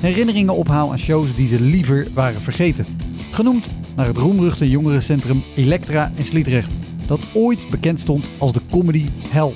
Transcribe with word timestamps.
herinneringen 0.00 0.54
ophaal 0.54 0.90
aan 0.90 0.98
shows 0.98 1.36
die 1.36 1.46
ze 1.46 1.60
liever 1.60 2.06
waren 2.14 2.40
vergeten. 2.40 2.86
Genoemd 3.30 3.68
naar 3.96 4.06
het 4.06 4.16
roemruchte 4.16 4.70
jongerencentrum 4.70 5.42
Elektra 5.56 6.12
in 6.14 6.24
Sliedrecht, 6.24 6.74
dat 7.06 7.20
ooit 7.34 7.70
bekend 7.70 8.00
stond 8.00 8.28
als 8.38 8.52
de 8.52 8.60
comedy 8.70 9.08
hell. 9.28 9.52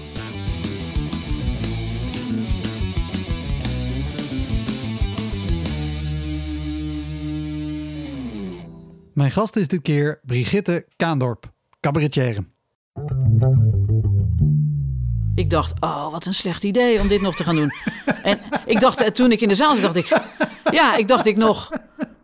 Mijn 9.12 9.30
gast 9.30 9.56
is 9.56 9.68
dit 9.68 9.82
keer 9.82 10.20
Brigitte 10.24 10.86
Kaandorp, 10.96 11.52
cabaretière. 11.80 12.44
Ik 15.42 15.50
dacht, 15.50 15.72
oh, 15.80 16.10
wat 16.10 16.26
een 16.26 16.34
slecht 16.34 16.62
idee 16.62 17.00
om 17.00 17.08
dit 17.08 17.20
nog 17.20 17.36
te 17.36 17.44
gaan 17.44 17.56
doen. 17.56 17.72
en 18.22 18.40
ik 18.66 18.80
dacht, 18.80 19.00
eh, 19.00 19.08
toen 19.08 19.32
ik 19.32 19.40
in 19.40 19.48
de 19.48 19.54
zaal 19.54 19.76
zat, 19.76 19.82
dacht 19.82 19.96
ik... 19.96 20.20
Ja, 20.70 20.96
ik 20.96 21.08
dacht 21.08 21.26
ik 21.26 21.36
nog... 21.36 21.70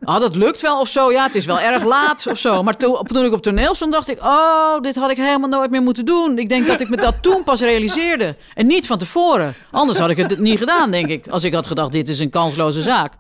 Oh, 0.00 0.20
dat 0.20 0.36
lukt 0.36 0.60
wel 0.60 0.80
of 0.80 0.88
zo. 0.88 1.12
Ja, 1.12 1.22
het 1.22 1.34
is 1.34 1.44
wel 1.44 1.60
erg 1.60 1.84
laat 1.84 2.26
of 2.26 2.38
zo. 2.38 2.62
Maar 2.62 2.76
toen, 2.76 3.02
toen 3.02 3.24
ik 3.24 3.32
op 3.32 3.42
toneel 3.42 3.74
stond, 3.74 3.92
dacht 3.92 4.08
ik... 4.08 4.20
Oh, 4.20 4.80
dit 4.80 4.96
had 4.96 5.10
ik 5.10 5.16
helemaal 5.16 5.48
nooit 5.48 5.70
meer 5.70 5.82
moeten 5.82 6.04
doen. 6.04 6.38
Ik 6.38 6.48
denk 6.48 6.66
dat 6.66 6.80
ik 6.80 6.88
me 6.88 6.96
dat 6.96 7.22
toen 7.22 7.44
pas 7.44 7.60
realiseerde. 7.60 8.36
En 8.54 8.66
niet 8.66 8.86
van 8.86 8.98
tevoren. 8.98 9.54
Anders 9.70 9.98
had 9.98 10.10
ik 10.10 10.16
het 10.16 10.38
niet 10.38 10.58
gedaan, 10.58 10.90
denk 10.90 11.08
ik. 11.08 11.28
Als 11.28 11.44
ik 11.44 11.54
had 11.54 11.66
gedacht, 11.66 11.92
dit 11.92 12.08
is 12.08 12.18
een 12.18 12.30
kansloze 12.30 12.82
zaak. 12.82 13.12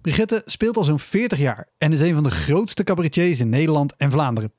Brigitte 0.00 0.42
speelt 0.46 0.76
al 0.76 0.84
zo'n 0.84 0.98
40 0.98 1.38
jaar 1.38 1.68
en 1.78 1.92
is 1.92 2.00
een 2.00 2.14
van 2.14 2.22
de 2.22 2.30
grootste 2.30 2.84
cabaretiers 2.84 3.40
in 3.40 3.48
Nederland 3.48 3.94
en 3.96 4.10
Vlaanderen. 4.10 4.52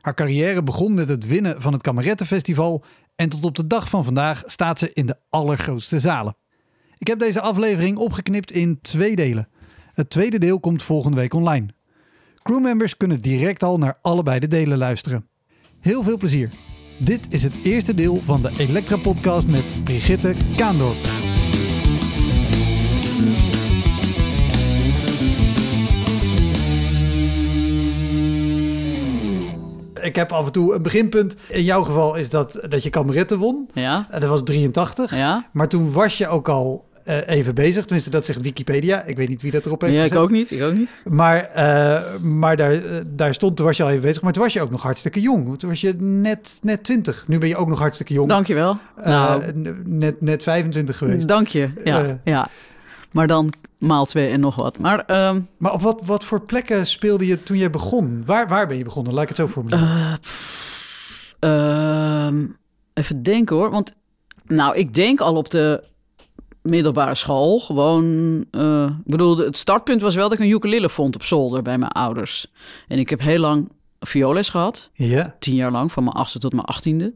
Haar 0.00 0.14
carrière 0.14 0.62
begon 0.62 0.94
met 0.94 1.08
het 1.08 1.26
winnen 1.26 1.62
van 1.62 1.72
het 1.72 1.82
Kamerettenfestival 1.82 2.84
en 3.14 3.28
tot 3.28 3.44
op 3.44 3.54
de 3.54 3.66
dag 3.66 3.88
van 3.88 4.04
vandaag 4.04 4.42
staat 4.46 4.78
ze 4.78 4.92
in 4.92 5.06
de 5.06 5.16
allergrootste 5.28 6.00
zalen. 6.00 6.36
Ik 6.98 7.06
heb 7.06 7.18
deze 7.18 7.40
aflevering 7.40 7.96
opgeknipt 7.96 8.52
in 8.52 8.78
twee 8.80 9.16
delen. 9.16 9.48
Het 9.94 10.10
tweede 10.10 10.38
deel 10.38 10.60
komt 10.60 10.82
volgende 10.82 11.16
week 11.16 11.34
online. 11.34 11.68
Crewmembers 12.42 12.96
kunnen 12.96 13.20
direct 13.20 13.62
al 13.62 13.78
naar 13.78 13.98
allebei 14.02 14.38
de 14.38 14.48
delen 14.48 14.78
luisteren. 14.78 15.28
Heel 15.80 16.02
veel 16.02 16.16
plezier. 16.16 16.50
Dit 16.98 17.20
is 17.28 17.42
het 17.42 17.54
eerste 17.64 17.94
deel 17.94 18.20
van 18.24 18.42
de 18.42 18.50
Elektra 18.58 18.96
podcast 18.96 19.46
met 19.46 19.84
Brigitte 19.84 20.34
Kaandorp. 20.56 21.19
Ik 30.02 30.16
heb 30.16 30.32
af 30.32 30.46
en 30.46 30.52
toe 30.52 30.74
een 30.74 30.82
beginpunt. 30.82 31.34
In 31.48 31.62
jouw 31.62 31.82
geval 31.82 32.14
is 32.14 32.30
dat, 32.30 32.60
dat 32.68 32.82
je 32.82 32.90
kameretten 32.90 33.38
won. 33.38 33.68
Ja. 33.74 34.06
Dat 34.10 34.22
was 34.22 34.42
83. 34.44 35.16
Ja. 35.16 35.46
Maar 35.52 35.68
toen 35.68 35.92
was 35.92 36.18
je 36.18 36.28
ook 36.28 36.48
al 36.48 36.88
uh, 37.04 37.28
even 37.28 37.54
bezig. 37.54 37.82
Tenminste, 37.82 38.10
dat 38.10 38.24
zegt 38.24 38.40
Wikipedia. 38.40 39.02
Ik 39.02 39.16
weet 39.16 39.28
niet 39.28 39.42
wie 39.42 39.50
dat 39.50 39.66
erop 39.66 39.80
heeft 39.80 39.94
Ja, 39.94 40.00
gezet. 40.00 40.16
ik 40.16 40.22
ook 40.22 40.30
niet. 40.30 40.50
Ik 40.50 40.62
ook 40.62 40.72
niet. 40.72 40.90
Maar, 41.04 41.50
uh, 41.56 42.20
maar 42.22 42.56
daar, 42.56 42.74
uh, 42.74 43.00
daar 43.06 43.34
stond, 43.34 43.56
toen 43.56 43.66
was 43.66 43.76
je 43.76 43.82
al 43.82 43.88
even 43.88 44.02
bezig. 44.02 44.22
Maar 44.22 44.32
toen 44.32 44.42
was 44.42 44.52
je 44.52 44.60
ook 44.60 44.70
nog 44.70 44.82
hartstikke 44.82 45.20
jong. 45.20 45.58
Toen 45.58 45.68
was 45.68 45.80
je 45.80 45.94
net, 45.98 46.58
net 46.62 46.84
20. 46.84 47.24
Nu 47.28 47.38
ben 47.38 47.48
je 47.48 47.56
ook 47.56 47.68
nog 47.68 47.78
hartstikke 47.78 48.12
jong. 48.12 48.28
Dankjewel. 48.28 48.78
Nou. 49.04 49.42
Net, 49.84 50.20
net 50.20 50.42
25 50.42 50.96
geweest. 50.96 51.28
Dank 51.28 51.48
je. 51.48 51.68
Ja, 51.84 52.20
ja. 52.24 52.48
Maar 53.12 53.26
dan 53.26 53.52
maal 53.78 54.04
twee 54.04 54.30
en 54.30 54.40
nog 54.40 54.54
wat. 54.54 54.78
Maar, 54.78 55.28
um, 55.28 55.48
maar 55.56 55.72
op 55.72 55.80
wat, 55.80 56.00
wat 56.04 56.24
voor 56.24 56.40
plekken 56.40 56.86
speelde 56.86 57.26
je 57.26 57.42
toen 57.42 57.58
je 57.58 57.70
begon? 57.70 58.22
Waar, 58.26 58.48
waar 58.48 58.66
ben 58.66 58.76
je 58.76 58.84
begonnen? 58.84 59.12
Laat 59.12 59.22
ik 59.22 59.28
het 59.28 59.36
zo 59.36 59.48
formuleren. 59.48 60.18
Uh, 61.40 62.50
even 62.94 63.22
denken 63.22 63.56
hoor. 63.56 63.70
Want 63.70 63.92
nou, 64.46 64.76
ik 64.76 64.94
denk 64.94 65.20
al 65.20 65.36
op 65.36 65.50
de 65.50 65.84
middelbare 66.62 67.14
school. 67.14 67.60
Gewoon, 67.60 68.04
uh, 68.50 68.84
ik 68.84 69.10
bedoel, 69.10 69.36
het 69.38 69.56
startpunt 69.56 70.00
was 70.00 70.14
wel 70.14 70.28
dat 70.28 70.38
ik 70.38 70.44
een 70.44 70.50
ukulele 70.50 70.88
vond 70.88 71.14
op 71.14 71.22
zolder 71.22 71.62
bij 71.62 71.78
mijn 71.78 71.92
ouders. 71.92 72.52
En 72.88 72.98
ik 72.98 73.10
heb 73.10 73.20
heel 73.20 73.38
lang 73.38 73.68
violes 74.00 74.48
gehad. 74.48 74.90
Ja. 74.92 75.36
Tien 75.38 75.54
jaar 75.54 75.70
lang, 75.70 75.92
van 75.92 76.04
mijn 76.04 76.16
achtste 76.16 76.38
tot 76.38 76.52
mijn 76.52 76.66
achttiende. 76.66 77.14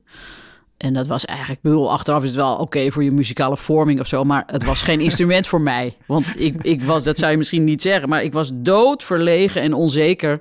En 0.84 0.92
dat 0.92 1.06
was 1.06 1.24
eigenlijk, 1.24 1.58
ik 1.58 1.70
bedoel, 1.70 1.90
achteraf 1.90 2.22
is 2.22 2.28
het 2.28 2.36
wel 2.36 2.52
oké 2.52 2.62
okay 2.62 2.90
voor 2.90 3.04
je 3.04 3.10
muzikale 3.10 3.56
vorming 3.56 4.00
of 4.00 4.06
zo, 4.06 4.24
maar 4.24 4.44
het 4.46 4.64
was 4.64 4.82
geen 4.82 5.00
instrument 5.08 5.46
voor 5.46 5.60
mij. 5.60 5.96
Want 6.06 6.26
ik, 6.36 6.62
ik 6.62 6.82
was, 6.82 7.04
dat 7.04 7.18
zou 7.18 7.30
je 7.30 7.38
misschien 7.38 7.64
niet 7.64 7.82
zeggen, 7.82 8.08
maar 8.08 8.22
ik 8.22 8.32
was 8.32 8.50
dood 8.54 9.02
verlegen 9.02 9.62
en 9.62 9.74
onzeker. 9.74 10.40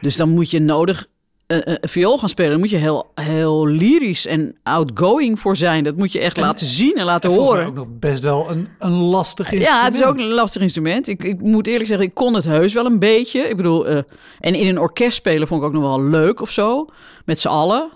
Dus 0.00 0.16
dan 0.16 0.28
moet 0.28 0.50
je 0.50 0.60
nodig 0.60 1.06
uh, 1.46 1.58
uh, 1.64 1.74
viool 1.80 2.18
gaan 2.18 2.28
spelen. 2.28 2.50
Dan 2.50 2.60
moet 2.60 2.70
je 2.70 2.76
heel, 2.76 3.12
heel 3.14 3.66
lyrisch 3.66 4.26
en 4.26 4.56
outgoing 4.62 5.40
voor 5.40 5.56
zijn. 5.56 5.84
Dat 5.84 5.96
moet 5.96 6.12
je 6.12 6.20
echt 6.20 6.36
en, 6.36 6.42
laten 6.42 6.66
zien 6.66 6.94
en 6.94 7.04
laten 7.04 7.30
en 7.30 7.36
horen. 7.36 7.66
ook 7.66 7.74
nog 7.74 7.86
best 7.98 8.22
wel 8.22 8.50
een, 8.50 8.68
een 8.78 8.92
lastig 8.92 9.52
instrument. 9.52 9.78
Ja, 9.78 9.84
het 9.84 9.94
is 9.94 10.04
ook 10.04 10.18
een 10.18 10.32
lastig 10.32 10.62
instrument. 10.62 11.08
Ik, 11.08 11.22
ik 11.22 11.40
moet 11.40 11.66
eerlijk 11.66 11.86
zeggen, 11.86 12.06
ik 12.06 12.14
kon 12.14 12.34
het 12.34 12.44
heus 12.44 12.72
wel 12.72 12.86
een 12.86 12.98
beetje. 12.98 13.40
Ik 13.40 13.56
bedoel, 13.56 13.90
uh, 13.90 13.96
en 14.40 14.54
in 14.54 14.68
een 14.68 14.78
orkest 14.78 15.16
spelen 15.16 15.48
vond 15.48 15.60
ik 15.60 15.66
ook 15.66 15.72
nog 15.72 15.82
wel 15.82 16.02
leuk 16.02 16.40
of 16.40 16.50
zo. 16.50 16.88
Met 17.24 17.40
z'n 17.40 17.48
allen. 17.48 17.90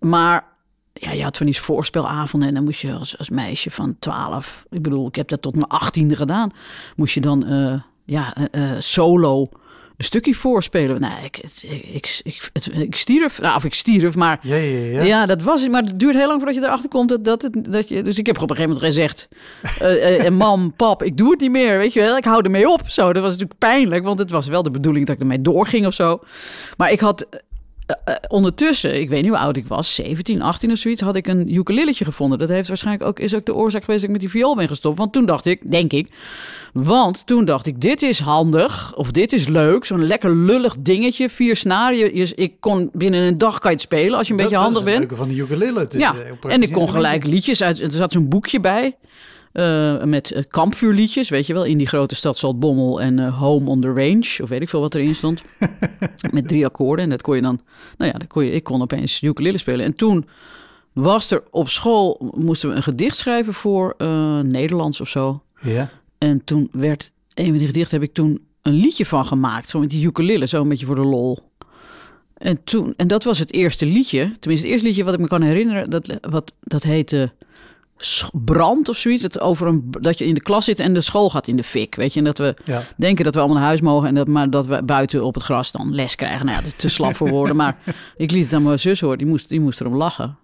Maar 0.00 0.55
ja, 1.00 1.12
je 1.12 1.22
had 1.22 1.36
van 1.36 1.46
die 1.46 1.60
voorspelavonden 1.60 2.48
en 2.48 2.54
dan 2.54 2.64
moest 2.64 2.80
je 2.80 2.92
als, 2.92 3.18
als 3.18 3.30
meisje 3.30 3.70
van 3.70 3.96
12, 3.98 4.64
ik 4.70 4.82
bedoel, 4.82 5.06
ik 5.06 5.16
heb 5.16 5.28
dat 5.28 5.42
tot 5.42 5.54
mijn 5.54 5.66
achttiende 5.66 6.16
gedaan, 6.16 6.50
moest 6.96 7.14
je 7.14 7.20
dan 7.20 7.52
uh, 7.52 7.80
ja, 8.04 8.36
uh, 8.52 8.74
solo 8.78 9.48
een 9.96 10.04
stukje 10.04 10.34
voorspelen. 10.34 11.00
Nou, 11.00 11.24
ik, 11.24 11.38
ik, 11.38 11.62
ik, 11.92 12.20
ik, 12.22 12.50
het, 12.52 12.70
ik 12.72 12.96
stierf, 12.96 13.40
nou, 13.40 13.56
of 13.56 13.64
ik 13.64 13.74
stierf, 13.74 14.14
maar 14.14 14.38
ja, 14.42 14.56
ja, 14.56 14.78
ja. 14.78 15.02
ja, 15.02 15.26
dat 15.26 15.42
was 15.42 15.60
het. 15.60 15.70
Maar 15.70 15.82
het 15.82 15.98
duurt 15.98 16.14
heel 16.14 16.26
lang 16.26 16.38
voordat 16.38 16.54
je 16.54 16.66
erachter 16.66 16.88
komt 16.88 17.08
dat, 17.08 17.24
dat, 17.24 17.42
het, 17.42 17.72
dat 17.72 17.88
je. 17.88 18.02
Dus 18.02 18.18
ik 18.18 18.26
heb 18.26 18.42
op 18.42 18.50
een 18.50 18.56
gegeven 18.56 18.74
moment 18.74 18.94
gezegd: 18.94 19.28
uh, 19.82 20.28
mam, 20.44 20.72
pap, 20.72 21.02
ik 21.02 21.16
doe 21.16 21.30
het 21.30 21.40
niet 21.40 21.50
meer. 21.50 21.78
Weet 21.78 21.92
je 21.92 22.00
wel, 22.00 22.16
ik 22.16 22.24
hou 22.24 22.44
ermee 22.44 22.68
op. 22.68 22.80
Zo, 22.86 23.12
dat 23.12 23.22
was 23.22 23.32
natuurlijk 23.32 23.58
pijnlijk, 23.58 24.04
want 24.04 24.18
het 24.18 24.30
was 24.30 24.46
wel 24.46 24.62
de 24.62 24.70
bedoeling 24.70 25.06
dat 25.06 25.14
ik 25.14 25.20
ermee 25.20 25.42
doorging 25.42 25.86
of 25.86 25.94
zo. 25.94 26.20
Maar 26.76 26.92
ik 26.92 27.00
had 27.00 27.26
uh, 27.86 27.96
uh, 28.08 28.14
ondertussen, 28.28 29.00
ik 29.00 29.08
weet 29.08 29.22
niet 29.22 29.30
hoe 29.30 29.40
oud 29.40 29.56
ik 29.56 29.66
was, 29.66 29.94
17, 29.94 30.42
18 30.42 30.70
of 30.70 30.78
zoiets, 30.78 31.00
had 31.00 31.16
ik 31.16 31.26
een 31.26 31.54
ukuleletje 31.54 32.04
gevonden. 32.04 32.38
Dat 32.38 32.48
heeft 32.48 32.68
waarschijnlijk 32.68 33.08
ook, 33.08 33.18
is 33.18 33.34
ook 33.34 33.44
de 33.44 33.54
oorzaak 33.54 33.84
geweest 33.84 34.00
dat 34.00 34.10
ik 34.10 34.20
met 34.20 34.30
die 34.30 34.40
viool 34.40 34.56
ben 34.56 34.68
gestopt. 34.68 34.98
Want 34.98 35.12
toen 35.12 35.26
dacht 35.26 35.46
ik, 35.46 35.70
denk 35.70 35.92
ik, 35.92 36.08
want 36.72 37.26
toen 37.26 37.44
dacht 37.44 37.66
ik, 37.66 37.80
dit 37.80 38.02
is 38.02 38.18
handig, 38.18 38.96
of 38.96 39.10
dit 39.10 39.32
is 39.32 39.48
leuk, 39.48 39.84
zo'n 39.84 40.06
lekker 40.06 40.36
lullig 40.36 40.76
dingetje, 40.78 41.30
vier 41.30 41.56
snaren. 41.56 42.14
Ik 42.36 42.52
kon 42.60 42.90
binnen 42.92 43.20
een 43.20 43.38
dag 43.38 43.58
kan 43.58 43.70
je 43.70 43.76
het 43.76 43.86
spelen 43.86 44.18
als 44.18 44.26
je 44.26 44.32
een 44.32 44.38
dat, 44.38 44.48
beetje 44.48 44.64
handig 44.64 44.82
dat 44.82 44.92
is 44.92 44.98
bent. 44.98 45.10
Het 45.10 45.18
van 45.18 45.28
de 45.28 45.34
ukulele. 45.34 45.78
Het 45.78 45.92
ja, 45.92 46.14
en 46.48 46.62
ik 46.62 46.72
kon 46.72 46.90
gelijk 46.90 47.26
liedjes 47.26 47.62
uit, 47.62 47.80
er 47.80 47.92
zat 47.92 48.12
zo'n 48.12 48.28
boekje 48.28 48.60
bij. 48.60 48.96
Uh, 49.58 50.04
met 50.04 50.32
uh, 50.32 50.42
kampvuurliedjes, 50.48 51.28
weet 51.28 51.46
je 51.46 51.52
wel, 51.52 51.64
in 51.64 51.78
die 51.78 51.86
grote 51.86 52.14
stad 52.14 52.38
Zaltbommel 52.38 53.00
en 53.00 53.20
uh, 53.20 53.38
Home 53.38 53.70
on 53.70 53.80
the 53.80 53.92
Range, 53.92 54.38
of 54.42 54.48
weet 54.48 54.60
ik 54.60 54.68
veel 54.68 54.80
wat 54.80 54.94
erin 54.94 55.14
stond. 55.14 55.42
met 56.30 56.48
drie 56.48 56.64
akkoorden 56.64 57.04
en 57.04 57.10
dat 57.10 57.22
kon 57.22 57.36
je 57.36 57.42
dan, 57.42 57.60
nou 57.96 58.12
ja, 58.12 58.18
dat 58.18 58.28
kon 58.28 58.44
je, 58.44 58.50
ik 58.50 58.64
kon 58.64 58.82
opeens 58.82 59.22
ukulele 59.22 59.58
spelen. 59.58 59.84
En 59.84 59.94
toen 59.94 60.26
was 60.92 61.30
er 61.30 61.42
op 61.50 61.68
school, 61.68 62.32
moesten 62.34 62.68
we 62.68 62.74
een 62.74 62.82
gedicht 62.82 63.16
schrijven 63.16 63.54
voor 63.54 63.94
Nederlands 64.42 65.00
of 65.00 65.08
zo. 65.08 65.42
Ja. 65.60 65.90
En 66.18 66.44
toen 66.44 66.68
werd, 66.72 67.12
een 67.34 67.48
van 67.48 67.58
die 67.58 67.66
gedichten 67.66 68.00
heb 68.00 68.08
ik 68.08 68.14
toen 68.14 68.46
een 68.62 68.74
liedje 68.74 69.06
van 69.06 69.26
gemaakt, 69.26 69.68
zo 69.68 69.78
met 69.78 69.90
die 69.90 70.06
ukulele, 70.06 70.46
zo 70.46 70.62
een 70.62 70.68
beetje 70.68 70.86
voor 70.86 70.94
de 70.94 71.04
lol. 71.04 71.38
En, 72.36 72.64
toen, 72.64 72.94
en 72.96 73.08
dat 73.08 73.24
was 73.24 73.38
het 73.38 73.52
eerste 73.52 73.86
liedje, 73.86 74.20
tenminste 74.20 74.50
het 74.50 74.64
eerste 74.64 74.86
liedje 74.86 75.04
wat 75.04 75.14
ik 75.14 75.20
me 75.20 75.26
kan 75.26 75.42
herinneren, 75.42 75.90
dat, 75.90 76.18
wat, 76.20 76.52
dat 76.60 76.82
heette 76.82 77.32
brand 78.32 78.88
of 78.88 78.96
zoiets. 78.96 79.22
Dat, 79.22 79.40
over 79.40 79.66
een, 79.66 79.84
dat 80.00 80.18
je 80.18 80.26
in 80.26 80.34
de 80.34 80.40
klas 80.40 80.64
zit 80.64 80.80
en 80.80 80.94
de 80.94 81.00
school 81.00 81.30
gaat 81.30 81.48
in 81.48 81.56
de 81.56 81.62
fik. 81.64 81.94
Weet 81.94 82.12
je, 82.12 82.18
en 82.18 82.24
dat 82.24 82.38
we 82.38 82.54
Ja. 82.64 82.82
denken 82.96 83.24
dat 83.24 83.34
we 83.34 83.40
allemaal 83.40 83.58
naar 83.58 83.66
huis 83.66 83.80
mogen. 83.80 84.08
En 84.08 84.14
dat, 84.14 84.26
maar 84.28 84.50
dat 84.50 84.66
we 84.66 84.82
buiten 84.82 85.24
op 85.24 85.34
het 85.34 85.42
gras 85.42 85.72
dan 85.72 85.94
les 85.94 86.14
krijgen. 86.14 86.46
Nou 86.46 86.56
ja, 86.58 86.62
dat 86.62 86.72
is 86.72 86.78
te 86.78 86.88
slap 86.88 87.16
voor 87.16 87.28
woorden. 87.28 87.56
Maar 87.56 87.76
ik 88.16 88.30
liet 88.30 88.44
het 88.44 88.52
aan 88.52 88.62
mijn 88.62 88.78
zus 88.78 89.00
horen. 89.00 89.18
Die 89.18 89.26
moest, 89.26 89.48
die 89.48 89.60
moest 89.60 89.80
erom 89.80 89.96
lachen. 89.96 90.36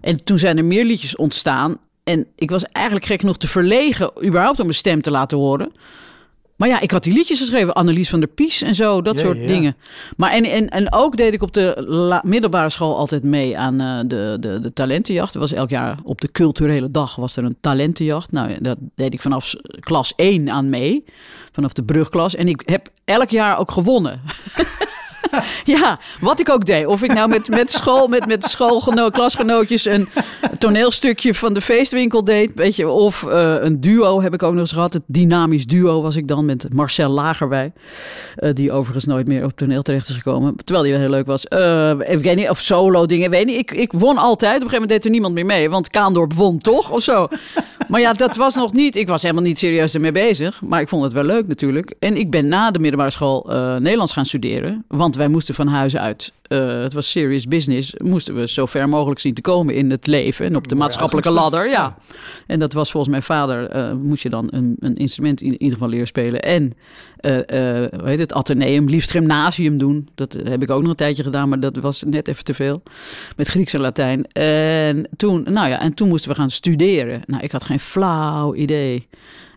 En 0.00 0.24
toen 0.24 0.38
zijn 0.38 0.56
er 0.58 0.64
meer 0.64 0.84
liedjes 0.84 1.16
ontstaan. 1.16 1.76
En 2.04 2.26
ik 2.36 2.50
was 2.50 2.64
eigenlijk 2.64 3.06
gek 3.06 3.20
genoeg 3.20 3.36
te 3.36 3.48
verlegen. 3.48 4.10
überhaupt 4.26 4.58
om 4.58 4.64
mijn 4.64 4.76
stem 4.78 5.02
te 5.02 5.10
laten 5.10 5.38
horen. 5.38 5.72
Maar 6.58 6.68
ja, 6.68 6.80
ik 6.80 6.90
had 6.90 7.02
die 7.02 7.12
liedjes 7.12 7.38
geschreven. 7.38 7.74
Annelies 7.74 8.10
van 8.10 8.20
der 8.20 8.28
Pies 8.28 8.62
en 8.62 8.74
zo. 8.74 9.02
Dat 9.02 9.16
Ja, 9.16 9.22
soort 9.24 9.38
ja. 9.40 9.46
dingen. 9.46 9.76
Maar 10.16 10.30
en, 10.30 10.44
en, 10.44 10.68
en 10.68 10.92
ook 10.92 11.16
deed 11.16 11.32
ik 11.32 11.42
op 11.42 11.52
de 11.52 11.84
la- 11.86 12.22
middelbare 12.24 12.70
school 12.70 12.96
altijd 12.96 13.22
mee 13.22 13.58
aan 13.58 13.80
eh, 13.80 13.98
de, 14.06 14.36
de, 14.40 14.58
de 14.60 14.72
talentenjacht. 14.72 15.34
Er 15.34 15.40
was 15.40 15.52
elk 15.52 15.70
jaar 15.70 15.98
op 16.04 16.20
de 16.20 16.30
culturele 16.30 16.90
dag 16.90 17.16
was 17.16 17.36
er 17.36 17.44
een 17.44 17.56
talentenjacht. 17.60 18.32
Nou, 18.32 18.56
dat 18.60 18.78
deed 18.94 19.12
ik 19.14 19.20
vanaf 19.20 19.54
klas 19.80 20.12
1 20.16 20.50
aan 20.50 20.68
mee. 20.68 21.04
Vanaf 21.52 21.72
de 21.72 21.84
brugklas. 21.84 22.34
En 22.34 22.48
ik 22.48 22.62
heb 22.66 22.88
elk 23.04 23.28
jaar 23.30 23.58
ook 23.58 23.70
gewonnen. 23.70 24.20
ja, 25.76 25.98
wat 26.20 26.40
ik 26.40 26.50
ook 26.50 26.66
deed. 26.66 26.86
Of 26.86 27.02
ik 27.02 27.12
nou 27.12 27.28
met, 27.28 27.48
met 27.48 27.70
school, 27.70 28.06
met, 28.06 28.26
met 28.26 28.44
schoolgeno 28.44 29.08
klasgenootjes 29.08 29.84
een 29.84 30.08
toneelstukje 30.58 31.34
van 31.34 31.54
de 31.54 31.60
feestwinkel 31.60 32.24
deed. 32.24 32.50
Weet 32.54 32.76
je, 32.76 32.88
of 32.88 33.24
eh, 33.24 33.56
een 33.60 33.80
duo 33.80 34.20
heb 34.22 34.34
ik 34.34 34.42
ook 34.42 34.52
nog 34.52 34.60
eens 34.60 34.72
gehad. 34.72 34.92
Het 34.92 35.02
dynamisch 35.06 35.66
duo 35.66 36.02
was 36.02 36.16
ik 36.16 36.28
dan 36.28 36.44
met 36.44 36.74
Marcel 36.74 37.10
Lagerbij. 37.10 37.72
eh, 38.36 38.52
die 38.54 38.72
overigens 38.72 39.04
nooit 39.04 39.26
meer 39.26 39.44
op 39.44 39.52
toneel 39.56 39.82
terecht 39.82 40.08
is 40.08 40.14
gekomen. 40.14 40.56
Terwijl 40.56 40.82
die 40.82 40.92
wel 40.92 41.02
heel 41.02 41.10
leuk 41.10 41.26
was. 41.26 41.46
Eh, 41.46 41.90
ik 41.90 42.18
weet 42.18 42.36
niet, 42.36 42.48
of 42.48 42.60
solo 42.60 43.06
dingen, 43.06 43.30
weet 43.30 43.46
niet. 43.46 43.58
Ik, 43.58 43.70
ik 43.70 43.92
won 43.92 44.18
altijd. 44.18 44.56
Op 44.56 44.62
een 44.62 44.68
gegeven 44.68 44.72
moment 44.72 44.90
deed 44.90 45.04
er 45.04 45.10
niemand 45.10 45.34
meer 45.34 45.46
mee. 45.46 45.70
Want 45.70 45.88
Kaandorp 45.90 46.32
won 46.32 46.58
toch, 46.58 46.90
of 46.90 47.02
zo. 47.02 47.28
Maar 47.88 48.00
ja, 48.00 48.12
dat 48.12 48.36
was 48.36 48.54
nog 48.54 48.72
niet. 48.72 48.96
Ik 48.96 49.08
was 49.08 49.22
helemaal 49.22 49.42
niet 49.42 49.58
serieus 49.58 49.94
ermee 49.94 50.12
bezig. 50.12 50.62
Maar 50.62 50.80
ik 50.80 50.88
vond 50.88 51.04
het 51.04 51.12
wel 51.12 51.24
leuk 51.24 51.46
natuurlijk. 51.46 51.94
En 51.98 52.16
ik 52.16 52.30
ben 52.30 52.48
na 52.48 52.70
de 52.70 52.78
middelbare 52.78 53.10
school 53.10 53.50
eh, 53.50 53.76
Nederlands 53.76 54.12
gaan 54.12 54.26
studeren. 54.26 54.84
Want 54.88 55.16
wij 55.16 55.28
moesten 55.28 55.54
van 55.54 55.66
huis 55.66 55.96
uit. 55.96 56.32
Eh, 56.48 56.80
het 56.82 56.92
was 56.92 57.10
serious 57.10 57.46
business. 57.46 57.94
Moesten 57.96 58.34
we 58.34 58.48
zo 58.48 58.66
ver 58.66 58.88
mogelijk 58.88 59.20
zien 59.20 59.34
te 59.34 59.40
komen 59.40 59.74
in 59.74 59.90
het 59.90 60.06
leven. 60.06 60.46
En 60.46 60.56
op 60.56 60.68
de 60.68 60.74
maatschappelijke 60.74 61.30
ladder. 61.40 61.68
Ja. 61.68 61.96
En 62.46 62.58
dat 62.58 62.72
was 62.72 62.90
volgens 62.90 63.12
mijn 63.12 63.22
vader. 63.22 63.68
eh, 63.68 63.92
moest 63.92 64.22
je 64.22 64.30
dan 64.30 64.48
een, 64.50 64.76
een 64.80 64.96
instrument 64.96 65.40
in, 65.40 65.52
ieder 65.52 65.72
geval 65.72 65.88
leren 65.88 66.06
spelen. 66.06 66.42
En 66.42 66.72
eh 67.18 67.32
hoe 67.98 68.08
heet 68.08 68.18
het, 68.18 68.32
ateneum, 68.32 68.88
liefst 68.88 69.10
gymnasium 69.10 69.78
doen. 69.78 70.08
Dat 70.14 70.32
heb 70.32 70.62
ik 70.62 70.70
ook 70.70 70.80
nog 70.80 70.90
een 70.90 70.96
tijdje 70.96 71.22
gedaan, 71.22 71.48
maar 71.48 71.60
dat 71.60 71.76
was 71.76 72.02
net 72.02 72.28
even 72.28 72.44
te 72.44 72.54
veel. 72.54 72.82
Met 73.36 73.48
Grieks 73.48 73.74
en 73.74 73.80
Latijn. 73.80 74.32
En 74.32 75.08
toen, 75.16 75.42
nou 75.42 75.68
ja, 75.68 75.80
en 75.80 75.94
toen 75.94 76.08
moesten 76.08 76.30
we 76.30 76.36
gaan 76.36 76.50
studeren. 76.50 77.22
Nou, 77.26 77.42
ik 77.42 77.52
had 77.52 77.64
geen 77.64 77.80
flauw 77.80 78.54
idee. 78.54 79.08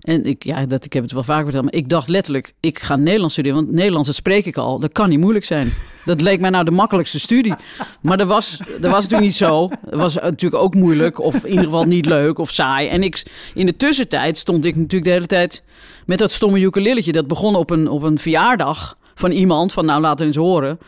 En 0.01 0.25
ik, 0.25 0.43
ja, 0.43 0.65
dat, 0.65 0.85
ik 0.85 0.93
heb 0.93 1.03
het 1.03 1.11
wel 1.11 1.23
vaak 1.23 1.43
verteld, 1.43 1.63
maar 1.63 1.73
ik 1.73 1.89
dacht 1.89 2.09
letterlijk, 2.09 2.53
ik 2.59 2.79
ga 2.79 2.95
Nederlands 2.95 3.33
studeren. 3.33 3.57
Want 3.57 3.71
Nederlands, 3.71 4.07
dat 4.07 4.15
spreek 4.15 4.45
ik 4.45 4.57
al. 4.57 4.79
Dat 4.79 4.91
kan 4.91 5.09
niet 5.09 5.19
moeilijk 5.19 5.45
zijn. 5.45 5.73
Dat 6.05 6.21
leek 6.21 6.39
mij 6.39 6.49
nou 6.49 6.65
de 6.65 6.71
makkelijkste 6.71 7.19
studie. 7.19 7.53
Maar 8.01 8.17
dat 8.17 8.27
was, 8.27 8.57
dat 8.57 8.91
was 8.91 9.03
natuurlijk 9.03 9.21
niet 9.21 9.35
zo. 9.35 9.67
Dat 9.89 10.01
was 10.01 10.13
natuurlijk 10.13 10.63
ook 10.63 10.75
moeilijk, 10.75 11.19
of 11.19 11.43
in 11.43 11.49
ieder 11.49 11.65
geval 11.65 11.83
niet 11.83 12.05
leuk 12.05 12.37
of 12.37 12.51
saai. 12.51 12.87
En 12.87 13.03
ik, 13.03 13.23
in 13.53 13.65
de 13.65 13.75
tussentijd 13.75 14.37
stond 14.37 14.65
ik 14.65 14.75
natuurlijk 14.75 15.03
de 15.03 15.09
hele 15.09 15.27
tijd 15.27 15.63
met 16.05 16.19
dat 16.19 16.31
stomme 16.31 16.59
ukuleletje. 16.59 17.11
Dat 17.11 17.27
begon 17.27 17.55
op 17.55 17.69
een, 17.69 17.89
op 17.89 18.03
een 18.03 18.17
verjaardag 18.19 18.97
van 19.15 19.31
iemand, 19.31 19.73
van 19.73 19.85
nou 19.85 20.01
laat 20.01 20.19
het 20.19 20.27
eens 20.27 20.37
horen. 20.37 20.79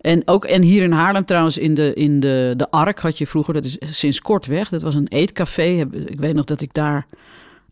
En 0.00 0.22
ook 0.24 0.44
en 0.44 0.62
hier 0.62 0.82
in 0.82 0.92
Haarlem 0.92 1.24
trouwens, 1.24 1.58
in 1.58 1.74
de, 1.74 1.94
in 1.94 2.20
de, 2.20 2.54
de 2.56 2.70
Ark 2.70 2.98
had 2.98 3.18
je 3.18 3.26
vroeger, 3.26 3.54
dat 3.54 3.64
is 3.64 3.78
sinds 3.80 4.20
kort 4.20 4.46
weg. 4.46 4.68
Dat 4.68 4.82
was 4.82 4.94
een 4.94 5.08
eetcafé. 5.08 5.86
Ik 6.06 6.20
weet 6.20 6.34
nog 6.34 6.44
dat 6.44 6.60
ik 6.60 6.74
daar, 6.74 7.06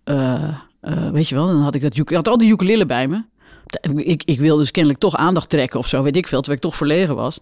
eh, 0.05 0.59
eh, 0.87 1.11
weet 1.11 1.29
je 1.29 1.35
wel, 1.35 1.47
dan 1.47 1.61
had 1.61 1.75
ik 1.75 1.83
dat, 1.83 1.97
ik 1.97 2.09
had 2.09 2.29
al 2.29 2.39
die 2.39 2.51
ukulele 2.51 2.87
bij 2.87 3.09
me. 3.09 3.25
Ik, 3.97 4.23
ik 4.25 4.41
wilde 4.41 4.61
dus 4.61 4.71
kennelijk 4.71 5.01
toch 5.01 5.17
aandacht 5.17 5.49
trekken 5.49 5.79
of 5.79 5.89
zo, 5.89 6.03
weet 6.03 6.17
ik 6.17 6.27
veel, 6.27 6.39
terwijl 6.39 6.57
ik 6.57 6.69
toch 6.69 6.77
verlegen 6.77 7.15
was. 7.15 7.41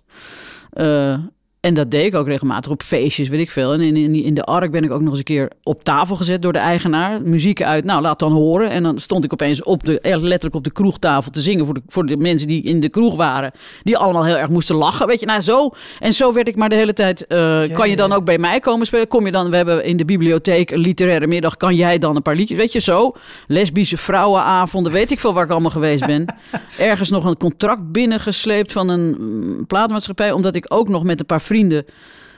Eh, 0.70 1.18
en 1.64 1.74
dat 1.74 1.90
deed 1.90 2.04
ik 2.04 2.14
ook 2.14 2.26
regelmatig 2.26 2.70
op 2.70 2.82
feestjes, 2.82 3.28
weet 3.28 3.40
ik 3.40 3.50
veel. 3.50 3.72
En 3.72 3.80
in, 3.80 3.96
in, 3.96 4.14
in 4.14 4.34
de 4.34 4.44
Ark 4.44 4.70
ben 4.70 4.84
ik 4.84 4.90
ook 4.90 5.00
nog 5.00 5.08
eens 5.08 5.18
een 5.18 5.24
keer 5.24 5.50
op 5.62 5.84
tafel 5.84 6.16
gezet 6.16 6.42
door 6.42 6.52
de 6.52 6.58
eigenaar. 6.58 7.22
Muziek 7.22 7.62
uit, 7.62 7.84
nou 7.84 8.02
laat 8.02 8.18
dan 8.18 8.32
horen. 8.32 8.70
En 8.70 8.82
dan 8.82 8.98
stond 8.98 9.24
ik 9.24 9.32
opeens 9.32 9.62
op 9.62 9.84
de, 9.84 10.00
eh, 10.00 10.20
letterlijk 10.20 10.54
op 10.54 10.64
de 10.64 10.72
kroegtafel 10.72 11.30
te 11.30 11.40
zingen 11.40 11.64
voor 11.64 11.74
de, 11.74 11.82
voor 11.86 12.06
de 12.06 12.16
mensen 12.16 12.48
die 12.48 12.62
in 12.62 12.80
de 12.80 12.88
kroeg 12.88 13.16
waren. 13.16 13.52
Die 13.82 13.96
allemaal 13.96 14.24
heel 14.24 14.36
erg 14.36 14.48
moesten 14.48 14.76
lachen, 14.76 15.06
weet 15.06 15.20
je. 15.20 15.26
Nou 15.26 15.40
zo, 15.40 15.70
en 16.00 16.12
zo 16.12 16.32
werd 16.32 16.48
ik 16.48 16.56
maar 16.56 16.68
de 16.68 16.74
hele 16.74 16.92
tijd, 16.92 17.26
eh, 17.26 17.62
kan 17.72 17.90
je 17.90 17.96
dan 17.96 18.12
ook 18.12 18.24
bij 18.24 18.38
mij 18.38 18.60
komen 18.60 18.86
spelen? 18.86 19.08
Kom 19.08 19.26
je 19.26 19.32
dan, 19.32 19.50
we 19.50 19.56
hebben 19.56 19.84
in 19.84 19.96
de 19.96 20.04
bibliotheek 20.04 20.70
een 20.70 20.80
literaire 20.80 21.26
middag, 21.26 21.56
kan 21.56 21.74
jij 21.74 21.98
dan 21.98 22.16
een 22.16 22.22
paar 22.22 22.36
liedjes, 22.36 22.58
weet 22.58 22.72
je 22.72 22.80
zo. 22.80 23.12
Lesbische 23.46 23.96
vrouwenavonden, 23.96 24.92
weet 24.92 25.10
ik 25.10 25.20
veel 25.20 25.32
waar 25.32 25.44
ik 25.44 25.50
allemaal 25.50 25.70
geweest 25.70 26.06
ben. 26.06 26.34
Ergens 26.78 27.10
nog 27.10 27.24
een 27.24 27.36
contract 27.36 27.92
binnengesleept 27.92 28.72
van 28.72 28.88
een 28.88 29.16
mm, 29.18 29.66
platenmaatschappij, 29.66 30.32
omdat 30.32 30.54
ik 30.54 30.64
ook 30.68 30.88
nog 30.88 31.04
met 31.04 31.20
een 31.20 31.26
paar 31.26 31.40
vrienden 31.40 31.52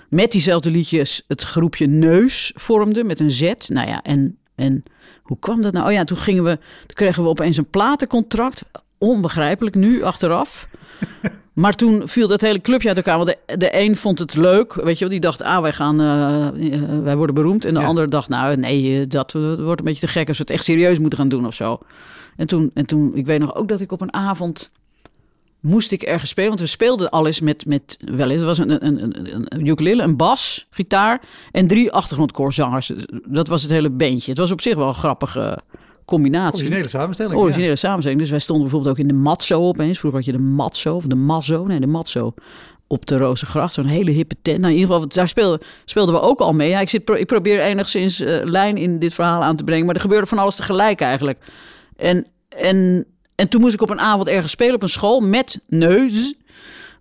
met 0.08 0.32
diezelfde 0.32 0.70
liedjes 0.70 1.24
het 1.28 1.42
groepje 1.42 1.86
Neus 1.86 2.52
vormde 2.54 3.04
met 3.04 3.20
een 3.20 3.30
Z. 3.30 3.52
Nou 3.68 3.88
ja, 3.88 4.02
en, 4.02 4.38
en 4.54 4.82
hoe 5.22 5.38
kwam 5.38 5.62
dat 5.62 5.72
nou? 5.72 5.86
Oh 5.86 5.92
ja, 5.92 6.04
toen 6.04 6.16
gingen 6.16 6.44
we, 6.44 6.58
toen 6.58 6.94
kregen 6.94 7.22
we 7.22 7.28
opeens 7.28 7.56
een 7.56 7.70
platencontract. 7.70 8.62
Onbegrijpelijk 8.98 9.74
nu 9.74 10.02
achteraf. 10.02 10.66
Maar 11.56 11.74
toen 11.74 12.08
viel 12.08 12.28
dat 12.28 12.40
hele 12.40 12.60
clubje 12.60 12.88
uit 12.88 12.96
elkaar. 12.96 13.16
Want 13.16 13.36
de, 13.46 13.56
de 13.56 13.78
een 13.78 13.96
vond 13.96 14.18
het 14.18 14.34
leuk, 14.34 14.74
weet 14.74 14.94
je 14.94 15.00
wel. 15.00 15.08
Die 15.08 15.20
dacht, 15.20 15.42
ah, 15.42 15.62
wij, 15.62 15.72
gaan, 15.72 16.00
eh, 16.00 16.46
eh, 16.74 17.02
wij 17.02 17.16
worden 17.16 17.34
beroemd. 17.34 17.64
En 17.64 17.74
de 17.74 17.80
Ja. 17.80 17.86
ander 17.86 18.10
dacht, 18.10 18.28
nou, 18.28 18.56
nee, 18.56 19.00
eh, 19.00 19.08
dat, 19.08 19.30
dat 19.30 19.60
wordt 19.60 19.80
een 19.80 19.86
beetje 19.86 20.06
te 20.06 20.12
gek 20.12 20.28
als 20.28 20.36
we 20.36 20.42
het 20.42 20.52
echt 20.52 20.64
serieus 20.64 20.98
moeten 20.98 21.18
gaan 21.18 21.28
doen 21.28 21.46
of 21.46 21.54
zo. 21.54 21.78
En 22.36 22.46
toen, 22.46 22.70
en 22.74 22.86
toen, 22.86 23.14
ik 23.14 23.26
weet 23.26 23.38
nog 23.38 23.54
ook 23.54 23.68
dat 23.68 23.80
ik 23.80 23.92
op 23.92 24.00
een 24.00 24.12
avond 24.12 24.70
moest 25.60 25.92
ik 25.92 26.02
ergens 26.02 26.30
spelen. 26.30 26.48
Want 26.48 26.60
we 26.60 26.66
speelden 26.66 27.10
alles 27.10 27.40
met, 27.40 27.66
met 27.66 27.96
wel 28.14 28.30
eens, 28.30 28.40
er 28.40 28.46
was 28.46 28.58
een, 28.58 28.86
een, 28.86 29.02
een, 29.02 29.46
een, 29.48 29.66
ukulele, 29.66 30.02
een 30.02 30.16
bas, 30.16 30.66
gitaar 30.70 31.22
en 31.52 31.66
drie 31.66 31.92
achtergrondkoorzangers. 31.92 32.92
Dat 33.24 33.48
was 33.48 33.62
het 33.62 33.70
hele 33.70 33.90
bandje. 33.90 34.30
Het 34.30 34.38
was 34.38 34.50
op 34.50 34.60
zich 34.60 34.74
wel 34.74 34.88
een 34.88 34.94
grappige 34.94 35.58
combinatie. 36.06 36.64
Originele 36.64 36.88
samenstelling. 36.88 37.40
Originele 37.40 37.76
samenstelling. 37.76 38.20
Dus 38.20 38.30
wij 38.30 38.38
stonden 38.38 38.64
bijvoorbeeld 38.64 38.98
ook 38.98 39.02
in 39.02 39.08
de 39.08 39.14
Matzo 39.14 39.68
opeens. 39.68 39.98
Vroeger 39.98 40.20
had 40.20 40.28
je 40.28 40.36
de 40.36 40.44
Matzo 40.44 40.94
of 40.94 41.04
de 41.04 41.14
Mazzo. 41.14 41.64
Nee, 41.64 41.80
de 41.80 41.86
Matzo. 41.86 42.34
Op 42.86 43.06
de 43.06 43.18
Rozengracht. 43.18 43.74
Zo'n 43.74 43.86
hele 43.86 44.10
hippe 44.10 44.34
tent. 44.42 44.58
Nou, 44.58 44.72
in 44.72 44.78
ieder 44.78 44.94
geval, 44.94 45.08
daar 45.08 45.28
speelden, 45.28 45.60
speelden 45.84 46.14
we 46.14 46.20
ook 46.20 46.40
al 46.40 46.52
mee. 46.52 46.68
Ja, 46.68 46.80
ik, 46.80 46.88
zit, 46.88 47.10
ik 47.10 47.26
probeer 47.26 47.60
enigszins 47.60 48.20
eh, 48.20 48.44
lijn 48.44 48.76
in 48.76 48.98
dit 48.98 49.14
verhaal 49.14 49.42
aan 49.42 49.56
te 49.56 49.64
brengen. 49.64 49.86
Maar 49.86 49.94
er 49.94 50.00
gebeurde 50.00 50.26
van 50.26 50.38
alles 50.38 50.56
tegelijk 50.56 51.00
eigenlijk. 51.00 51.38
En, 51.96 52.26
en, 52.48 53.06
en 53.36 53.48
toen 53.48 53.60
moest 53.60 53.74
ik 53.74 53.82
op 53.82 53.90
een 53.90 54.00
avond 54.00 54.28
ergens 54.28 54.52
spelen 54.52 54.74
op 54.74 54.82
een 54.82 54.88
school 54.88 55.20
met 55.20 55.60
neus. 55.68 56.34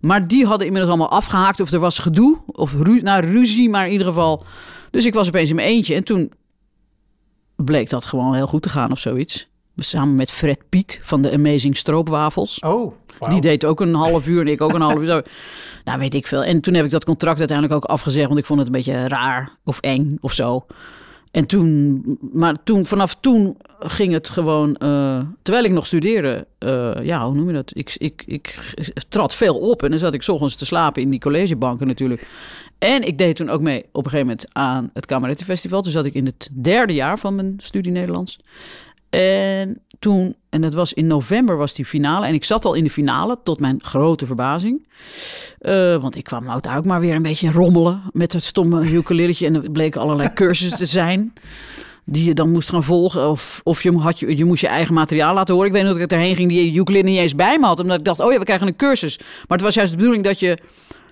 Maar 0.00 0.28
die 0.28 0.46
hadden 0.46 0.66
inmiddels 0.66 0.94
allemaal 0.94 1.18
afgehaakt. 1.18 1.60
Of 1.60 1.72
er 1.72 1.78
was 1.78 1.98
gedoe. 1.98 2.38
Of 2.46 2.72
ru 2.82 3.00
nou, 3.00 3.26
ruzie, 3.26 3.68
maar 3.68 3.86
in 3.86 3.92
ieder 3.92 4.06
geval. 4.06 4.44
Dus 4.90 5.04
ik 5.04 5.14
was 5.14 5.28
opeens 5.28 5.48
in 5.50 5.56
mijn 5.56 5.68
eentje. 5.68 5.94
En 5.94 6.04
toen 6.04 6.32
bleek 7.56 7.90
dat 7.90 8.04
gewoon 8.04 8.34
heel 8.34 8.46
goed 8.46 8.62
te 8.62 8.68
gaan 8.68 8.92
of 8.92 8.98
zoiets. 8.98 9.48
Samen 9.76 10.14
met 10.14 10.30
Fred 10.30 10.68
Piek 10.68 11.00
van 11.02 11.22
de 11.22 11.32
Amazing 11.32 11.76
Stroopwafels. 11.76 12.58
Oh. 12.58 12.92
Die 13.28 13.40
deed 13.40 13.64
ook 13.64 13.80
een 13.80 13.94
half 13.94 14.26
uur 14.26 14.40
en 14.40 14.48
ik 14.48 14.60
ook 14.60 14.72
een 14.72 14.80
half 14.80 14.98
uur. 14.98 15.06
Zo. 15.06 15.22
Nou, 15.84 15.98
weet 15.98 16.14
ik 16.14 16.26
veel. 16.26 16.44
En 16.44 16.60
toen 16.60 16.74
heb 16.74 16.84
ik 16.84 16.90
dat 16.90 17.04
contract 17.04 17.38
uiteindelijk 17.38 17.84
ook 17.84 17.90
afgezegd, 17.90 18.26
want 18.26 18.38
ik 18.38 18.46
vond 18.46 18.58
het 18.58 18.68
een 18.68 18.74
beetje 18.74 19.08
raar 19.08 19.56
of 19.64 19.80
eng 19.80 20.18
of 20.20 20.32
zo. 20.32 20.66
En 21.36 21.46
toen, 21.46 22.02
maar 22.32 22.62
toen, 22.62 22.86
vanaf 22.86 23.16
toen 23.20 23.56
ging 23.78 24.12
het 24.12 24.28
gewoon, 24.28 24.76
eh, 24.76 25.20
terwijl 25.42 25.64
ik 25.64 25.72
nog 25.72 25.86
studeerde, 25.86 26.46
eh, 26.58 26.94
ja, 27.02 27.26
hoe 27.26 27.34
noem 27.34 27.46
je 27.46 27.52
dat? 27.52 27.70
Ik, 27.74 27.94
ik, 27.96 28.24
ik 28.26 28.58
trad 29.08 29.34
veel 29.34 29.58
op 29.58 29.82
en 29.82 29.90
dan 29.90 29.98
zat 29.98 30.14
ik 30.14 30.22
's 30.22 30.28
ochtends 30.28 30.56
te 30.56 30.64
slapen 30.64 31.02
in 31.02 31.10
die 31.10 31.20
collegebanken 31.20 31.86
natuurlijk. 31.86 32.28
En 32.78 33.06
ik 33.06 33.18
deed 33.18 33.36
toen 33.36 33.48
ook 33.48 33.60
mee 33.60 33.84
op 33.92 34.04
een 34.04 34.10
gegeven 34.10 34.26
moment 34.26 34.46
aan 34.52 34.90
het 34.92 35.06
Kamerettenfestival. 35.06 35.82
Toen 35.82 35.92
zat 35.92 36.04
ik 36.04 36.14
in 36.14 36.26
het 36.26 36.48
derde 36.52 36.94
jaar 36.94 37.18
van 37.18 37.34
mijn 37.34 37.54
studie 37.58 37.92
Nederlands. 37.92 38.38
En 39.10 39.80
toen, 39.98 40.36
en 40.50 40.60
dat 40.60 40.74
was 40.74 40.92
in 40.92 41.06
november 41.06 41.56
was 41.56 41.74
die 41.74 41.84
finale. 41.84 42.26
En 42.26 42.34
ik 42.34 42.44
zat 42.44 42.64
al 42.64 42.74
in 42.74 42.84
de 42.84 42.90
finale, 42.90 43.38
tot 43.42 43.60
mijn 43.60 43.78
grote 43.82 44.26
verbazing. 44.26 44.88
Eh, 45.58 45.96
want 45.96 46.16
ik 46.16 46.24
kwam 46.24 46.44
nou 46.44 46.60
daar 46.60 46.76
ook 46.76 46.84
maar 46.84 47.00
weer 47.00 47.14
een 47.14 47.22
beetje 47.22 47.50
rommelen 47.50 48.02
met 48.12 48.32
het 48.32 48.42
stomme 48.42 48.90
ukuleletje. 48.90 49.46
En 49.46 49.54
er 49.54 49.70
bleken 49.70 50.00
allerlei 50.00 50.32
cursussen 50.42 50.78
te 50.78 50.86
zijn 50.86 51.32
die 52.04 52.24
je 52.24 52.34
dan 52.34 52.50
moest 52.50 52.68
gaan 52.68 52.84
volgen. 52.84 53.30
Of, 53.30 53.60
of 53.64 53.82
je, 53.82 53.98
had 53.98 54.18
je, 54.18 54.36
je 54.36 54.44
moest 54.44 54.60
je 54.60 54.68
eigen 54.68 54.94
materiaal 54.94 55.34
laten 55.34 55.54
horen. 55.54 55.68
Ik 55.68 55.74
weet 55.74 55.84
nog 55.84 55.92
dat 55.92 56.02
ik 56.02 56.12
erheen 56.12 56.34
ging 56.34 56.48
die 56.48 56.74
ukulele 56.74 57.04
niet 57.04 57.18
eens 57.18 57.34
bij 57.34 57.58
me 57.58 57.66
had. 57.66 57.80
Omdat 57.80 57.98
ik 57.98 58.04
dacht, 58.04 58.20
oh 58.20 58.32
ja, 58.32 58.38
we 58.38 58.44
krijgen 58.44 58.66
een 58.66 58.76
cursus. 58.76 59.18
Maar 59.18 59.56
het 59.58 59.60
was 59.60 59.74
juist 59.74 59.90
de 59.90 59.96
bedoeling 59.96 60.24
dat 60.24 60.40
je 60.40 60.58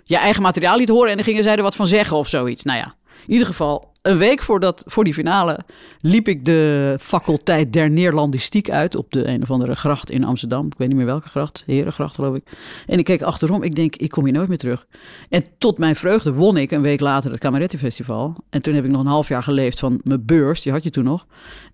je 0.05 0.17
eigen 0.17 0.43
materiaal 0.43 0.76
liet 0.76 0.88
horen. 0.88 1.11
En 1.11 1.17
dan 1.17 1.25
gingen 1.25 1.43
zij 1.43 1.57
er 1.57 1.62
wat 1.62 1.76
van 1.76 1.87
zeggen 1.87 2.17
of 2.17 2.29
zoiets. 2.29 2.62
Nou 2.62 2.79
ja, 2.79 2.95
in 3.26 3.33
ieder 3.33 3.47
geval, 3.47 3.93
een 4.02 4.19
week 4.19 4.40
voordat, 4.43 4.83
voor 4.87 5.04
die 5.04 5.14
finale 5.14 5.59
liep 6.00 6.28
ik 6.28 6.45
de 6.45 6.97
faculteit 7.00 7.73
der 7.73 7.90
Neerlandistiek 7.90 8.71
uit 8.71 8.95
op 8.97 9.12
de 9.12 9.28
een 9.28 9.43
of 9.43 9.50
andere 9.50 9.75
gracht 9.75 10.11
in 10.11 10.25
Amsterdam. 10.25 10.66
Ik 10.66 10.75
weet 10.76 10.88
niet 10.88 10.97
meer 10.97 11.07
welke 11.07 11.28
gracht, 11.28 11.62
Herengracht 11.66 12.14
geloof 12.14 12.37
ik. 12.37 12.57
En 12.87 12.99
ik 12.99 13.04
keek 13.04 13.23
achterom, 13.23 13.62
ik 13.62 13.75
denk, 13.75 13.97
ik 13.97 14.11
kom 14.11 14.25
hier 14.25 14.33
nooit 14.33 14.49
meer 14.49 14.59
terug. 14.59 14.87
En 15.28 15.45
tot 15.59 15.78
mijn 15.78 15.97
vreugde 15.97 16.33
won 16.33 16.57
ik 16.57 16.71
een 16.71 16.83
week 16.83 17.00
later 17.00 17.31
het 17.31 17.40
Cabaretti 17.40 17.78
Festival. 17.78 18.37
En 18.50 18.62
toen 18.62 18.75
heb 18.75 18.85
ik 18.85 18.90
nog 18.90 19.00
een 19.00 19.07
half 19.07 19.28
jaar 19.28 19.43
geleefd 19.43 19.78
van 19.78 20.00
mijn 20.02 20.25
beurs, 20.25 20.62
die 20.62 20.73
had 20.73 20.83
je 20.83 20.90
toen 20.90 21.04
nog. 21.04 21.26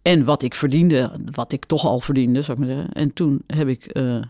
En 0.03 0.25
wat 0.25 0.43
ik 0.43 0.55
verdiende, 0.55 1.21
wat 1.35 1.53
ik 1.53 1.65
toch 1.65 1.85
al 1.85 2.01
verdiende, 2.01 2.43
zou 2.43 2.61
ik 2.61 2.67
maar 2.67 2.75
zeggen. 2.75 2.93
En 2.93 3.13
toen 3.13 3.43
heb 3.47 3.69
ik... 3.69 3.85
eh, 3.85 4.21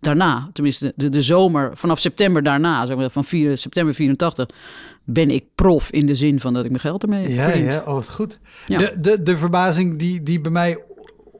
daarna, 0.00 0.50
tenminste 0.52 0.92
de, 0.96 1.08
de 1.08 1.22
zomer, 1.22 1.70
vanaf 1.74 1.98
september 1.98 2.42
daarna, 2.42 2.86
zeg 2.86 2.96
maar, 2.96 3.10
van 3.10 3.24
4, 3.24 3.58
september 3.58 3.94
84, 3.94 4.48
ben 5.04 5.30
ik 5.30 5.44
prof 5.54 5.90
in 5.90 6.06
de 6.06 6.14
zin 6.14 6.40
van 6.40 6.52
dat 6.54 6.64
ik 6.64 6.70
mijn 6.70 6.82
geld 6.82 7.02
ermee 7.02 7.28
Ja, 7.34 7.44
verdient. 7.50 7.72
ja, 7.72 7.82
oh, 7.86 8.02
goed. 8.02 8.40
Ja. 8.66 8.78
De, 8.78 8.94
de, 9.00 9.22
de 9.22 9.36
verbazing 9.38 9.98
die, 9.98 10.22
die 10.22 10.40
bij 10.40 10.50
mij 10.50 10.82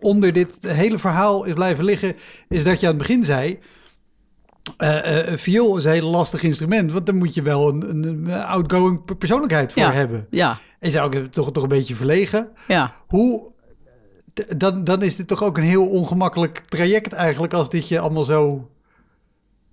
onder 0.00 0.32
dit 0.32 0.52
hele 0.66 0.98
verhaal 0.98 1.44
is 1.44 1.52
blijven 1.52 1.84
liggen, 1.84 2.14
is 2.48 2.64
dat 2.64 2.80
je 2.80 2.86
aan 2.86 2.92
het 2.92 3.02
begin 3.06 3.24
zei. 3.24 3.58
eh, 4.76 5.36
viool 5.36 5.76
is 5.76 5.84
een 5.84 5.92
heel 5.92 6.10
lastig 6.10 6.42
instrument, 6.42 6.92
want 6.92 7.06
daar 7.06 7.14
moet 7.14 7.34
je 7.34 7.42
wel 7.42 7.68
een, 7.68 7.90
een, 7.90 8.04
een 8.04 8.42
outgoing 8.42 9.04
pe- 9.04 9.16
persoonlijkheid 9.16 9.72
voor 9.72 9.82
Ja. 9.82 9.92
hebben. 9.92 10.26
Ja, 10.30 10.50
En 10.50 10.88
je 10.88 10.90
zou 10.90 11.06
ook 11.16 11.26
toch, 11.26 11.52
toch 11.52 11.62
een 11.62 11.68
beetje 11.68 11.94
verlegen. 11.94 12.48
ja. 12.68 12.94
Hoe, 13.06 13.52
dan, 14.57 14.85
dan 14.85 15.02
is 15.02 15.16
dit 15.16 15.28
toch 15.28 15.42
ook 15.45 15.57
een 15.57 15.62
heel 15.62 15.87
ongemakkelijk 15.88 16.62
traject 16.68 17.12
eigenlijk 17.12 17.52
als 17.54 17.71
dit 17.71 17.88
je 17.88 17.99
allemaal 17.99 18.23
zo 18.25 18.68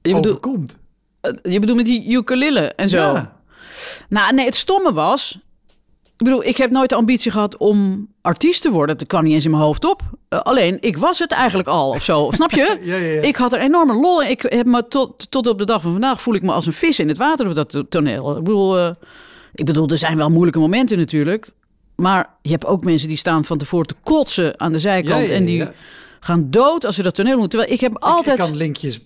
Je 0.01 0.15
overkomt. 0.15 0.77
eh, 1.21 1.31
je 1.43 1.59
bedoelt 1.59 1.77
met 1.77 1.85
die 1.85 2.09
ukulele 2.11 2.59
en 2.67 2.89
zo. 2.89 2.97
Ja. 2.97 3.37
Nou, 4.09 4.33
nee, 4.33 4.45
het 4.45 4.55
stomme 4.55 4.93
was... 4.93 5.39
Ik 6.17 6.23
bedoel, 6.25 6.43
ik 6.43 6.57
heb 6.57 6.71
nooit 6.71 6.89
de 6.89 6.95
ambitie 6.95 7.31
gehad 7.31 7.57
om 7.57 8.07
artiest 8.21 8.61
te 8.61 8.71
worden. 8.71 8.97
Dat 8.97 9.07
kwam 9.07 9.23
niet 9.23 9.33
eens 9.33 9.45
in 9.45 9.51
mijn 9.51 9.63
hoofd 9.63 9.85
op. 9.85 10.01
Eh, 10.29 10.39
alleen, 10.39 10.77
ik 10.81 10.97
was 10.97 11.19
het 11.19 11.31
eigenlijk 11.31 11.67
al 11.67 11.89
of 11.89 12.03
zo. 12.03 12.29
Snap 12.31 12.51
je? 12.51 12.77
Ja, 12.81 12.95
ja, 12.95 13.05
ja. 13.13 13.21
Ik 13.21 13.35
had 13.35 13.53
er 13.53 13.59
enorme 13.59 13.93
lol 13.93 14.21
in. 14.21 14.29
Ik 14.29 14.41
heb 14.41 14.65
me 14.65 14.87
tot, 14.87 15.31
tot 15.31 15.47
op 15.47 15.57
de 15.57 15.65
dag 15.65 15.81
van 15.81 15.91
vandaag 15.91 16.21
voel 16.21 16.33
ik 16.33 16.41
me 16.41 16.51
als 16.51 16.65
een 16.65 16.73
vis 16.73 16.99
in 16.99 17.07
het 17.07 17.17
water 17.17 17.47
op 17.47 17.55
dat 17.55 17.69
to- 17.69 17.87
toneel. 17.89 18.37
Ik 18.37 18.43
bedoel, 18.43 18.77
eh, 18.77 18.91
ik 19.53 19.65
bedoel, 19.65 19.87
er 19.87 19.97
zijn 19.97 20.17
wel 20.17 20.29
moeilijke 20.29 20.59
momenten 20.59 20.97
natuurlijk. 20.97 21.49
Maar 21.95 22.29
je 22.41 22.51
hebt 22.51 22.65
ook 22.65 22.83
mensen 22.83 23.07
die 23.07 23.17
staan 23.17 23.45
van 23.45 23.57
tevoren 23.57 23.87
te 23.87 23.95
kotsen 24.03 24.59
aan 24.59 24.71
de 24.71 24.79
zijkant. 24.79 25.25
Ja, 25.25 25.31
ja, 25.31 25.37
En 25.37 25.45
die 25.45 25.57
ja. 25.57 25.71
gaan 26.19 26.47
dood 26.49 26.85
als 26.85 26.95
ze 26.95 27.03
dat 27.03 27.15
toneel 27.15 27.37
moeten. 27.37 27.49
Terwijl 27.49 27.73
ik 27.73 27.79
heb 27.79 27.97
altijd... 27.99 28.37
Ik 28.39 28.43
kan 28.45 28.55
linkjes 28.55 28.99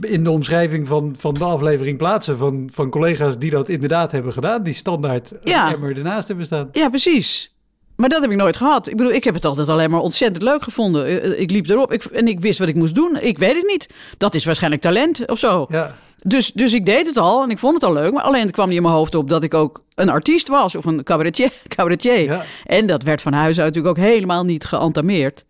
in 0.00 0.24
de 0.24 0.30
omschrijving 0.30 0.88
van, 0.88 1.14
van 1.18 1.34
de 1.34 1.44
aflevering 1.44 1.98
plaatsen 1.98 2.38
van, 2.38 2.68
van 2.72 2.90
collega's 2.90 3.38
die 3.38 3.50
dat 3.50 3.68
inderdaad 3.68 4.12
hebben 4.12 4.32
gedaan. 4.32 4.62
Die 4.62 4.74
standaard 4.74 5.32
Ja. 5.42 5.50
ja. 5.68 5.72
emmer 5.72 5.96
ernaast 5.96 6.28
hebben 6.28 6.46
staan. 6.46 6.68
Ja, 6.72 6.88
precies. 6.88 7.54
Maar 7.96 8.08
dat 8.08 8.20
heb 8.22 8.30
ik 8.30 8.36
nooit 8.36 8.56
gehad. 8.56 8.86
Ik 8.88 8.96
bedoel, 8.96 9.12
ik 9.12 9.24
heb 9.24 9.34
het 9.34 9.44
altijd 9.44 9.68
alleen 9.68 9.90
maar 9.90 10.00
ontzettend 10.00 10.42
leuk 10.42 10.62
gevonden. 10.62 11.04
Eh, 11.06 11.24
eh, 11.24 11.40
Ik 11.40 11.50
liep 11.50 11.68
erop 11.68 11.92
ik, 11.92 12.04
en 12.04 12.28
ik 12.28 12.40
wist 12.40 12.58
wat 12.58 12.68
ik 12.68 12.74
moest 12.74 12.94
doen. 12.94 13.16
Ik 13.20 13.38
weet 13.38 13.56
het 13.56 13.66
niet. 13.66 13.86
Dat 14.18 14.34
is 14.34 14.44
waarschijnlijk 14.44 14.82
talent 14.82 15.28
of 15.28 15.38
zo. 15.38 15.66
Ja, 15.68 15.94
Dus, 16.22 16.52
dus 16.52 16.72
ik 16.72 16.86
deed 16.86 17.06
het 17.06 17.18
al 17.18 17.42
en 17.42 17.50
ik 17.50 17.58
vond 17.58 17.74
het 17.74 17.82
al 17.84 17.92
leuk. 17.92 18.12
Maar 18.12 18.22
alleen 18.22 18.42
het 18.42 18.50
kwam 18.52 18.66
niet 18.68 18.76
in 18.76 18.82
mijn 18.82 18.94
hoofd 18.94 19.14
op 19.14 19.28
dat 19.28 19.42
ik 19.42 19.54
ook 19.54 19.82
een 19.94 20.08
artiest 20.08 20.48
was 20.48 20.76
of 20.76 20.84
een 20.84 21.02
cabaretier. 21.04 21.52
cabaretier. 21.76 22.22
Ja. 22.22 22.44
En 22.64 22.86
dat 22.86 23.02
werd 23.02 23.22
van 23.22 23.32
huis 23.32 23.58
uit 23.60 23.74
natuurlijk 23.74 23.98
ook 23.98 24.04
helemaal 24.04 24.44
niet 24.44 24.64
geantameerd. 24.64 25.44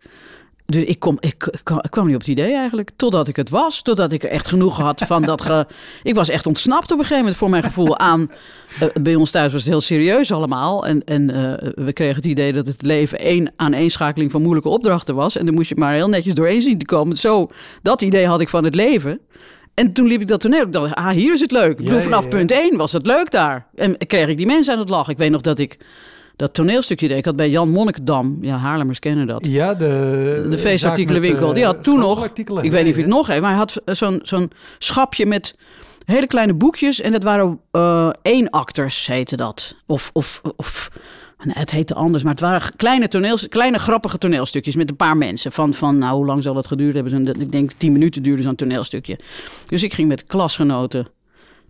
Dus 0.65 0.83
ik, 0.83 0.99
kom, 0.99 1.17
ik, 1.19 1.45
ik 1.51 1.63
kwam- 1.89 2.05
niet 2.05 2.15
op 2.15 2.21
het 2.21 2.29
idee 2.29 2.53
eigenlijk. 2.53 2.89
Totdat 2.95 3.27
ik 3.27 3.35
het 3.35 3.49
was. 3.49 3.81
Totdat 3.81 4.11
ik 4.11 4.23
er 4.23 4.29
echt 4.29 4.47
genoeg 4.47 4.77
had 4.77 5.01
van 5.05 5.21
dat 5.21 5.41
ge... 5.41 5.65
Ik 6.03 6.15
was 6.15 6.29
echt 6.29 6.45
ontsnapt 6.45 6.83
op 6.91 6.97
een 6.97 6.97
gegeven 6.97 7.17
moment 7.17 7.35
voor 7.35 7.49
mijn 7.49 7.63
gevoel 7.63 7.97
aan... 7.97 8.31
eh, 8.79 8.87
bij 9.01 9.15
ons 9.15 9.31
thuis 9.31 9.51
was 9.51 9.61
het 9.61 9.69
heel 9.71 9.81
serieus 9.81 10.31
allemaal. 10.31 10.85
En, 10.85 11.03
en 11.03 11.29
eh, 11.29 11.69
we 11.85 11.93
kregen 11.93 12.15
het 12.15 12.25
idee 12.25 12.53
dat 12.53 12.67
het 12.67 12.81
leven 12.81 13.19
één 13.19 13.53
aaneenschakeling 13.55 14.31
van 14.31 14.41
moeilijke 14.41 14.69
opdrachten 14.69 15.15
was. 15.15 15.37
En 15.37 15.45
dan 15.45 15.53
moest 15.53 15.69
je 15.69 15.75
maar 15.75 15.93
heel 15.93 16.09
netjes 16.09 16.33
doorheen 16.33 16.61
zien 16.61 16.77
te 16.77 16.85
komen. 16.85 17.17
Zo, 17.17 17.47
dat 17.81 18.01
idee 18.01 18.27
had 18.27 18.41
ik 18.41 18.49
van 18.49 18.63
het 18.63 18.75
leven. 18.75 19.19
En 19.79 19.93
toen 19.93 20.07
liep 20.07 20.21
ik 20.21 20.27
dat 20.27 20.39
toneel. 20.39 20.61
Ik 20.61 20.73
dacht, 20.73 20.95
ah, 20.95 21.09
hier 21.09 21.33
is 21.33 21.41
het 21.41 21.51
leuk. 21.51 21.79
Ik 21.79 21.85
bedoel, 21.85 21.99
vanaf 21.99 22.27
punt 22.27 22.51
één 22.51 22.77
was 22.77 22.91
het 22.91 23.05
leuk 23.05 23.31
daar. 23.31 23.67
En 23.75 23.97
kreeg 23.97 24.27
ik 24.27 24.37
die 24.37 24.45
mensen 24.45 24.73
aan 24.73 24.79
het 24.79 24.89
lachen. 24.89 25.13
Ik 25.13 25.17
weet 25.17 25.31
nog 25.31 25.41
dat 25.41 25.59
ik 25.59 25.77
dat 26.35 26.53
toneelstukje 26.53 27.07
deed. 27.07 27.17
Ik 27.17 27.25
had 27.25 27.35
bij 27.35 27.49
Jan 27.49 27.69
Monnikendam, 27.69 28.37
ja, 28.41 28.55
Haarlemmers 28.55 28.99
kennen 28.99 29.27
dat. 29.27 29.45
ja 29.45 29.73
de, 29.73 30.45
De 30.49 30.57
feestartikelenwinkel. 30.57 31.53
Die 31.53 31.63
eh, 31.63 31.69
had 31.69 31.83
toen 31.83 31.99
nog, 31.99 32.25
ik 32.25 32.47
weet 32.47 32.83
niet 32.83 32.91
of 32.91 32.95
je 32.95 33.01
het 33.01 33.05
nog 33.05 33.27
heeft, 33.27 33.41
maar 33.41 33.49
hij 33.49 33.59
had 33.59 33.81
eh, 33.85 33.95
zo'n 33.95 34.19
zo'n 34.23 34.51
schapje 34.77 35.25
met 35.25 35.55
hele 36.05 36.27
kleine 36.27 36.53
boekjes. 36.53 37.01
En 37.01 37.11
dat 37.11 37.23
waren 37.23 37.59
eh 37.71 38.09
eenakters, 38.21 39.07
heette 39.07 39.35
dat. 39.35 39.75
Of, 39.85 40.09
of, 40.13 40.41
of 40.55 40.89
het 41.37 41.71
heette 41.71 41.93
anders, 41.93 42.23
maar 42.23 42.31
het 42.31 42.41
waren 42.41 42.75
kleine, 42.75 43.07
toneels, 43.07 43.47
kleine 43.47 43.79
grappige 43.79 44.17
toneelstukjes 44.17 44.75
met 44.75 44.89
een 44.89 44.95
paar 44.95 45.17
mensen. 45.17 45.51
Van, 45.51 45.73
van 45.73 45.97
nou, 45.97 46.15
hoe 46.15 46.25
lang 46.25 46.43
zal 46.43 46.53
dat 46.53 46.67
geduurd 46.67 46.95
hebben? 46.95 47.41
Ik 47.41 47.51
denk 47.51 47.71
tien 47.71 47.91
minuten 47.91 48.23
duurde 48.23 48.41
zo'n 48.41 48.55
toneelstukje. 48.55 49.19
Dus 49.67 49.83
ik 49.83 49.93
ging 49.93 50.07
met 50.07 50.25
klasgenoten, 50.25 51.07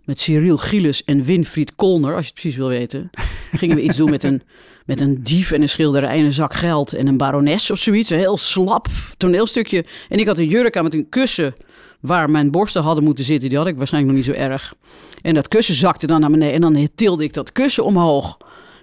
met 0.04 0.20
Cyril 0.20 0.56
Gilles 0.56 1.04
en 1.04 1.22
Winfried 1.22 1.74
Kolner, 1.74 2.14
als 2.14 2.24
je 2.24 2.30
het 2.30 2.40
precies 2.40 2.56
wil 2.58 2.68
weten, 2.68 3.10
gingen 3.60 3.76
we 3.76 3.82
iets 3.82 3.96
doen 3.96 4.10
met 4.10 4.24
een, 4.24 4.42
met 4.86 5.00
een 5.00 5.22
dief 5.22 5.50
en 5.50 5.62
een 5.62 5.68
schilderij 5.68 6.18
en 6.18 6.24
een 6.24 6.32
zak 6.32 6.54
geld 6.54 6.92
en 6.92 7.06
een 7.06 7.16
barones 7.16 7.70
of 7.70 7.78
zoiets. 7.78 8.10
Een 8.10 8.18
heel 8.18 8.36
slap 8.36 8.86
toneelstukje. 9.16 9.84
En 10.08 10.18
ik 10.18 10.26
had 10.26 10.38
een 10.38 10.48
jurk 10.48 10.76
aan 10.76 10.84
met 10.84 10.94
een 10.94 11.08
kussen 11.08 11.54
waar 12.00 12.30
mijn 12.30 12.50
borsten 12.50 12.82
hadden 12.82 13.04
moeten 13.04 13.24
zitten. 13.24 13.48
Die 13.48 13.58
had 13.58 13.66
ik 13.66 13.76
waarschijnlijk 13.76 14.16
nog 14.16 14.26
niet 14.26 14.36
zo 14.36 14.42
erg. 14.42 14.74
En 15.22 15.34
dat 15.34 15.48
kussen 15.48 15.74
zakte 15.74 16.06
dan 16.06 16.20
naar 16.20 16.30
beneden 16.30 16.54
en 16.54 16.60
dan 16.60 16.88
tilde 16.94 17.24
ik 17.24 17.32
dat 17.32 17.52
kussen 17.52 17.84
omhoog. 17.84 18.36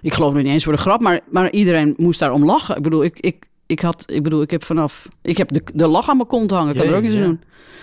Ik 0.06 0.14
geloof 0.14 0.32
niet 0.32 0.46
eens 0.46 0.64
voor 0.64 0.72
de 0.72 0.78
grap, 0.78 1.00
maar, 1.00 1.20
maar 1.30 1.50
iedereen 1.50 1.94
moest 1.96 2.20
daarom 2.20 2.44
lachen. 2.44 2.76
Ik 2.76 2.82
bedoel, 2.82 3.04
ik, 3.04 3.18
ik, 3.20 3.46
ik, 3.66 3.80
had, 3.80 4.04
ik 4.06 4.22
bedoel, 4.22 4.42
ik 4.42 4.50
heb 4.50 4.64
vanaf... 4.64 5.08
Ik 5.22 5.36
heb 5.36 5.52
de, 5.52 5.62
de 5.74 5.86
lach 5.86 6.08
aan 6.08 6.16
mijn 6.16 6.28
kont 6.28 6.50
hangen. 6.50 6.74
Ik 6.74 6.80
kan 6.80 6.88
er 6.88 6.96
ook 6.96 7.04
ja. 7.04 7.10
doen. 7.24 7.40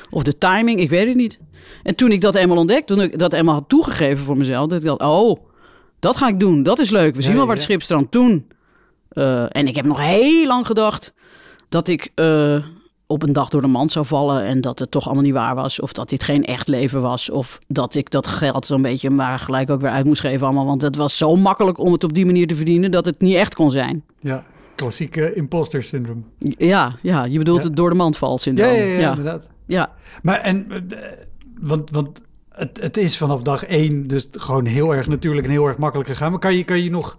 Of 0.10 0.24
de 0.24 0.38
timing, 0.38 0.80
ik 0.80 0.90
weet 0.90 1.08
het 1.08 1.16
niet. 1.16 1.40
En 1.84 1.96
toen 1.96 2.12
ik 2.12 2.22
dat 2.22 2.36
eenmaal 2.36 2.58
ontdekte, 2.58 2.94
toen 2.94 3.04
ik 3.04 3.20
dat 3.20 3.34
eenmaal 3.34 3.54
had 3.54 3.70
toegegeven 3.70 4.26
voor 4.26 4.38
mezelf, 4.38 4.68
dat 4.68 4.80
ik 4.80 4.86
dacht, 4.86 5.02
oh, 5.02 5.40
dat 6.00 6.18
ga 6.18 6.28
ik 6.28 6.40
doen. 6.40 6.64
Dat 6.64 6.80
is 6.80 6.90
leuk. 6.90 7.16
We 7.16 7.22
zien 7.22 7.32
Ja, 7.32 7.38
wel 7.38 7.46
waar 7.46 7.56
het 7.56 7.64
schip 7.64 7.82
strandt. 7.82 8.12
Toen. 8.12 8.48
eh, 9.10 9.46
en 9.56 9.68
ik 9.68 9.76
heb 9.76 9.86
nog 9.86 10.00
heel 10.00 10.48
lang 10.48 10.66
gedacht 10.66 11.14
dat 11.70 11.88
ik 11.88 12.12
eh, 12.16 12.64
op 13.14 13.24
een 13.24 13.34
dag 13.34 13.50
door 13.50 13.62
de 13.62 13.68
mand 13.68 13.92
zou 13.92 14.06
vallen 14.06 14.44
en 14.44 14.62
dat 14.62 14.80
het 14.80 14.92
toch 14.92 15.06
allemaal 15.06 15.24
niet 15.24 15.34
waar 15.34 15.56
was. 15.56 15.80
Of 15.80 15.94
dat 15.94 16.10
dit 16.10 16.24
geen 16.24 16.44
echt 16.46 16.68
leven 16.68 17.02
was. 17.02 17.30
Of 17.30 17.60
dat 17.68 17.96
ik 17.96 18.10
dat 18.12 18.28
geld 18.28 18.66
zo'n 18.66 18.82
beetje 18.82 19.10
maar 19.10 19.40
gelijk 19.40 19.70
ook 19.70 19.82
weer 19.82 19.90
uit 19.90 20.06
moest 20.06 20.22
geven 20.22 20.46
allemaal. 20.46 20.66
Want 20.66 20.82
het 20.82 20.96
was 20.96 21.18
zo 21.18 21.36
makkelijk 21.36 21.78
om 21.78 21.92
het 21.92 22.04
op 22.04 22.14
die 22.14 22.26
manier 22.26 22.48
te 22.48 22.56
verdienen 22.56 22.92
dat 22.92 23.06
het 23.06 23.22
niet 23.22 23.36
echt 23.36 23.56
kon 23.56 23.72
zijn. 23.72 24.04
Ja, 24.20 24.44
klassieke 24.76 25.34
imposter 25.34 25.84
syndroom. 25.84 26.26
Ja, 26.58 26.94
ja 27.02 27.24
je 27.26 27.38
bedoelt 27.38 27.62
Ja. 27.62 27.68
het 27.68 27.76
door 27.76 27.90
de 27.90 27.96
mand 27.96 28.18
valt 28.18 28.44
Ja, 28.44 28.52
syndroom. 28.52 28.74
ja, 28.74 28.84
ja, 28.84 29.10
inderdaad. 29.10 29.50
ja. 29.66 29.92
Maar 30.22 30.40
en, 30.40 30.68
eh, 30.72 31.10
want, 31.60 31.90
want 31.90 32.22
het, 32.54 32.80
het 32.82 32.98
is 32.98 33.18
vanaf 33.18 33.42
dag 33.42 33.66
één 33.66 34.08
dus 34.08 34.28
gewoon 34.32 34.66
heel 34.66 34.96
erg 34.96 35.08
natuurlijk 35.08 35.46
en 35.46 35.52
heel 35.52 35.68
erg 35.68 35.78
makkelijk 35.78 36.10
gegaan. 36.10 36.32
Maar 36.32 36.40
kan 36.40 36.56
je 36.56 36.64
kan 36.64 36.80
je 36.80 36.90
nog 36.90 37.18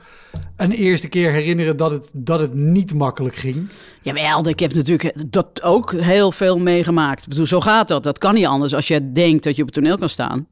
een 0.56 0.70
eerste 0.70 1.08
keer 1.08 1.30
herinneren 1.32 1.76
dat 1.76 1.90
het, 1.90 2.08
dat 2.12 2.40
het 2.40 2.54
niet 2.54 2.94
makkelijk 2.94 3.36
ging? 3.36 3.68
Jawel, 4.02 4.48
ik 4.48 4.60
heb 4.60 4.74
natuurlijk 4.74 5.30
dat 5.30 5.62
ook 5.62 5.92
heel 5.92 6.32
veel 6.32 6.58
meegemaakt. 6.58 7.22
Ik 7.22 7.28
bedoel, 7.28 7.46
zo 7.46 7.60
gaat 7.60 7.88
dat. 7.88 8.02
Dat 8.02 8.18
kan 8.18 8.34
niet 8.34 8.46
anders. 8.46 8.74
Als 8.74 8.88
je 8.88 9.12
denkt 9.12 9.44
dat 9.44 9.56
je 9.56 9.62
op 9.62 9.68
het 9.68 9.76
toneel 9.76 9.98
kan 9.98 10.08
staan, 10.08 10.46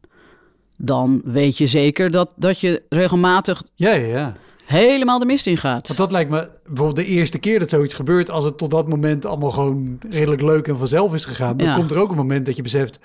dan 0.77 1.23
weet 1.25 1.59
je 1.59 1.67
zeker 1.67 2.11
dat, 2.11 2.31
dat 2.37 2.61
je 2.61 2.83
regelmatig 2.89 3.63
Ja, 3.75 3.93
ja, 3.93 4.07
ja. 4.07 4.37
Helemaal 4.65 5.19
de 5.19 5.25
mist 5.25 5.47
in 5.47 5.57
gaat. 5.57 5.87
Want 5.87 5.99
dat 5.99 6.13
lijkt 6.13 6.31
me 6.31 6.49
bijvoorbeeld 6.67 6.97
de 7.07 7.13
eerste 7.13 7.39
keer 7.39 7.59
dat 7.59 7.71
zoiets 7.71 7.95
gebeurt, 7.95 8.31
als 8.31 8.45
het 8.45 8.59
tot 8.59 8.71
dat 8.71 8.89
moment 8.89 9.25
allemaal 9.27 9.51
gewoon 9.51 9.99
redelijk 10.11 10.43
leuk 10.43 10.69
en 10.69 10.79
vanzelf 10.79 11.15
is 11.15 11.25
gegaan, 11.25 11.57
dan 11.57 11.67
Ja. 11.67 11.75
komt 11.75 11.91
er 11.91 11.99
ook 11.99 12.11
een 12.11 12.17
moment 12.17 12.47
dat 12.47 12.57
je 12.57 12.63
beseft, 12.63 12.99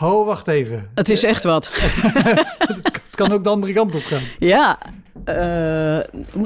oh, 0.00 0.26
wacht 0.26 0.48
even. 0.48 0.90
Het 0.94 1.08
is 1.08 1.22
echt 1.22 1.42
wat. 1.44 1.70
Het 3.14 3.22
kan 3.22 3.32
ook 3.32 3.44
de 3.44 3.50
andere 3.50 3.72
kant 3.72 3.94
op 3.94 4.02
gaan. 4.02 4.22
Ja, 4.38 4.78
eh, 5.24 5.98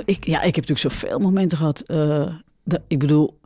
ik, 0.05 0.27
ja, 0.27 0.43
ik 0.43 0.55
heb 0.57 0.69
natuurlijk 0.69 0.79
zoveel 0.95 1.19
momenten 1.19 1.59
gehad. 1.59 1.81
eh, 1.81 2.27
dat, 2.65 2.81
ik 2.87 2.99
bedoel, 2.99 3.39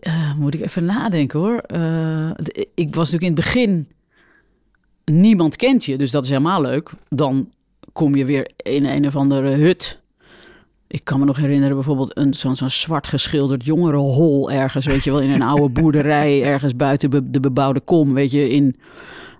eh, 0.00 0.34
moet 0.36 0.54
ik 0.54 0.60
even 0.60 0.84
nadenken 0.84 1.38
hoor. 1.38 1.62
Ik 2.74 2.94
was 2.94 3.10
natuurlijk 3.10 3.22
in 3.22 3.26
het 3.26 3.34
begin, 3.34 3.88
niemand 5.04 5.56
kent 5.56 5.84
je, 5.84 5.98
dus 5.98 6.10
dat 6.10 6.24
is 6.24 6.30
helemaal 6.30 6.60
leuk. 6.60 6.90
Dan 7.08 7.50
kom 7.92 8.14
je 8.14 8.24
weer 8.24 8.50
in 8.56 8.84
een 8.86 9.06
of 9.06 9.16
andere 9.16 9.48
hut. 9.48 10.00
Ik 10.92 11.04
kan 11.04 11.18
me 11.18 11.24
nog 11.24 11.36
herinneren 11.36 11.74
bijvoorbeeld 11.74 12.16
een, 12.16 12.34
zo'n, 12.34 12.56
zo'n 12.56 12.70
zwart 12.70 13.06
geschilderd 13.08 13.64
jongerenhol 13.64 14.50
ergens, 14.50 14.86
weet 14.86 15.04
je 15.04 15.10
wel, 15.10 15.20
in 15.20 15.30
een 15.30 15.42
oude 15.42 15.68
boerderij 15.80 16.42
ergens 16.52 16.76
buiten 16.76 17.10
be- 17.10 17.30
de 17.30 17.40
bebouwde 17.40 17.80
kom, 17.80 18.14
weet 18.14 18.30
je, 18.30 18.48
in 18.48 18.76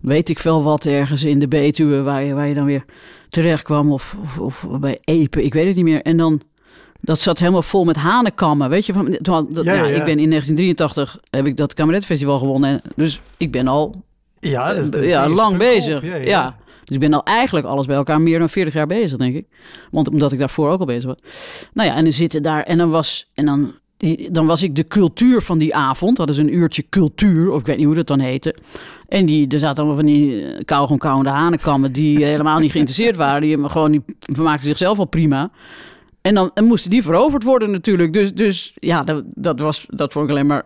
weet 0.01 0.29
ik 0.29 0.39
veel 0.39 0.63
wat 0.63 0.85
ergens 0.85 1.25
in 1.25 1.39
de 1.39 1.49
Betuwe 1.49 2.03
waar 2.03 2.23
je, 2.23 2.35
waar 2.35 2.47
je 2.47 2.55
dan 2.55 2.65
weer 2.65 2.85
terecht 3.29 3.63
kwam 3.63 3.93
of, 3.93 4.17
of, 4.23 4.39
of 4.39 4.67
bij 4.81 4.99
Epe, 5.05 5.43
ik 5.43 5.55
weet 5.55 5.67
het 5.67 5.77
niet 5.77 5.85
meer. 5.85 6.03
En 6.03 6.17
dan, 6.17 6.41
dat 7.01 7.21
zat 7.21 7.39
helemaal 7.39 7.63
vol 7.63 7.85
met 7.85 7.97
hanenkammen, 7.97 8.69
weet 8.71 8.87
je. 8.87 8.93
Van, 8.93 9.17
dat, 9.21 9.47
Ja, 9.65 9.73
ja, 9.75 9.85
ja. 9.85 9.87
Ik 9.87 10.05
ben 10.05 10.19
in 10.19 10.31
1983, 10.31 11.19
heb 11.31 11.47
ik 11.47 11.57
dat 11.57 11.75
Kameretfestival 11.75 12.39
gewonnen. 12.39 12.71
En 12.71 12.81
dus 12.97 13.21
ik 13.37 13.51
ben 13.51 13.67
al 13.69 14.03
Ja, 14.41 14.75
ja, 15.01 15.29
lang 15.29 15.57
bezig. 15.57 16.01
golf. 16.01 16.25
Ja, 16.25 16.57
Dus 16.85 16.97
ik 16.97 17.01
ben 17.01 17.13
al 17.13 17.25
eigenlijk 17.25 17.67
alles 17.67 17.87
bij 17.87 17.97
elkaar 17.97 18.21
meer 18.21 18.39
dan 18.39 18.49
40 18.49 18.75
jaar 18.75 18.87
bezig, 18.87 19.19
denk 19.19 19.35
ik. 19.35 19.47
Want 19.91 20.09
omdat 20.09 20.33
ik 20.33 20.39
daarvoor 20.39 20.71
ook 20.71 20.81
al 20.81 20.87
bezig 20.87 21.05
was. 21.05 21.19
Nou 21.73 21.89
ja, 21.89 21.97
en 21.97 22.05
dan 22.05 22.13
zitten 22.13 22.43
daar 22.43 22.63
en 22.63 22.79
dan 22.79 22.91
was, 22.91 23.27
en 23.35 23.47
dan, 23.47 23.73
dan 24.31 24.47
was 24.47 24.63
ik 24.63 24.77
de 24.77 24.85
cultuur 24.85 25.43
van 25.43 25.59
die 25.59 25.75
avond. 25.75 26.17
Dat 26.17 26.29
is 26.29 26.39
een 26.39 26.55
uurtje 26.55 26.85
cultuur, 26.89 27.51
of 27.51 27.61
ik 27.61 27.67
weet 27.67 27.77
niet 27.77 27.87
hoe 27.87 27.95
dat 27.95 28.07
dan 28.07 28.21
heette. 28.21 28.55
En 29.09 29.27
die, 29.27 29.49
er 29.49 29.59
zaten 29.59 29.77
allemaal 29.77 29.97
van 29.97 30.07
die 30.07 30.45
eh, 30.45 30.65
kou 30.65 30.83
gewoon 30.83 30.99
kauwende 30.99 31.31
hanenkammen 31.31 31.93
die 31.93 32.25
helemaal 32.25 32.59
niet 32.59 32.71
geïnteresseerd 32.71 33.17
waren. 33.17 33.41
Die 33.41 33.69
gewoon, 33.69 33.91
die 33.91 34.03
vermaakten 34.19 34.69
zichzelf 34.69 34.99
al 34.99 35.05
prima. 35.05 35.51
En 36.21 36.35
dan 36.35 36.51
en 36.55 36.65
moesten 36.65 36.91
die 36.91 37.03
veroverd 37.03 37.43
worden 37.43 37.71
natuurlijk. 37.71 38.13
Dus, 38.13 38.33
dus 38.33 38.73
ja, 38.75 39.03
dat, 39.03 39.25
dat, 39.27 39.61
was, 39.61 39.87
dat 39.89 40.13
vond 40.13 40.25
ik 40.25 40.31
alleen 40.31 40.47
maar, 40.47 40.65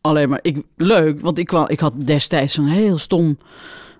alleen 0.00 0.28
maar 0.28 0.38
ik, 0.42 0.62
leuk. 0.76 1.20
Want 1.20 1.38
ik, 1.38 1.52
ik 1.52 1.80
had 1.80 1.92
destijds 1.96 2.54
zo'n 2.54 2.66
heel 2.66 2.98
stom 2.98 3.38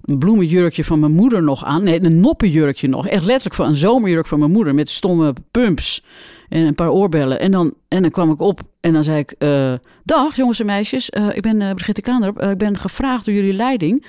bloemenjurkje 0.05 0.85
van 0.85 1.01
mijn 1.01 1.13
moeder 1.13 1.43
nog 1.43 1.65
aan. 1.65 1.83
Nee, 1.85 2.03
een 2.05 2.21
noppenjurkje 2.21 2.89
nog. 2.89 3.09
Echt 3.09 3.25
letterlijk 3.25 3.55
van 3.55 3.67
een 3.67 3.77
zomerjurk 3.77 4.27
van 4.27 4.39
mijn 4.39 4.51
moeder. 4.51 4.75
Met 4.75 4.89
stomme 4.89 5.35
pumps 5.51 6.05
en 6.49 6.65
een 6.65 6.75
paar 6.75 6.91
oorbellen. 6.91 7.41
En 7.41 7.51
dan, 7.51 7.75
en 7.89 8.03
dan 8.03 8.11
kwam 8.11 8.31
ik 8.31 8.41
op 8.41 8.61
en 8.81 8.93
dan 8.93 9.05
zei 9.05 9.19
ik... 9.19 9.35
eh, 9.39 9.73
Dag 10.05 10.37
jongens 10.37 10.61
en 10.61 10.67
meisjes, 10.67 11.11
Eh, 11.11 11.29
ik 11.35 11.43
ben 11.43 11.61
eh, 11.63 11.75
Brigitte 11.75 12.01
Kaandorp. 12.01 12.39
Eh, 12.39 12.51
ik 12.51 12.59
ben 12.59 12.79
gevraagd 12.79 13.25
door 13.25 13.35
jullie 13.35 13.53
leiding... 13.53 14.07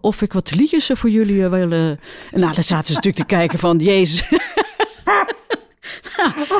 of 0.00 0.22
ik 0.22 0.32
wat 0.32 0.54
liedjes 0.54 0.90
voor 0.94 1.10
jullie 1.10 1.48
wil... 1.48 1.72
En 1.72 1.98
nou, 2.32 2.54
dan 2.54 2.64
zaten 2.64 2.86
ze 2.86 2.92
natuurlijk 2.94 3.16
te 3.28 3.34
kijken 3.36 3.58
van... 3.58 3.78
Jezus, 3.78 4.22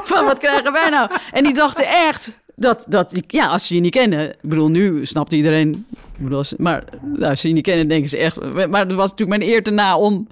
van 0.05 0.25
wat 0.25 0.39
krijgen 0.39 0.73
wij 0.73 0.91
nou? 0.91 1.11
En 1.33 1.45
die 1.45 1.55
dachten 1.55 1.87
echt 1.89 2.39
dat, 2.57 2.85
dat 2.89 3.23
ja, 3.27 3.47
als 3.47 3.67
ze 3.67 3.75
je 3.75 3.81
niet 3.81 3.93
kennen. 3.93 4.29
Ik 4.29 4.37
bedoel, 4.41 4.69
nu 4.69 5.07
snapt 5.07 5.33
iedereen. 5.33 5.87
bedoel, 6.19 6.43
Maar 6.57 6.85
nou, 7.03 7.31
als 7.31 7.41
ze 7.41 7.49
je 7.49 7.55
niet 7.55 7.65
kennen, 7.65 7.89
denken 7.89 8.09
ze 8.09 8.17
echt. 8.17 8.69
Maar 8.69 8.81
het 8.81 8.93
was 8.93 9.11
natuurlijk 9.11 9.39
mijn 9.39 9.51
eer 9.51 9.63
te 9.63 9.71
na 9.71 9.99
om, 9.99 10.27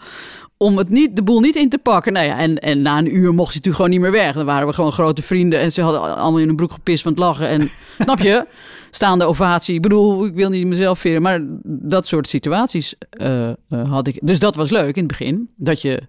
om 0.56 0.78
het 0.78 0.88
niet, 0.88 1.16
de 1.16 1.22
boel 1.22 1.40
niet 1.40 1.56
in 1.56 1.68
te 1.68 1.78
pakken. 1.78 2.12
Nou 2.12 2.26
ja, 2.26 2.38
en, 2.38 2.58
en 2.58 2.82
na 2.82 2.98
een 2.98 3.16
uur 3.16 3.34
mocht 3.34 3.48
je 3.48 3.54
natuurlijk 3.54 3.76
gewoon 3.76 3.90
niet 3.90 4.00
meer 4.00 4.10
weg. 4.10 4.34
Dan 4.34 4.46
waren 4.46 4.66
we 4.66 4.72
gewoon 4.72 4.92
grote 4.92 5.22
vrienden. 5.22 5.60
En 5.60 5.72
ze 5.72 5.82
hadden 5.82 6.16
allemaal 6.16 6.40
in 6.40 6.46
hun 6.46 6.56
broek 6.56 6.72
gepist 6.72 7.02
van 7.02 7.12
het 7.12 7.20
lachen. 7.20 7.48
En 7.48 7.70
snap 7.98 8.18
je? 8.18 8.46
Staande 8.90 9.24
ovatie. 9.24 9.74
Ik 9.74 9.82
bedoel, 9.82 10.24
ik 10.24 10.34
wil 10.34 10.50
niet 10.50 10.66
mezelf 10.66 10.98
veren. 10.98 11.22
Maar 11.22 11.40
dat 11.64 12.06
soort 12.06 12.28
situaties 12.28 12.94
eh, 13.10 13.48
eh, 13.48 13.54
had 13.68 14.06
ik. 14.06 14.18
Dus 14.22 14.38
dat 14.38 14.54
was 14.54 14.70
leuk 14.70 14.96
in 14.96 15.02
het 15.02 15.18
begin. 15.18 15.48
Dat 15.56 15.82
je 15.82 16.02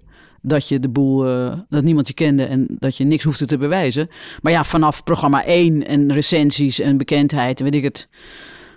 dat 0.47 0.67
je 0.67 0.79
de 0.79 0.89
boel, 0.89 1.27
eh, 1.27 1.53
dat 1.69 1.83
niemand 1.83 2.07
je 2.07 2.13
kende 2.13 2.43
en 2.43 2.67
dat 2.69 2.97
je 2.97 3.03
niks 3.03 3.23
hoefde 3.23 3.45
te 3.45 3.57
bewijzen. 3.57 4.09
Maar 4.41 4.51
ja, 4.51 4.63
vanaf 4.63 5.03
programma 5.03 5.45
1 5.45 5.87
en 5.87 6.13
recensies 6.13 6.79
en 6.79 6.97
bekendheid 6.97 7.57
en 7.59 7.63
weet 7.63 7.75
ik 7.75 7.83
het. 7.83 8.07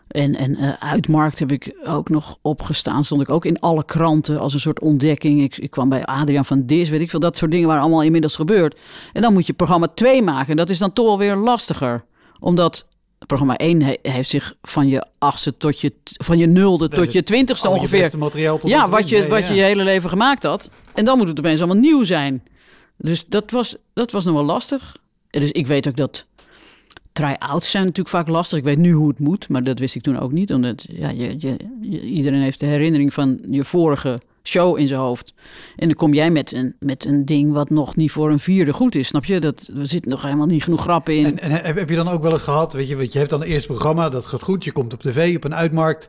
En, 0.08 0.34
en 0.34 0.56
eh, 0.56 0.72
uitmarkt 0.78 1.38
heb 1.38 1.52
ik 1.52 1.76
ook 1.84 2.08
nog 2.08 2.38
opgestaan. 2.42 3.04
Stond 3.04 3.20
ik 3.20 3.30
ook 3.30 3.44
in 3.44 3.60
alle 3.60 3.84
kranten 3.84 4.38
als 4.38 4.54
een 4.54 4.60
soort 4.60 4.80
ontdekking. 4.80 5.42
Ik, 5.42 5.56
ik 5.56 5.70
kwam 5.70 5.88
bij 5.88 6.04
Adriaan 6.04 6.44
van 6.44 6.66
Dis, 6.66 6.88
weet 6.88 7.00
ik 7.00 7.10
veel. 7.10 7.20
Dat 7.20 7.36
soort 7.36 7.50
dingen 7.50 7.66
waren 7.66 7.82
allemaal 7.82 8.02
inmiddels 8.02 8.34
gebeurd. 8.34 8.78
En 9.12 9.22
dan 9.22 9.32
moet 9.32 9.46
je 9.46 9.52
programma 9.52 9.86
2 9.86 10.22
maken. 10.22 10.50
En 10.50 10.56
dat 10.56 10.68
is 10.68 10.78
dan 10.78 10.92
toch 10.92 11.06
wel 11.06 11.18
weer 11.18 11.36
lastiger. 11.36 12.04
Omdat 12.38 12.86
programma 13.26 13.56
1 13.56 13.82
he- 13.82 13.98
heeft 14.02 14.28
zich 14.28 14.54
van 14.62 14.88
je 14.88 15.06
achtste 15.18 15.56
tot 15.56 15.80
je, 15.80 15.92
van 16.04 16.38
je 16.38 16.46
nulde 16.46 16.88
tot 16.88 17.12
je 17.12 17.22
twintigste 17.22 17.68
je 17.68 17.74
ongeveer 17.74 18.18
materiaal 18.18 18.58
tot 18.58 18.70
ja, 18.70 18.88
wat 18.88 19.08
je, 19.08 19.26
wat 19.26 19.38
ja. 19.42 19.48
je 19.48 19.54
je 19.54 19.62
hele 19.62 19.84
leven 19.84 20.08
gemaakt 20.08 20.42
had. 20.42 20.70
En 20.94 21.04
dan 21.04 21.18
moet 21.18 21.28
het 21.28 21.38
opeens 21.38 21.60
allemaal 21.60 21.82
nieuw 21.82 22.04
zijn. 22.04 22.42
Dus 22.96 23.26
dat 23.26 23.50
was, 23.50 23.76
dat 23.92 24.10
was 24.12 24.24
nog 24.24 24.34
wel 24.34 24.44
lastig. 24.44 24.96
Dus 25.30 25.50
ik 25.50 25.66
weet 25.66 25.88
ook 25.88 25.96
dat 25.96 26.26
try-outs 27.12 27.70
zijn 27.70 27.82
natuurlijk 27.82 28.08
vaak 28.14 28.28
lastig. 28.28 28.58
Ik 28.58 28.64
weet 28.64 28.78
nu 28.78 28.92
hoe 28.92 29.08
het 29.08 29.18
moet, 29.18 29.48
maar 29.48 29.62
dat 29.62 29.78
wist 29.78 29.94
ik 29.94 30.02
toen 30.02 30.18
ook 30.18 30.32
niet. 30.32 30.52
Omdat 30.52 30.84
ja, 30.88 31.08
je, 31.08 31.34
je, 31.38 31.56
je- 31.80 32.00
iedereen 32.00 32.42
heeft 32.42 32.60
de 32.60 32.66
herinnering 32.66 33.12
van 33.14 33.38
je 33.50 33.64
vorige 33.64 34.20
show 34.48 34.78
in 34.78 34.88
zijn 34.88 35.00
hoofd. 35.00 35.34
En 35.76 35.86
dan 35.88 35.96
kom 35.96 36.14
jij 36.14 36.30
met 36.30 36.52
een, 36.52 36.74
met 36.80 37.04
een 37.04 37.24
ding 37.24 37.52
wat 37.52 37.70
nog 37.70 37.96
niet 37.96 38.10
voor 38.10 38.30
een 38.30 38.38
vierde 38.38 38.72
goed 38.72 38.94
is. 38.94 39.06
Snap 39.06 39.24
je? 39.24 39.40
Dat, 39.40 39.70
er 39.78 39.86
zitten 39.86 40.10
nog 40.10 40.22
helemaal 40.22 40.46
niet 40.46 40.62
genoeg 40.64 40.80
grappen 40.80 41.16
in. 41.16 41.24
En, 41.24 41.38
en 41.38 41.50
heb, 41.64 41.76
heb 41.76 41.88
je 41.88 41.96
dan 41.96 42.08
ook 42.08 42.22
wel 42.22 42.32
eens 42.32 42.42
gehad, 42.42 42.72
weet 42.72 42.88
je, 42.88 42.96
want 42.96 43.12
je 43.12 43.18
hebt 43.18 43.30
dan 43.30 43.42
een 43.42 43.46
eerste 43.48 43.68
programma, 43.68 44.08
dat 44.08 44.26
gaat 44.26 44.42
goed, 44.42 44.64
je 44.64 44.72
komt 44.72 44.92
op 44.92 45.02
tv, 45.02 45.36
op 45.36 45.44
een 45.44 45.54
uitmarkt, 45.54 46.08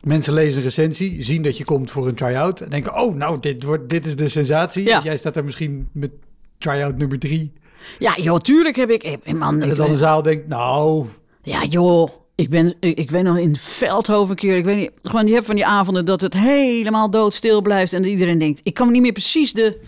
mensen 0.00 0.32
lezen 0.32 0.56
een 0.56 0.62
recensie, 0.62 1.22
zien 1.22 1.42
dat 1.42 1.56
je 1.58 1.64
komt 1.64 1.90
voor 1.90 2.08
een 2.08 2.14
try-out 2.14 2.60
en 2.60 2.70
denken, 2.70 3.00
oh, 3.00 3.14
nou, 3.14 3.40
dit, 3.40 3.62
wordt, 3.62 3.88
dit 3.88 4.06
is 4.06 4.16
de 4.16 4.28
sensatie. 4.28 4.84
Ja. 4.84 5.00
Jij 5.04 5.16
staat 5.16 5.34
daar 5.34 5.44
misschien 5.44 5.88
met 5.92 6.10
try-out 6.58 6.96
nummer 6.96 7.18
drie. 7.18 7.52
Ja, 7.98 8.16
joh, 8.16 8.38
tuurlijk 8.38 8.76
heb 8.76 8.90
ik... 8.90 9.02
eh, 9.02 9.34
Man, 9.34 9.62
En 9.62 9.70
ik, 9.70 9.76
dan 9.76 9.90
een 9.90 9.96
zaal 9.96 10.22
denkt, 10.22 10.48
nou, 10.48 11.06
Ja, 11.42 11.64
joh. 11.64 12.08
Ik, 12.36 12.50
ben, 12.50 12.74
ik, 12.80 13.10
weet 13.10 13.22
nog 13.22 13.38
in 13.38 13.56
Veldhoven 13.56 14.30
een 14.30 14.36
keer. 14.36 14.56
Ik 14.56 14.64
weet 14.64 14.76
niet. 14.76 14.90
Gewoon, 15.02 15.26
je 15.26 15.32
hebt 15.34 15.46
van 15.46 15.54
die 15.54 15.66
avonden 15.66 16.04
dat 16.04 16.20
het 16.20 16.34
helemaal 16.34 17.10
doodstil 17.10 17.62
blijft. 17.62 17.92
En 17.92 18.04
iedereen 18.04 18.38
denkt. 18.38 18.60
Ik 18.62 18.74
kan 18.74 18.90
niet 18.92 19.02
meer 19.02 19.12
precies 19.12 19.52
de. 19.52 19.80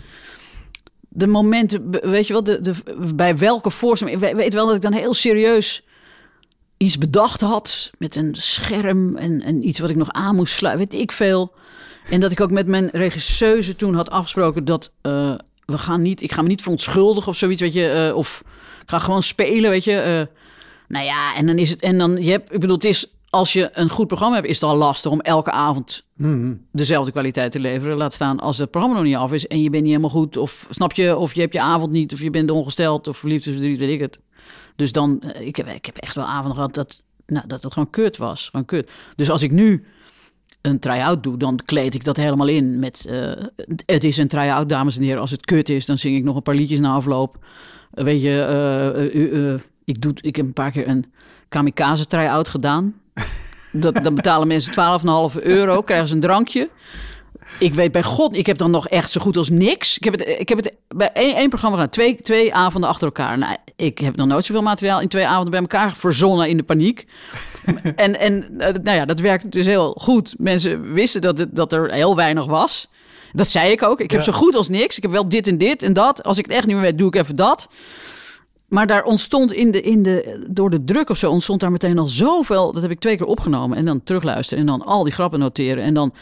De 1.08 1.26
momenten. 1.26 1.91
Weet 2.11 2.26
je 2.26 2.32
wel. 2.32 2.45
De, 2.45 2.61
de, 2.61 2.75
bij 3.15 3.37
welke 3.39 3.71
voorstelling. 3.71 4.17
Ik 4.17 4.23
weet- 4.23 4.37
weet 4.37 4.52
wel 4.52 4.67
dat 4.67 4.76
ik 4.76 4.82
dan 4.82 4.93
heel 4.93 5.15
serieus. 5.15 5.82
Iets 6.76 6.99
bedacht 6.99 7.41
had. 7.41 7.91
Met 7.99 8.17
een 8.17 8.34
scherm. 8.39 9.17
En, 9.17 9.43
en 9.43 9.69
iets 9.69 9.78
wat 9.78 9.91
ik 9.91 9.97
nog 9.97 10.11
aan 10.11 10.34
moest 10.37 10.54
sluiten. 10.54 10.89
Weet 10.91 11.00
ik 11.00 11.13
veel. 11.13 11.52
En 12.11 12.21
dat 12.21 12.30
ik 12.30 12.41
ook 12.41 12.50
met 12.50 12.67
mijn 12.67 12.89
regisseuse 12.93 13.76
toen 13.76 13.95
had 13.95 14.11
afgesproken. 14.11 14.65
Dat. 14.65 14.91
eh, 15.02 15.34
we 15.65 15.78
gaan 15.78 16.02
niet. 16.02 16.23
Ik 16.23 16.32
ga 16.32 16.43
me 16.43 16.49
niet 16.49 16.63
verontschuldigen 16.63 17.30
of 17.30 17.37
zoiets. 17.37 17.61
Weet 17.61 17.73
je. 17.73 17.89
eh, 17.89 18.17
of. 18.17 18.43
Ik 18.82 18.91
ga 18.91 18.99
gewoon 18.99 19.23
spelen. 19.23 19.71
Weet 19.71 19.84
je. 19.84 19.93
eh, 20.00 20.37
nou 20.88 21.04
ja, 21.04 21.34
en 21.36 21.46
dan 21.46 21.58
is 21.58 21.70
het. 21.70 21.82
En 21.82 21.98
dan, 21.98 22.22
je 22.22 22.30
hebt, 22.30 22.52
ik 22.52 22.60
bedoel, 22.60 22.76
het 22.76 22.84
is. 22.84 23.12
Als 23.30 23.52
je 23.52 23.70
een 23.72 23.90
goed 23.90 24.06
programma 24.06 24.34
hebt, 24.34 24.48
is 24.48 24.60
het 24.60 24.70
al 24.70 24.76
lastig 24.76 25.10
om 25.10 25.20
elke 25.20 25.50
avond 25.50 26.04
hmm, 26.16 26.66
dezelfde 26.72 27.12
kwaliteit 27.12 27.52
te 27.52 27.60
leveren. 27.60 27.96
Laat 27.96 28.12
staan 28.12 28.40
als 28.40 28.58
het 28.58 28.70
programma 28.70 28.96
nog 28.96 29.06
niet 29.06 29.16
af 29.16 29.32
is 29.32 29.46
en 29.46 29.62
je 29.62 29.70
bent 29.70 29.82
niet 29.82 29.92
helemaal 29.92 30.16
goed. 30.16 30.36
Of 30.36 30.66
snap 30.70 30.92
je, 30.92 31.16
of 31.16 31.34
je 31.34 31.40
hebt 31.40 31.52
je 31.52 31.60
avond 31.60 31.92
niet, 31.92 32.12
of 32.12 32.20
je 32.20 32.30
bent 32.30 32.50
ongesteld, 32.50 33.08
of 33.08 33.22
liefdesverdriet, 33.22 33.78
weet 33.78 33.90
ik 33.90 34.00
het. 34.00 34.18
Dus 34.76 34.92
dan, 34.92 35.20
eh, 35.20 35.46
ik 35.46 35.56
heb, 35.56 35.68
ik 35.68 35.86
heb 35.86 35.96
echt 35.96 36.14
wel 36.14 36.24
avonden 36.24 36.54
gehad 36.54 36.74
dat, 36.74 37.02
nou, 37.26 37.46
dat 37.46 37.62
het 37.62 37.72
gewoon 37.72 37.90
kut 37.90 38.16
was. 38.16 38.48
Gewoon 38.50 38.66
kut. 38.66 38.90
Dus 39.16 39.30
als 39.30 39.42
ik 39.42 39.52
nu 39.52 39.84
een 40.60 40.78
try-out 40.78 41.22
doe, 41.22 41.36
dan 41.36 41.60
kleed 41.64 41.94
ik 41.94 42.04
dat 42.04 42.16
helemaal 42.16 42.48
in 42.48 42.78
met... 42.78 43.06
eh, 43.08 43.32
het 43.86 44.04
is 44.04 44.16
een 44.16 44.28
try-out, 44.28 44.68
dames 44.68 44.96
en 44.96 45.02
heren. 45.02 45.20
Als 45.20 45.30
het 45.30 45.44
kut 45.44 45.68
is, 45.68 45.86
dan 45.86 45.98
zing 45.98 46.16
ik 46.16 46.24
nog 46.24 46.36
een 46.36 46.42
paar 46.42 46.54
liedjes 46.54 46.80
na 46.80 46.92
afloop. 46.92 47.44
Weet 47.90 48.22
je, 48.22 48.40
eh, 48.40 49.60
ik, 49.88 50.02
doe, 50.02 50.12
ik 50.20 50.36
heb 50.36 50.46
een 50.46 50.52
paar 50.52 50.70
keer 50.70 50.88
een 50.88 51.04
kamikaze 51.48 52.06
try-out 52.06 52.48
gedaan. 52.48 52.94
Dat, 53.72 53.94
dan 54.02 54.14
betalen 54.14 54.48
mensen 54.48 54.72
12,5 55.34 55.42
euro, 55.42 55.82
krijgen 55.82 56.08
ze 56.08 56.14
een 56.14 56.20
drankje. 56.20 56.68
Ik 57.58 57.74
weet 57.74 57.92
bij 57.92 58.02
God, 58.02 58.36
ik 58.36 58.46
heb 58.46 58.58
dan 58.58 58.70
nog 58.70 58.88
echt 58.88 59.10
zo 59.10 59.20
goed 59.20 59.36
als 59.36 59.48
niks. 59.48 59.96
Ik 59.96 60.04
heb 60.04 60.12
het, 60.12 60.28
ik 60.28 60.48
heb 60.48 60.58
het 60.58 60.72
bij 60.88 61.12
één, 61.12 61.34
één 61.36 61.48
programma 61.48 61.76
gedaan, 61.76 61.90
twee, 61.92 62.22
twee 62.22 62.54
avonden 62.54 62.90
achter 62.90 63.06
elkaar. 63.06 63.38
Nou, 63.38 63.56
ik 63.76 63.98
heb 63.98 64.16
nog 64.16 64.26
nooit 64.26 64.44
zoveel 64.44 64.62
materiaal 64.62 65.00
in 65.00 65.08
twee 65.08 65.26
avonden 65.26 65.50
bij 65.50 65.60
elkaar 65.60 65.94
verzonnen 65.94 66.48
in 66.48 66.56
de 66.56 66.62
paniek. 66.62 67.06
en 67.96 68.18
en 68.18 68.58
eh, 68.58 68.74
nou 68.82 68.96
ja, 68.96 69.04
dat 69.04 69.20
werkte 69.20 69.48
dus 69.48 69.66
heel 69.66 69.92
goed. 70.00 70.34
Mensen 70.38 70.92
wisten 70.92 71.20
dat, 71.20 71.38
het, 71.38 71.56
dat 71.56 71.72
er 71.72 71.92
heel 71.92 72.16
weinig 72.16 72.46
was. 72.46 72.88
Dat 73.32 73.48
zei 73.48 73.70
ik 73.70 73.82
ook. 73.82 74.00
Ik 74.00 74.10
heb 74.10 74.20
Ja. 74.20 74.26
zo 74.26 74.38
goed 74.38 74.54
als 74.54 74.68
niks. 74.68 74.96
Ik 74.96 75.02
heb 75.02 75.12
wel 75.12 75.28
dit 75.28 75.46
en 75.46 75.58
dit 75.58 75.82
en 75.82 75.92
dat. 75.92 76.22
Als 76.22 76.38
ik 76.38 76.44
het 76.44 76.54
echt 76.54 76.66
niet 76.66 76.74
meer 76.74 76.84
weet, 76.84 76.98
doe 76.98 77.08
ik 77.08 77.14
even 77.14 77.36
dat. 77.36 77.68
Maar 78.69 78.87
daar 78.87 79.04
ontstond 79.04 79.52
in 79.52 79.71
de, 79.71 79.83
in 79.83 80.02
de, 80.02 80.47
door 80.50 80.71
de 80.71 80.85
druk 80.85 81.11
of 81.11 81.19
zo, 81.19 81.31
ontstond 81.31 81.61
daar 81.61 81.71
meteen 81.71 81.99
al 81.99 82.09
zoveel. 82.09 82.73
Dat 82.73 82.83
heb 82.83 82.91
ik 82.91 82.99
twee 82.99 83.17
keer 83.17 83.26
opgenomen 83.26 83.76
en 83.76 83.85
dan 83.85 84.02
terugluisteren 84.02 84.61
en 84.61 84.67
dan 84.67 84.83
al 84.87 85.04
die 85.04 85.13
grappen 85.13 85.39
noteren. 85.39 85.85
En 85.85 85.95
dan, 85.95 86.13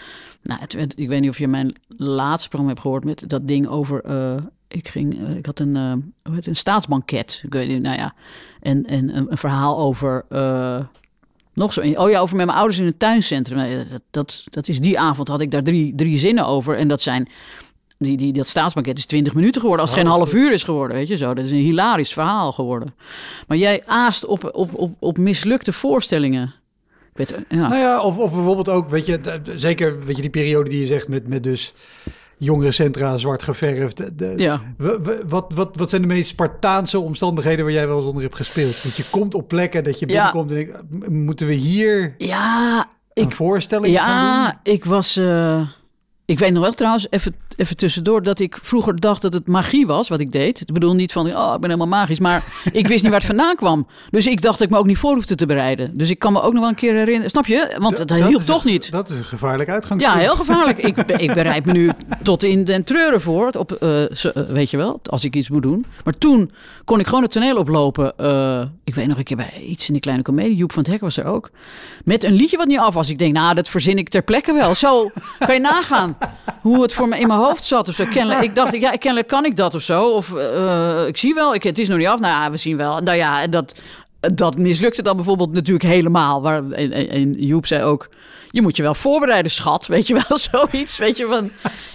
nou, 0.42 0.60
het 0.60 0.94
ik 0.96 1.08
weet 1.08 1.20
niet 1.20 1.30
of 1.30 1.38
je 1.38 1.48
mijn 1.48 1.74
laatste 1.96 2.48
programma 2.48 2.74
hebt 2.74 2.80
gehoord 2.80 3.04
met 3.04 3.24
dat 3.26 3.48
ding 3.48 3.66
over. 3.66 4.00
eh, 4.00 4.36
ik 4.68 4.88
ging, 4.88 5.26
eh, 5.26 5.36
ik 5.36 5.46
had 5.46 5.58
een, 5.58 5.76
eh, 5.76 5.92
hoe 5.92 6.02
heet 6.22 6.34
het, 6.34 6.46
een 6.46 6.56
staatsbanket. 6.56 7.42
Nou 7.50 7.82
ja. 7.82 8.14
En, 8.60 8.84
en 8.84 9.16
een, 9.16 9.28
verhaal 9.30 9.78
over. 9.78 10.24
nog 11.52 11.72
zo. 11.72 11.80
Oh 11.80 12.10
ja, 12.10 12.20
over 12.20 12.36
met 12.36 12.46
mijn 12.46 12.58
ouders 12.58 12.78
in 12.78 12.86
een 12.86 12.96
tuincentrum. 12.96 13.86
Dat, 13.90 14.00
dat, 14.10 14.44
dat 14.44 14.68
is 14.68 14.80
die 14.80 14.98
avond 15.00 15.28
had 15.28 15.40
ik 15.40 15.50
daar 15.50 15.62
drie, 15.62 15.94
drie 15.94 16.18
zinnen 16.18 16.46
over. 16.46 16.76
En 16.76 16.88
dat 16.88 17.00
zijn. 17.00 17.28
Die, 17.98 18.16
die, 18.16 18.32
dat 18.32 18.48
staatsbanket 18.48 18.98
is 18.98 19.06
20 19.06 19.34
minuten 19.34 19.60
geworden. 19.60 19.86
Als 19.86 19.94
het 19.94 20.04
Oh, 20.04 20.06
geen 20.06 20.16
half 20.18 20.30
goed. 20.30 20.38
uur 20.38 20.52
is 20.52 20.64
geworden, 20.64 20.96
weet 20.96 21.08
je 21.08 21.16
zo. 21.16 21.34
Dat 21.34 21.44
is 21.44 21.50
een 21.50 21.56
hilarisch 21.56 22.12
verhaal 22.12 22.52
geworden. 22.52 22.94
Maar 23.46 23.56
jij 23.56 23.82
aast 23.86 24.24
op, 24.24 24.50
op, 24.54 24.74
op, 24.74 24.94
op 24.98 25.18
mislukte 25.18 25.72
voorstellingen. 25.72 26.54
Weet, 27.12 27.34
ja. 27.48 27.68
Nou 27.68 27.76
ja, 27.80 28.00
of, 28.02 28.18
of 28.18 28.32
bijvoorbeeld 28.32 28.68
ook, 28.68 28.88
weet 28.90 29.06
je, 29.06 29.40
zeker 29.54 29.98
weet 30.04 30.16
je, 30.16 30.22
die 30.22 30.30
periode 30.30 30.70
die 30.70 30.80
je 30.80 30.86
zegt 30.86 31.08
met, 31.08 31.28
met 31.28 31.42
dus 31.42 31.74
jongerencentra 32.38 33.16
zwart 33.16 33.42
geverfd. 33.42 33.96
De, 33.96 34.14
de- 34.14 34.32
ja. 34.36 34.62
wat, 35.26 35.52
wat, 35.54 35.70
wat 35.76 35.90
zijn 35.90 36.02
de 36.02 36.08
meest 36.08 36.28
Spartaanse 36.28 36.98
omstandigheden 37.00 37.64
waar 37.64 37.74
jij 37.74 37.86
wel 37.86 37.96
eens 37.96 38.06
onder 38.06 38.22
hebt 38.22 38.34
gespeeld? 38.36 38.82
Want 38.82 38.96
je 38.96 39.04
komt 39.10 39.34
op 39.34 39.48
plekken 39.48 39.84
dat 39.84 39.98
je 39.98 40.08
Ja. 40.08 40.12
binnenkomt 40.32 40.50
en 40.50 40.56
denkt, 40.56 41.08
moeten 41.10 41.46
we 41.46 41.52
hier 41.54 42.14
ja, 42.18 42.88
een 43.12 43.24
ik, 43.24 43.34
voorstelling 43.34 43.98
gaan 43.98 44.24
doen? 44.24 44.34
ja, 44.34 44.60
ik 44.62 44.84
was... 44.84 45.16
eh, 45.16 45.60
Ik 46.26 46.38
weet 46.38 46.52
nog 46.52 46.62
wel 46.62 46.72
trouwens, 46.72 47.06
even, 47.10 47.34
even 47.56 47.76
tussendoor, 47.76 48.22
dat 48.22 48.38
ik 48.38 48.58
vroeger 48.62 49.00
dacht 49.00 49.22
dat 49.22 49.32
het 49.32 49.46
magie 49.46 49.86
was 49.86 50.08
wat 50.08 50.20
ik 50.20 50.32
deed. 50.32 50.60
Ik 50.60 50.72
bedoel 50.72 50.94
niet 50.94 51.12
van, 51.12 51.26
oh, 51.36 51.52
ik 51.54 51.60
ben 51.60 51.70
helemaal 51.70 51.98
magisch, 51.98 52.18
maar 52.18 52.44
ik 52.72 52.86
wist 52.86 53.02
niet 53.02 53.10
waar 53.12 53.20
het 53.20 53.28
vandaan 53.28 53.54
kwam. 53.56 53.86
Dus 54.10 54.26
ik 54.26 54.42
dacht 54.42 54.58
dat 54.58 54.66
ik 54.66 54.72
me 54.72 54.78
ook 54.80 54.86
niet 54.86 54.98
voor 54.98 55.14
hoefde 55.14 55.34
te 55.34 55.46
bereiden. 55.46 55.96
Dus 55.98 56.10
ik 56.10 56.18
kan 56.18 56.32
me 56.32 56.40
ook 56.42 56.52
nog 56.52 56.60
wel 56.60 56.68
een 56.68 56.74
keer 56.76 56.94
herinneren, 56.94 57.30
snap 57.30 57.46
je? 57.46 57.76
Want 57.78 57.98
het 57.98 58.12
hielp 58.14 58.40
is 58.40 58.46
toch 58.46 58.64
een- 58.64 58.70
niet. 58.70 58.90
Dat 58.90 59.10
is 59.10 59.18
een 59.18 59.24
gevaarlijk 59.24 59.68
uitgangspunt. 59.70 60.14
Ja, 60.14 60.20
heel 60.20 60.36
gevaarlijk. 60.36 60.78
ik, 60.78 60.98
ik 60.98 61.34
bereid 61.34 61.64
me 61.64 61.72
nu 61.72 61.90
tot 62.22 62.42
in 62.42 62.64
den 62.64 62.84
treuren 62.84 63.20
voor. 63.20 63.50
Op, 63.58 63.72
eh, 63.72 64.02
eh, 64.24 64.32
weet 64.48 64.70
je 64.70 64.76
wel, 64.76 65.00
als 65.10 65.24
ik 65.24 65.36
iets 65.36 65.48
moet 65.50 65.62
doen. 65.62 65.84
Maar 66.04 66.18
toen 66.18 66.50
kon 66.84 67.00
ik 67.00 67.06
gewoon 67.06 67.22
het 67.22 67.32
toneel 67.32 67.56
oplopen. 67.56 68.16
eh, 68.18 68.62
ik 68.84 68.94
weet 68.94 69.06
nog 69.06 69.18
een 69.18 69.24
keer 69.24 69.36
bij 69.36 69.52
iets 69.66 69.86
in 69.86 69.92
die 69.92 70.02
kleine 70.02 70.22
komedie. 70.22 70.56
Joep 70.56 70.72
van 70.72 70.82
het 70.82 70.92
Hek 70.92 71.00
was 71.00 71.16
er 71.16 71.24
ook. 71.24 71.50
Met 72.04 72.24
een 72.24 72.32
liedje 72.32 72.56
wat 72.56 72.66
niet 72.66 72.78
af 72.78 72.94
was. 72.94 73.10
Ik 73.10 73.18
denk, 73.18 73.32
nou, 73.34 73.54
dat 73.54 73.68
verzin 73.68 73.98
ik 73.98 74.08
ter 74.08 74.22
plekke 74.22 74.52
wel. 74.52 74.74
Zo 74.74 75.10
kan 75.38 75.54
je 75.54 75.60
nagaan 75.60 76.15
hoe 76.62 76.82
het 76.82 76.92
voor 76.92 77.08
me 77.08 77.18
in 77.18 77.26
mijn 77.26 77.38
hoofd 77.38 77.64
zat 77.64 77.88
of 77.88 77.94
zo. 77.94 78.04
Kennelijk, 78.04 78.42
ik 78.42 78.54
dacht, 78.54 78.80
ja, 78.80 78.90
kennelijk 78.90 79.28
kan 79.28 79.44
ik 79.44 79.56
dat 79.56 79.74
of 79.74 79.82
zo. 79.82 80.10
Of 80.10 80.34
eh, 80.34 81.06
ik 81.06 81.16
zie 81.16 81.34
wel, 81.34 81.54
ik, 81.54 81.62
het 81.62 81.78
is 81.78 81.88
nog 81.88 81.98
niet 81.98 82.06
af. 82.06 82.20
Nou 82.20 82.32
ja, 82.42 82.50
we 82.50 82.56
zien 82.56 82.76
wel. 82.76 83.00
Nou 83.00 83.16
ja, 83.16 83.42
en 83.42 83.50
dat, 83.50 83.74
dat 84.20 84.58
mislukte 84.58 85.02
dan 85.02 85.16
bijvoorbeeld 85.16 85.52
natuurlijk 85.52 85.84
helemaal. 85.84 86.42
Waar, 86.42 86.70
en, 86.70 87.32
Joep 87.32 87.66
zei 87.66 87.82
ook, 87.82 88.08
je 88.50 88.62
moet 88.62 88.76
je 88.76 88.82
wel 88.82 88.94
voorbereiden, 88.94 89.50
schat. 89.50 89.86
Weet 89.96 90.06
je 90.06 90.14
wel, 90.14 90.38
zoiets. 90.38 90.98
Weet 90.98 91.16
je, 91.16 91.26
van, 91.26 91.50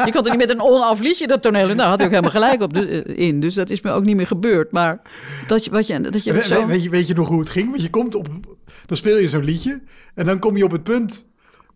je 0.06 0.12
kan 0.12 0.24
er 0.26 0.30
niet 0.30 0.40
met 0.40 0.50
een 0.50 0.62
onaf 0.62 1.00
liedje 1.00 1.28
dat 1.28 1.42
toneel. 1.42 1.66
Nou, 1.66 1.78
daar 1.78 1.88
had 1.88 1.98
hij 1.98 2.06
ook 2.06 2.14
helemaal 2.14 2.42
gelijk 2.42 2.62
op 2.62 2.74
de, 2.74 3.04
eh, 3.04 3.28
in. 3.28 3.40
Dus 3.40 3.54
dat 3.54 3.70
is 3.70 3.82
me 3.82 3.92
ook 3.92 4.06
niet 4.06 4.16
meer 4.16 4.28
gebeurd. 4.28 4.72
Maar 4.72 5.02
dat 5.48 5.66
je, 5.66 5.72
wat 5.72 5.88
je, 5.88 6.02
dat 6.02 6.24
je 6.24 6.34
We- 6.34 6.44
zo... 6.44 6.60
we- 6.62 6.66
weet, 6.66 6.84
je, 6.84 6.90
weet 6.90 7.08
je 7.08 7.14
nog 7.14 7.28
hoe 7.28 7.40
het 7.40 7.50
ging? 7.50 7.70
Want 7.70 7.82
je 7.82 7.90
komt 7.90 8.16
op, 8.16 8.28
dan 8.86 8.98
speel 8.98 9.18
je 9.18 9.30
zo'n 9.30 9.44
liedje 9.44 9.82
en 10.16 10.26
dan 10.26 10.40
kom 10.40 10.58
je 10.58 10.64
op 10.64 10.72
het 10.72 10.84
punt 10.84 11.26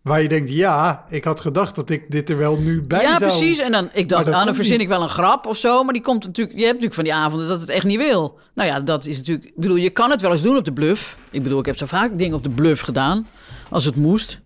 waar 0.06 0.22
je 0.22 0.28
denkt, 0.28 0.50
ja, 0.50 1.04
ik 1.08 1.24
had 1.24 1.40
gedacht 1.40 1.74
dat 1.74 1.90
ik 1.90 2.10
dit 2.10 2.28
er 2.28 2.38
wel 2.38 2.56
nu 2.56 2.82
bij 2.82 3.02
ja, 3.02 3.18
zou. 3.18 3.30
precies. 3.30 3.58
En 3.58 3.72
dan, 3.72 3.88
ik 3.92 4.08
dacht, 4.08 4.26
ah, 4.26 4.44
dan 4.44 4.54
verzin 4.54 4.80
ik 4.80 4.88
wel 4.88 5.02
een 5.02 5.08
grap 5.08 5.46
of 5.46 5.56
zo. 5.56 5.84
Maar 5.84 5.92
die 5.92 6.02
komt 6.02 6.24
natuurlijk, 6.24 6.58
je 6.58 6.64
hebt 6.64 6.80
natuurlijk 6.80 6.94
van 6.94 7.04
die 7.04 7.14
avonden 7.14 7.48
dat 7.48 7.60
het 7.60 7.68
echt 7.68 7.84
niet 7.84 7.98
wil. 7.98 8.38
Nou 8.54 8.68
ja, 8.68 8.80
dat 8.80 9.04
is 9.04 9.16
natuurlijk, 9.16 9.46
ik 9.46 9.56
bedoel, 9.56 9.76
je 9.76 9.90
kan 9.90 10.10
het 10.10 10.20
wel 10.20 10.32
eens 10.32 10.42
doen 10.42 10.56
op 10.56 10.64
de 10.64 10.72
bluff. 10.72 11.16
Ik 11.30 11.42
bedoel, 11.42 11.58
ik 11.58 11.66
heb 11.66 11.76
zo 11.76 11.86
vaak 11.86 12.18
dingen 12.18 12.36
op 12.36 12.42
de 12.42 12.50
bluff 12.50 12.82
gedaan, 12.82 13.26
als 13.70 13.84
het 13.84 13.96
moest. 13.96 14.40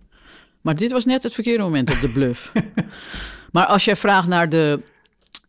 Maar 0.61 0.77
dit 0.77 0.93
was 0.93 1.05
net 1.05 1.23
het 1.23 1.35
verkeerde 1.35 1.63
moment 1.63 1.91
op 1.91 2.01
de 2.01 2.09
bluff. 2.09 2.53
maar 3.53 3.67
als 3.67 3.85
jij 3.85 3.97
vraagt 3.97 4.29
naar 4.29 4.49
de, 4.49 4.81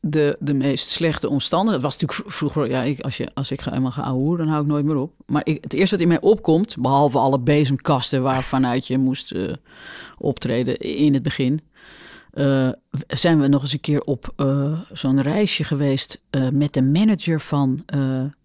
de, 0.04 0.36
de 0.40 0.54
meest 0.54 0.90
slechte 0.90 1.30
omstandigheden. 1.30 1.86
Het 1.88 1.94
was 1.94 2.02
natuurlijk 2.02 2.30
vro- 2.30 2.38
vroeger, 2.50 2.72
ja, 2.72 2.82
ik, 2.84 3.00
als, 3.00 3.18
je, 3.18 3.28
als 3.34 3.52
ik 3.52 3.62
ga, 3.62 3.74
eenmaal 3.74 3.92
ga 3.92 4.02
ouwehoeren, 4.02 4.38
dan 4.46 4.48
hou 4.54 4.62
ik 4.66 4.70
nooit 4.70 4.86
meer 4.86 4.96
op. 4.96 5.12
Maar 5.26 5.42
ik, 5.46 5.58
het 5.64 5.74
eerste 5.74 5.96
wat 5.96 6.04
in 6.04 6.08
mij 6.10 6.22
opkomt, 6.22 6.76
behalve 6.80 7.18
alle 7.18 7.40
bezemkasten 7.40 8.22
waarvanuit 8.22 8.88
je 8.88 8.98
moest 8.98 9.32
eh, 9.32 9.54
optreden 10.18 10.78
in 10.80 11.14
het 11.14 11.24
begin. 11.24 11.62
eh, 12.32 12.70
zijn 13.08 13.40
we 13.40 13.48
nog 13.48 13.62
eens 13.62 13.74
een 13.74 13.80
keer 13.80 14.02
op 14.02 14.34
eh, 14.36 14.80
zo'n 14.92 15.22
reisje 15.22 15.64
geweest 15.64 16.22
met 16.52 16.74
de 16.74 16.82
manager 16.82 17.42
van 17.42 17.86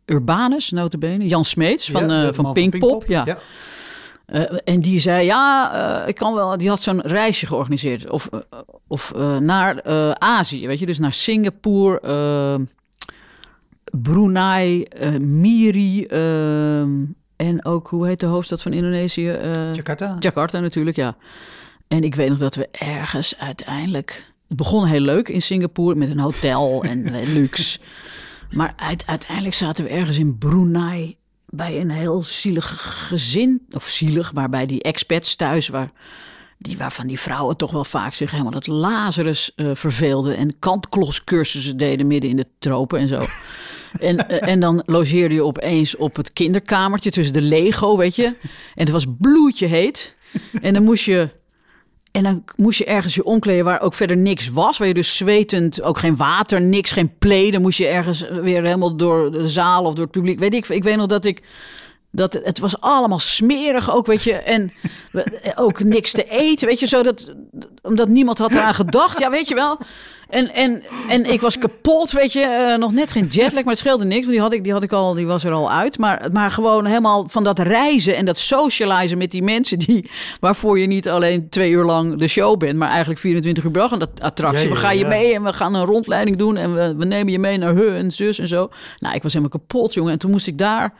Urbanus, 0.04 0.70
notabene, 0.70 1.26
Jan 1.26 1.44
Smeets 1.44 1.90
van, 1.90 2.08
Ja, 2.08 2.32
van 2.32 2.52
Pinkpop. 2.52 3.06
Ja. 3.06 3.22
ja. 3.26 3.38
Eh, 4.26 4.42
en 4.64 4.80
die 4.80 5.00
zei, 5.00 5.24
ja, 5.24 5.72
eh, 6.02 6.08
ik 6.08 6.14
kan 6.14 6.34
wel. 6.34 6.56
Die 6.56 6.68
had 6.68 6.82
zo'n 6.82 7.00
reisje 7.00 7.46
georganiseerd. 7.46 8.10
Of, 8.10 8.26
eh, 8.26 8.40
of 8.86 9.12
naar 9.40 9.82
Azië, 10.18 10.66
weet 10.66 10.78
je. 10.78 10.86
Dus 10.86 10.98
naar 10.98 11.12
Singapore, 11.12 12.00
Brunei, 13.92 14.86
Miri. 15.20 16.06
en 17.36 17.64
ook, 17.64 17.88
hoe 17.88 18.06
heet 18.06 18.20
de 18.20 18.26
hoofdstad 18.26 18.62
van 18.62 18.72
Indonesië? 18.72 19.38
Jakarta. 19.72 20.16
Jakarta 20.18 20.60
natuurlijk, 20.60 20.96
ja. 20.96 21.16
En 21.88 22.02
ik 22.02 22.14
weet 22.14 22.28
nog 22.28 22.38
dat 22.38 22.54
we 22.54 22.68
ergens 22.70 23.38
uiteindelijk... 23.38 24.34
Het 24.48 24.56
begon 24.56 24.84
heel 24.86 25.00
leuk 25.00 25.28
in 25.28 25.42
Singapore 25.42 25.94
met 25.94 26.10
een 26.10 26.18
hotel 26.18 26.82
en 26.82 27.20
luxe. 27.32 27.78
Maar 28.50 28.72
uit- 28.76 29.06
uiteindelijk 29.06 29.54
zaten 29.54 29.84
we 29.84 29.90
ergens 29.90 30.18
in 30.18 30.38
Brunei 30.38 31.16
bij 31.46 31.80
een 31.80 31.90
heel 31.90 32.22
zielig 32.22 33.06
gezin. 33.08 33.66
Of 33.70 33.88
zielig, 33.88 34.32
maar 34.32 34.48
bij 34.48 34.66
die 34.66 34.82
expats 34.82 35.36
thuis 35.36 35.68
waar... 35.68 35.90
Die 36.58 36.76
waarvan 36.76 37.06
die 37.06 37.20
vrouwen 37.20 37.56
toch 37.56 37.70
wel 37.70 37.84
vaak 37.84 38.14
zich 38.14 38.30
helemaal 38.30 38.52
het 38.52 38.66
Lazarus 38.66 39.54
eh 39.54 39.70
verveelden. 39.74 40.36
En 40.36 40.58
kantkloscursussen 40.58 41.76
deden 41.76 42.06
midden 42.06 42.30
in 42.30 42.36
de 42.36 42.46
tropen 42.58 42.98
en 42.98 43.08
zo. 43.08 43.24
En, 44.00 44.28
eh, 44.28 44.48
en 44.48 44.60
dan 44.60 44.82
logeerde 44.86 45.34
je 45.34 45.42
opeens 45.42 45.96
op 45.96 46.16
het 46.16 46.32
kinderkamertje 46.32 47.10
tussen 47.10 47.34
de 47.34 47.40
Lego, 47.40 47.96
weet 47.96 48.16
je. 48.16 48.24
En 48.74 48.84
het 48.84 48.90
was 48.90 49.04
bloedje 49.18 49.66
heet. 49.66 50.16
En 50.62 50.74
dan 50.74 50.82
moest 50.82 51.04
je. 51.04 51.28
En 52.16 52.22
dan 52.22 52.44
moest 52.56 52.78
je 52.78 52.84
ergens 52.84 53.14
je 53.14 53.24
omkleden 53.24 53.64
waar 53.64 53.80
ook 53.80 53.94
verder 53.94 54.16
niks 54.16 54.48
was. 54.48 54.78
Waar 54.78 54.88
je 54.88 54.94
dus 54.94 55.16
zwetend, 55.16 55.82
ook 55.82 55.98
geen 55.98 56.16
water, 56.16 56.60
niks, 56.60 56.92
geen 56.92 57.12
play. 57.18 57.50
Dan 57.50 57.62
moest 57.62 57.78
je 57.78 57.86
ergens 57.86 58.20
weer 58.40 58.62
helemaal 58.62 58.96
door 58.96 59.30
de 59.32 59.48
zaal 59.48 59.84
of 59.84 59.94
door 59.94 60.02
het 60.04 60.12
publiek. 60.12 60.38
Weet 60.38 60.54
ik, 60.54 60.68
ik 60.68 60.82
weet 60.82 60.96
nog 60.96 61.06
dat 61.06 61.24
ik. 61.24 61.42
Dat 62.10 62.32
het, 62.44 62.58
was 62.58 62.80
allemaal 62.80 63.18
smerig 63.18 63.94
ook, 63.94 64.06
weet 64.06 64.22
je. 64.22 64.32
En 64.32 64.72
we- 65.12 65.52
ook 65.54 65.82
niks 65.82 66.10
te 66.10 66.24
eten, 66.24 66.68
weet 66.68 66.80
je. 66.80 66.86
Zo 66.86 67.02
dat, 67.02 67.34
omdat 67.82 68.08
niemand 68.08 68.38
had 68.38 68.50
eraan 68.54 68.74
gedacht. 68.74 69.18
Ja, 69.18 69.30
weet 69.30 69.48
je 69.48 69.54
wel. 69.54 69.78
En, 70.28 70.54
en, 70.54 70.82
en 71.08 71.32
ik 71.32 71.40
was 71.40 71.58
kapot, 71.58 72.12
weet 72.12 72.32
je. 72.32 72.40
eh, 72.40 72.78
nog 72.78 72.92
net 72.92 73.10
geen 73.10 73.26
jetlag, 73.26 73.62
maar 73.62 73.72
het 73.72 73.78
scheelde 73.78 74.04
niks. 74.04 74.20
Want 74.20 74.30
die, 74.30 74.40
had 74.40 74.52
ik, 74.52 74.64
die, 74.64 74.72
had 74.72 74.82
ik 74.82 74.92
al, 74.92 75.14
die 75.14 75.26
was 75.26 75.44
er 75.44 75.52
al 75.52 75.72
uit. 75.72 75.98
Maar, 75.98 76.28
maar 76.32 76.50
gewoon 76.50 76.84
helemaal 76.84 77.26
van 77.28 77.44
dat 77.44 77.58
reizen 77.58 78.16
en 78.16 78.24
dat 78.24 78.36
socializen 78.36 79.18
met 79.18 79.30
die 79.30 79.42
mensen... 79.42 79.78
Die, 79.78 80.10
waarvoor 80.40 80.78
je 80.78 80.86
niet 80.86 81.08
alleen 81.08 81.48
twee 81.48 81.70
uur 81.70 81.84
lang 81.84 82.18
de 82.18 82.28
show 82.28 82.58
bent... 82.58 82.76
maar 82.76 82.88
eigenlijk 82.88 83.20
24 83.20 83.64
uur 83.64 83.72
dag 83.72 83.92
aan 83.92 83.98
dat 83.98 84.20
attractie. 84.20 84.62
Ja, 84.62 84.68
ja, 84.68 84.74
we 84.74 84.80
gaan 84.80 84.98
je 84.98 85.06
mee 85.06 85.34
en 85.34 85.42
we 85.42 85.52
gaan 85.52 85.74
een 85.74 85.84
rondleiding 85.84 86.36
doen... 86.36 86.56
en 86.56 86.74
we, 86.74 86.94
we 86.96 87.04
nemen 87.04 87.32
je 87.32 87.38
mee 87.38 87.58
naar 87.58 87.74
hun 87.74 87.94
en 87.94 88.10
zus 88.10 88.38
en 88.38 88.48
zo. 88.48 88.68
Nou, 88.98 89.14
ik 89.14 89.22
was 89.22 89.32
helemaal 89.32 89.58
kapot, 89.58 89.94
jongen. 89.94 90.12
En 90.12 90.18
toen 90.18 90.30
moest 90.30 90.46
ik 90.46 90.58
daar 90.58 90.94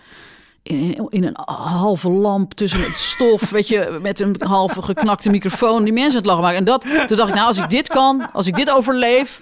in, 0.66 1.24
een 1.24 1.36
halve 1.54 2.10
lamp 2.10 2.52
tussen 2.54 2.82
het 2.82 2.96
stof, 2.96 3.50
weet 3.50 3.68
je, 3.68 3.98
met 4.02 4.20
een 4.20 4.36
halve 4.38 4.82
geknakte 4.82 5.30
microfoon, 5.30 5.84
die 5.84 5.92
mensen 5.92 6.16
het 6.16 6.26
lachen 6.26 6.42
maken. 6.42 6.58
En 6.58 6.64
dat, 6.64 6.80
toen 6.80 7.16
dacht 7.16 7.28
ik, 7.28 7.34
nou, 7.34 7.46
als 7.46 7.58
ik 7.58 7.70
dit 7.70 7.88
kan, 7.88 8.32
als 8.32 8.46
ik 8.46 8.54
dit 8.54 8.70
overleef, 8.70 9.40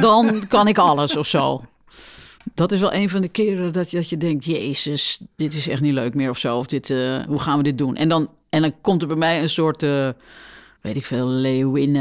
dan 0.00 0.42
kan 0.48 0.68
ik 0.68 0.78
alles 0.78 1.16
of 1.16 1.26
zo. 1.26 1.60
Dat 2.54 2.72
is 2.72 2.80
wel 2.80 2.92
een 2.92 3.08
van 3.08 3.20
de 3.20 3.28
keren 3.28 3.72
dat 3.72 3.90
je, 3.90 3.96
dat 3.96 4.08
je 4.08 4.16
denkt, 4.16 4.44
jezus, 4.44 5.20
dit 5.36 5.54
is 5.54 5.68
echt 5.68 5.80
niet 5.80 5.92
leuk 5.92 6.14
meer 6.14 6.30
of 6.30 6.38
zo. 6.38 6.58
Of 6.58 6.66
dit, 6.66 6.90
eh, 6.90 7.18
hoe 7.28 7.40
gaan 7.40 7.56
we 7.56 7.62
dit 7.62 7.78
doen? 7.78 7.96
En 7.96 8.08
dan, 8.08 8.28
en 8.48 8.62
dan 8.62 8.74
komt 8.80 9.02
er 9.02 9.08
bij 9.08 9.16
mij 9.16 9.42
een 9.42 9.48
soort, 9.48 9.82
eh, 9.82 10.08
weet 10.80 10.96
ik 10.96 11.06
veel, 11.06 11.28
leeuwin 11.28 11.96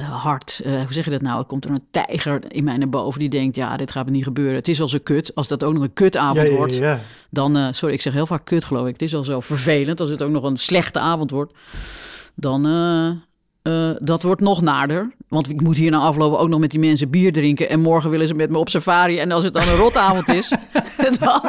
hart. 0.00 0.60
Eh, 0.64 0.72
hoe 0.72 0.92
zeg 0.92 1.04
je 1.04 1.10
dat 1.10 1.22
nou? 1.22 1.38
Er 1.38 1.44
komt 1.44 1.64
er 1.64 1.70
een 1.70 1.84
tijger 1.90 2.52
in 2.52 2.64
mij 2.64 2.76
naar 2.76 2.88
boven 2.88 3.20
die 3.20 3.28
denkt, 3.28 3.56
ja, 3.56 3.76
dit 3.76 3.90
gaat 3.90 4.04
me 4.04 4.10
niet 4.10 4.24
gebeuren. 4.24 4.54
Het 4.54 4.68
is 4.68 4.80
al 4.80 4.88
zo 4.88 4.98
kut. 5.02 5.34
Als 5.34 5.48
dat 5.48 5.64
ook 5.64 5.72
nog 5.72 5.82
een 5.82 5.92
kutavond 5.92 6.48
Ja, 6.48 6.54
wordt, 6.54 6.76
ja. 6.76 7.00
dan, 7.30 7.56
eh, 7.56 7.68
sorry, 7.70 7.94
ik 7.94 8.00
zeg 8.00 8.12
heel 8.12 8.26
vaak 8.26 8.44
kut 8.44 8.64
geloof 8.64 8.86
ik. 8.86 8.92
Het 8.92 9.02
is 9.02 9.14
al 9.14 9.24
zo 9.24 9.40
vervelend 9.40 10.00
als 10.00 10.08
het 10.08 10.22
ook 10.22 10.30
nog 10.30 10.42
een 10.42 10.56
slechte 10.56 10.98
avond 10.98 11.30
wordt. 11.30 11.52
Dan, 12.34 12.66
eh, 13.62 13.90
dat 13.98 14.22
wordt 14.22 14.40
nog 14.40 14.62
naarder. 14.62 15.14
Want 15.34 15.50
ik 15.50 15.60
moet 15.60 15.76
hier 15.76 15.90
na 15.90 15.98
aflopen 15.98 16.38
ook 16.38 16.48
nog 16.48 16.60
met 16.60 16.70
die 16.70 16.80
mensen 16.80 17.10
bier 17.10 17.32
drinken. 17.32 17.68
En 17.68 17.80
morgen 17.80 18.10
willen 18.10 18.28
ze 18.28 18.34
met 18.34 18.50
me 18.50 18.58
op 18.58 18.68
safari. 18.68 19.18
En 19.18 19.32
als 19.32 19.44
het 19.44 19.54
dan 19.54 19.68
een 19.68 19.76
rotavond 19.76 20.28
is, 20.28 20.52
dan, 21.20 21.40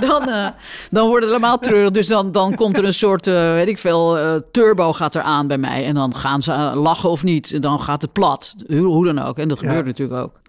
dan, 0.00 0.28
eh, 0.28 0.48
dan 0.90 1.06
wordt 1.06 1.24
het 1.24 1.34
helemaal 1.34 1.58
treurig. 1.58 1.90
Dus 1.90 2.06
dan, 2.06 2.32
dan 2.32 2.54
komt 2.54 2.78
er 2.78 2.84
een 2.84 2.94
soort, 2.94 3.26
eh, 3.26 3.52
weet 3.52 3.68
ik 3.68 3.78
veel, 3.78 4.18
eh, 4.18 4.36
turbo 4.52 4.92
gaat 4.92 5.14
er 5.14 5.22
aan 5.22 5.46
bij 5.46 5.58
mij. 5.58 5.84
En 5.84 5.94
dan 5.94 6.14
gaan 6.14 6.42
ze 6.42 6.52
lachen 6.74 7.10
of 7.10 7.22
niet. 7.22 7.52
En 7.52 7.60
dan 7.60 7.80
gaat 7.80 8.02
het 8.02 8.12
plat. 8.12 8.54
Hoe, 8.66 8.78
hoe 8.78 9.04
dan 9.04 9.18
ook. 9.18 9.38
En 9.38 9.48
dat 9.48 9.60
Ja. 9.60 9.66
gebeurt 9.66 9.86
natuurlijk 9.86 10.20
ook. 10.20 10.40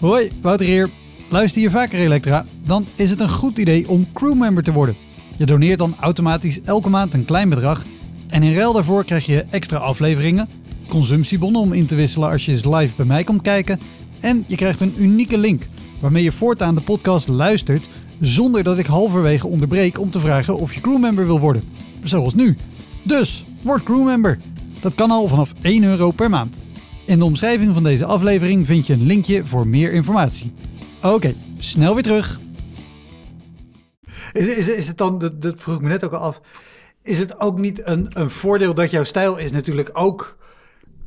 Hoi, 0.00 0.30
Wouter 0.42 0.66
hier. 0.66 0.88
Luister 1.30 1.62
je 1.62 1.70
vaker 1.70 1.98
Elektra? 1.98 2.44
Dan 2.64 2.86
is 2.96 3.10
het 3.10 3.20
een 3.20 3.28
goed 3.28 3.58
idee 3.58 3.88
om 3.88 4.06
crewmember 4.12 4.62
te 4.62 4.72
worden. 4.72 4.96
Je 5.36 5.46
doneert 5.46 5.78
dan 5.78 5.94
automatisch 6.00 6.60
elke 6.62 6.88
maand 6.88 7.14
een 7.14 7.24
klein 7.24 7.48
bedrag. 7.48 7.82
En 8.28 8.42
in 8.42 8.54
ruil 8.54 8.72
daarvoor 8.72 9.04
krijg 9.04 9.26
je 9.26 9.44
extra 9.50 9.76
afleveringen, 9.78 10.48
consumptiebonnen 10.90 11.60
om 11.60 11.72
in 11.72 11.86
te 11.86 11.94
wisselen 11.94 12.30
als 12.30 12.44
je 12.44 12.52
eens 12.52 12.64
live 12.64 12.94
bij 12.96 13.06
mij 13.06 13.24
komt 13.24 13.42
kijken. 13.42 13.80
En 14.20 14.44
je 14.46 14.56
krijgt 14.56 14.80
een 14.80 14.94
unieke 14.98 15.38
link 15.38 15.62
waarmee 16.00 16.22
je 16.22 16.32
voortaan 16.32 16.74
de 16.74 16.80
podcast 16.80 17.28
luistert 17.28 17.88
zonder 18.20 18.62
dat 18.62 18.78
ik 18.78 18.86
halverwege 18.86 19.46
onderbreek 19.46 19.98
om 19.98 20.10
te 20.10 20.20
vragen 20.20 20.56
of 20.56 20.74
je 20.74 20.80
crewmember 20.80 21.26
wil 21.26 21.40
worden. 21.40 21.62
Zoals 22.02 22.34
nu. 22.34 22.56
Dus, 23.02 23.44
word 23.62 23.82
crewmember. 23.82 24.38
Dat 24.80 24.94
kan 24.94 25.10
al 25.10 25.28
vanaf 25.28 25.52
1 25.62 25.84
euro 25.84 26.10
per 26.10 26.30
maand. 26.30 26.60
In 27.06 27.18
de 27.18 27.24
omschrijving 27.24 27.74
van 27.74 27.82
deze 27.82 28.04
aflevering 28.04 28.66
vind 28.66 28.86
je 28.86 28.92
een 28.92 29.06
linkje 29.06 29.46
voor 29.46 29.66
meer 29.66 29.92
informatie. 29.92 30.52
Oké, 31.02 31.34
snel 31.58 31.94
weer 31.94 32.02
terug. 32.02 32.40
Is, 34.32 34.46
is, 34.46 34.68
is 34.68 34.88
het 34.88 34.96
dan, 34.96 35.18
dat, 35.18 35.54
vroeg 35.56 35.74
ik 35.74 35.80
me 35.80 35.88
net 35.88 36.04
ook 36.04 36.12
al 36.12 36.20
af, 36.20 36.40
is 37.02 37.18
het 37.18 37.40
ook 37.40 37.58
niet 37.58 37.86
een, 37.86 38.06
een 38.10 38.30
voordeel 38.30 38.74
dat 38.74 38.90
jouw 38.90 39.04
stijl 39.04 39.36
is 39.36 39.50
natuurlijk 39.50 39.90
ook, 39.92 40.36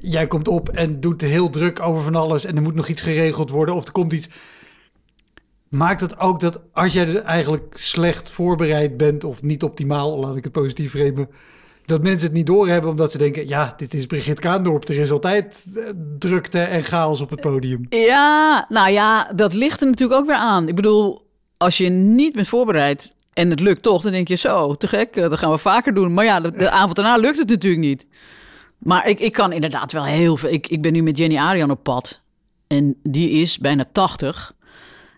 jij 0.03 0.27
komt 0.27 0.47
op 0.47 0.69
en 0.69 0.99
doet 0.99 1.21
heel 1.21 1.49
druk 1.49 1.79
over 1.79 2.03
van 2.03 2.15
alles 2.15 2.45
en 2.45 2.55
er 2.55 2.61
moet 2.61 2.75
nog 2.75 2.87
iets 2.87 3.01
geregeld 3.01 3.49
worden 3.49 3.75
of 3.75 3.85
er 3.85 3.91
komt 3.91 4.13
iets. 4.13 4.29
Maakt 5.69 6.01
het 6.01 6.19
ook 6.19 6.39
dat 6.39 6.59
als 6.71 6.93
jij 6.93 7.05
dus 7.05 7.21
eigenlijk 7.21 7.77
slecht 7.77 8.31
voorbereid 8.31 8.97
bent 8.97 9.23
of 9.23 9.41
niet 9.41 9.63
optimaal, 9.63 10.19
laat 10.19 10.35
ik 10.35 10.43
het 10.43 10.53
positief 10.53 10.91
framen, 10.91 11.29
dat 11.85 12.03
mensen 12.03 12.27
het 12.27 12.35
niet 12.37 12.45
doorhebben 12.45 12.89
omdat 12.89 13.11
ze 13.11 13.17
denken... 13.17 13.47
ja, 13.47 13.73
dit 13.77 13.93
is 13.93 14.05
Brigitte 14.05 14.41
Kaandorp. 14.41 14.87
Er 14.87 14.97
is 14.97 15.11
altijd 15.11 15.65
eh, 15.75 15.83
drukte 16.19 16.59
en 16.59 16.83
chaos 16.83 17.21
op 17.21 17.29
het 17.29 17.41
podium. 17.41 17.85
Ja, 17.89 18.65
nou 18.69 18.91
ja, 18.91 19.31
dat 19.35 19.53
ligt 19.53 19.81
er 19.81 19.87
natuurlijk 19.87 20.19
ook 20.19 20.27
weer 20.27 20.35
aan. 20.35 20.67
Ik 20.67 20.75
bedoel, 20.75 21.27
als 21.57 21.77
je 21.77 21.89
niet 21.89 22.33
bent 22.33 22.47
voorbereid 22.47 23.15
en 23.33 23.49
het 23.49 23.59
lukt 23.59 23.81
toch, 23.81 24.01
dan 24.01 24.11
denk 24.11 24.27
je 24.27 24.35
zo, 24.35 24.75
te 24.75 24.87
gek, 24.87 25.15
eh, 25.15 25.29
dat 25.29 25.39
gaan 25.39 25.51
we 25.51 25.57
vaker 25.57 25.93
doen. 25.93 26.13
Maar 26.13 26.25
ja, 26.25 26.39
de, 26.39 26.51
de 26.51 26.69
avond 26.69 26.95
daarna 26.95 27.17
lukt 27.17 27.37
het 27.37 27.49
natuurlijk 27.49 27.83
niet. 27.83 28.05
Maar 28.83 29.07
ik, 29.07 29.19
ik 29.19 29.33
kan 29.33 29.51
inderdaad 29.51 29.91
wel 29.91 30.03
heel 30.03 30.37
veel. 30.37 30.49
Ik, 30.49 30.67
ik 30.67 30.81
ben 30.81 30.93
nu 30.93 31.01
met 31.03 31.17
Jenny 31.17 31.37
Arian 31.37 31.71
op 31.71 31.83
pad. 31.83 32.21
En 32.67 32.95
die 33.03 33.29
is 33.29 33.57
bijna 33.57 33.85
80. 33.91 34.53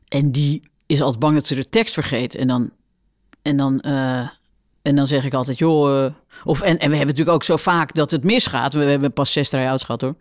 En 0.07 0.31
die 0.31 0.61
is 0.85 1.01
altijd 1.01 1.19
bang 1.19 1.35
dat 1.35 1.47
ze 1.47 1.55
de 1.55 1.69
tekst 1.69 1.93
vergeet. 1.93 2.35
En 2.35 2.47
dan, 2.47 2.69
en 3.41 3.57
dan, 3.57 3.79
eh, 3.79 4.29
en 4.81 4.95
dan 4.95 5.07
zeg 5.07 5.23
ik 5.25 5.33
altijd, 5.33 5.57
joh. 5.57 6.05
eh, 6.05 6.11
of, 6.43 6.61
en, 6.61 6.69
en 6.79 6.89
we 6.89 6.95
hebben 6.95 7.05
natuurlijk 7.15 7.35
ook 7.35 7.43
zo 7.43 7.57
vaak 7.57 7.93
dat 7.93 8.11
het 8.11 8.23
misgaat. 8.23 8.73
We, 8.73 8.83
hebben 8.83 9.13
pas 9.13 9.31
zes 9.31 9.49
try-outs 9.49 9.83
gehad 9.83 10.01
hoor. 10.01 10.15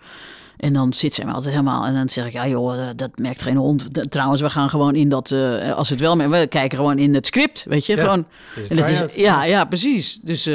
En 0.56 0.72
dan 0.72 0.92
zit 0.92 1.14
zij 1.14 1.24
me 1.24 1.32
altijd 1.32 1.50
helemaal. 1.50 1.84
En 1.84 1.94
dan 1.94 2.08
zeg 2.08 2.26
ik, 2.26 2.32
ja 2.32 2.48
joh, 2.48 2.88
eh, 2.88 2.88
dat 2.96 3.18
merkt 3.18 3.42
geen 3.42 3.56
hond. 3.56 4.10
Trouwens, 4.10 4.40
we 4.40 4.50
gaan 4.50 4.68
gewoon 4.68 4.94
in 4.94 5.08
dat. 5.08 5.32
als 5.74 5.88
het 5.88 6.00
wel. 6.00 6.16
We 6.16 6.46
kijken 6.46 6.78
gewoon 6.78 6.98
in 6.98 7.14
het 7.14 7.26
script. 7.26 7.64
Weet 7.68 7.86
je, 7.86 7.96
Ja, 7.96 8.02
gewoon. 8.02 8.26
En 8.68 8.76
dat 8.76 8.88
is, 8.88 9.14
ja, 9.14 9.44
ja, 9.44 9.64
precies. 9.64 10.20
Dus, 10.22 10.48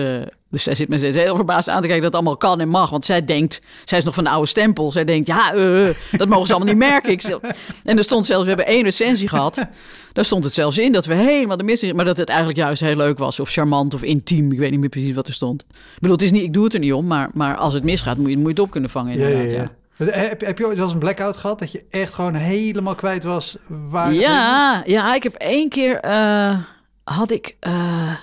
dus 0.50 0.64
zij 0.64 0.76
zit 0.76 0.90
me 0.90 0.98
steeds 0.98 1.18
heel 1.18 1.36
verbaasd 1.36 1.70
aan 1.70 1.82
te 1.82 1.88
kijken 1.88 2.04
dat 2.04 2.14
het 2.14 2.22
allemaal 2.22 2.38
kan 2.38 2.60
en 2.60 2.70
mag. 2.70 2.90
Want 2.90 3.06
zij 3.06 3.26
denkt, 3.26 3.62
zij 3.86 3.98
is 3.98 4.04
nog 4.04 4.14
van 4.14 4.24
de 4.24 4.30
oude 4.30 4.48
stempel. 4.48 4.92
Zij 4.92 5.06
denkt, 5.06 5.28
ja, 5.28 5.54
eh, 5.54 5.90
dat 6.12 6.28
mogen 6.28 6.48
ze 6.48 6.54
allemaal 6.54 6.74
niet 6.74 6.84
merken. 6.84 7.12
Ik 7.12 7.22
en 7.84 7.98
er 7.98 8.04
stond 8.04 8.26
zelfs, 8.26 8.42
we 8.42 8.48
hebben 8.48 8.68
één 8.68 8.84
recensie 8.84 9.28
gehad. 9.28 9.66
Daar 10.14 10.26
stond 10.26 10.44
het 10.44 10.54
zelfs 10.54 10.78
in 10.78 10.92
dat 10.92 11.06
we 11.06 11.14
helemaal 11.14 11.58
de 11.58 11.64
mis 11.64 11.94
Maar 11.94 12.06
dat 12.06 12.18
het 12.18 12.30
eigenlijk 12.30 12.60
juist 12.60 12.82
heel 12.82 12.96
leuk 12.96 13.18
was. 13.18 13.40
Of 13.40 13.50
charmant 13.50 13.94
of 13.94 14.02
intiem. 14.02 14.52
Ik 14.52 14.60
weet 14.60 14.72
niet 14.72 14.80
meer 14.80 14.90
precies 14.90 15.14
wat 15.14 15.28
er 15.28 15.34
stond. 15.34 15.62
Ik 15.70 16.00
bedoel, 16.00 16.16
het 16.16 16.26
is 16.26 16.32
niet, 16.32 16.44
ik 16.44 16.54
doe 16.54 16.64
het 16.64 16.74
er 16.74 16.80
niet 16.80 16.94
om. 16.94 17.08
Maar, 17.08 17.30
maar 17.34 17.58
als 17.58 17.74
het 17.74 17.84
misgaat, 17.84 18.18
moet 18.18 18.30
je, 18.30 18.36
moet 18.36 18.46
je 18.46 18.52
het 18.52 18.60
op 18.60 18.72
kunnen 18.72 18.90
vangen 18.90 19.18
ja, 19.18 19.28
inderdaad. 19.28 19.52
Ja, 19.52 19.72
ja. 19.98 20.06
Heb, 20.06 20.42
heb 20.42 20.58
je 20.58 20.66
ooit 20.66 20.76
wel 20.76 20.84
eens 20.84 20.94
een 20.94 21.00
blackout 21.00 21.38
gehad? 21.38 21.60
Dat 21.60 21.72
je 21.72 21.86
echt 21.90 22.14
gewoon 22.14 22.34
helemaal 22.34 22.96
kwijt 22.96 23.24
was 23.24 23.58
waar... 23.68 24.14
Ja, 24.14 24.84
ja, 24.86 25.16
ik 25.16 25.24
heb 25.24 25.36
één 25.36 25.70
keer 25.70 26.00
eh, 26.00 26.58
had 27.04 27.32
ik. 27.32 27.56
eh, 27.60 28.14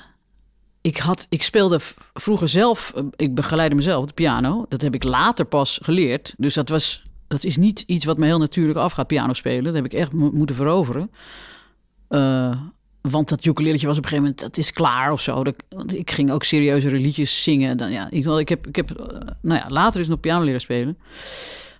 ik, 0.86 0.96
had, 0.96 1.26
ik 1.28 1.42
speelde 1.42 1.78
vroeger 2.14 2.48
zelf, 2.48 2.92
eh, 2.96 3.02
ik 3.16 3.34
begeleide 3.34 3.74
mezelf 3.74 4.00
op 4.02 4.08
de 4.08 4.14
piano. 4.14 4.66
Dat 4.68 4.80
heb 4.82 4.94
ik 4.94 5.04
later 5.04 5.44
pas 5.44 5.78
geleerd. 5.82 6.34
Dus 6.36 6.54
dat, 6.54 6.68
was, 6.68 7.02
dat 7.28 7.44
is 7.44 7.56
niet 7.56 7.84
iets 7.86 8.04
wat 8.04 8.18
me 8.18 8.26
heel 8.26 8.38
natuurlijk 8.38 8.78
afgaat, 8.78 9.06
piano 9.06 9.32
spelen. 9.32 9.64
Dat 9.64 9.74
heb 9.74 9.84
ik 9.84 9.92
echt 9.92 10.12
mo- 10.12 10.30
moeten 10.32 10.56
veroveren. 10.56 11.10
Eh, 12.08 12.60
want 13.00 13.28
dat 13.28 13.44
ukuleletje 13.44 13.86
was 13.86 13.98
op 13.98 14.04
een 14.04 14.08
gegeven 14.10 14.30
moment, 14.32 14.54
dat 14.54 14.64
is 14.64 14.72
klaar 14.72 15.12
of 15.12 15.20
zo. 15.20 15.44
Dat, 15.44 15.54
ik 15.86 16.10
ging 16.10 16.30
ook 16.30 16.44
serieuzere 16.44 16.96
liedjes 16.98 17.42
zingen. 17.42 17.76
Dan, 17.76 17.90
ja, 17.92 18.10
ik, 18.10 18.26
ik 18.26 18.48
heb, 18.48 18.66
ik 18.66 18.76
heb 18.76 18.90
eh, 18.90 19.06
nou 19.42 19.60
ja, 19.60 19.66
later 19.68 20.00
is 20.00 20.08
nog 20.08 20.20
piano 20.20 20.44
leren 20.44 20.60
spelen. 20.60 20.98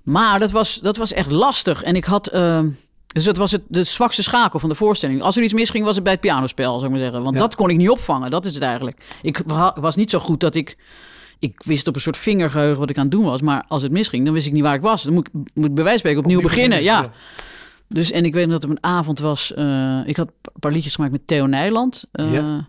Maar 0.03 0.38
dat 0.38 0.51
was, 0.51 0.75
dat 0.81 0.97
was 0.97 1.12
echt 1.12 1.31
lastig. 1.31 1.83
En 1.83 1.97
ik 1.97 2.05
had... 2.05 2.27
eh, 2.27 2.64
dus 3.07 3.25
dat 3.25 3.37
was 3.37 3.53
het, 3.53 3.62
de 3.69 3.85
zwakste 3.85 4.23
schakel 4.23 4.59
van 4.59 4.69
de 4.69 4.75
voorstelling. 4.75 5.23
Als 5.23 5.37
er 5.37 5.42
iets 5.42 5.53
misging, 5.53 5.85
was 5.85 5.95
het 5.95 6.05
bij 6.05 6.12
het 6.12 6.21
pianospel, 6.21 6.73
zou 6.73 6.85
ik 6.85 6.90
maar 6.90 6.99
zeggen. 6.99 7.23
Want 7.23 7.35
Ja. 7.35 7.40
dat 7.40 7.55
kon 7.55 7.71
ik 7.71 7.77
niet 7.77 7.88
opvangen. 7.90 8.31
Dat 8.31 8.45
is 8.45 8.55
het 8.55 8.62
eigenlijk. 8.62 9.19
Ik 9.23 9.42
wa- 9.47 9.77
was 9.81 9.97
niet 9.97 10.11
zo 10.11 10.19
goed 10.19 10.40
dat 10.40 10.55
ik... 10.55 10.77
Ik 11.38 11.62
wist 11.64 11.88
op 11.88 11.95
een 11.95 12.01
soort 12.01 12.16
vingergeheugen 12.16 12.79
wat 12.79 12.90
ik 12.90 12.97
aan 12.97 13.03
het 13.03 13.12
doen 13.12 13.25
was. 13.25 13.40
Maar 13.40 13.64
als 13.69 13.83
het 13.83 13.92
misging, 13.92 14.25
dan 14.25 14.35
wist 14.35 14.47
ik 14.47 14.53
niet 14.53 14.62
waar 14.62 14.75
ik 14.75 14.81
was. 14.81 15.03
Dan 15.03 15.12
moet 15.12 15.27
ik 15.29 15.33
moet 15.55 15.64
ik 15.64 15.75
bij 15.75 15.85
wijze 15.85 15.88
van 15.88 15.99
spreken 15.99 16.19
opnieuw, 16.21 16.40
beginnen. 16.40 16.83
Ja. 16.83 17.11
Dus, 17.88 18.11
en 18.11 18.25
ik 18.25 18.35
weet 18.35 18.49
dat 18.51 18.62
het 18.62 18.71
een 18.71 18.83
avond 18.83 19.19
was. 19.19 19.55
eh, 19.55 20.01
ik 20.07 20.16
had 20.16 20.29
een 20.42 20.61
paar 20.61 20.73
liedjes 20.73 20.95
gemaakt 20.95 21.12
met 21.12 21.27
Theo 21.27 21.47
Nijland. 21.47 22.05
eh, 22.12 22.33
Ja. 22.33 22.69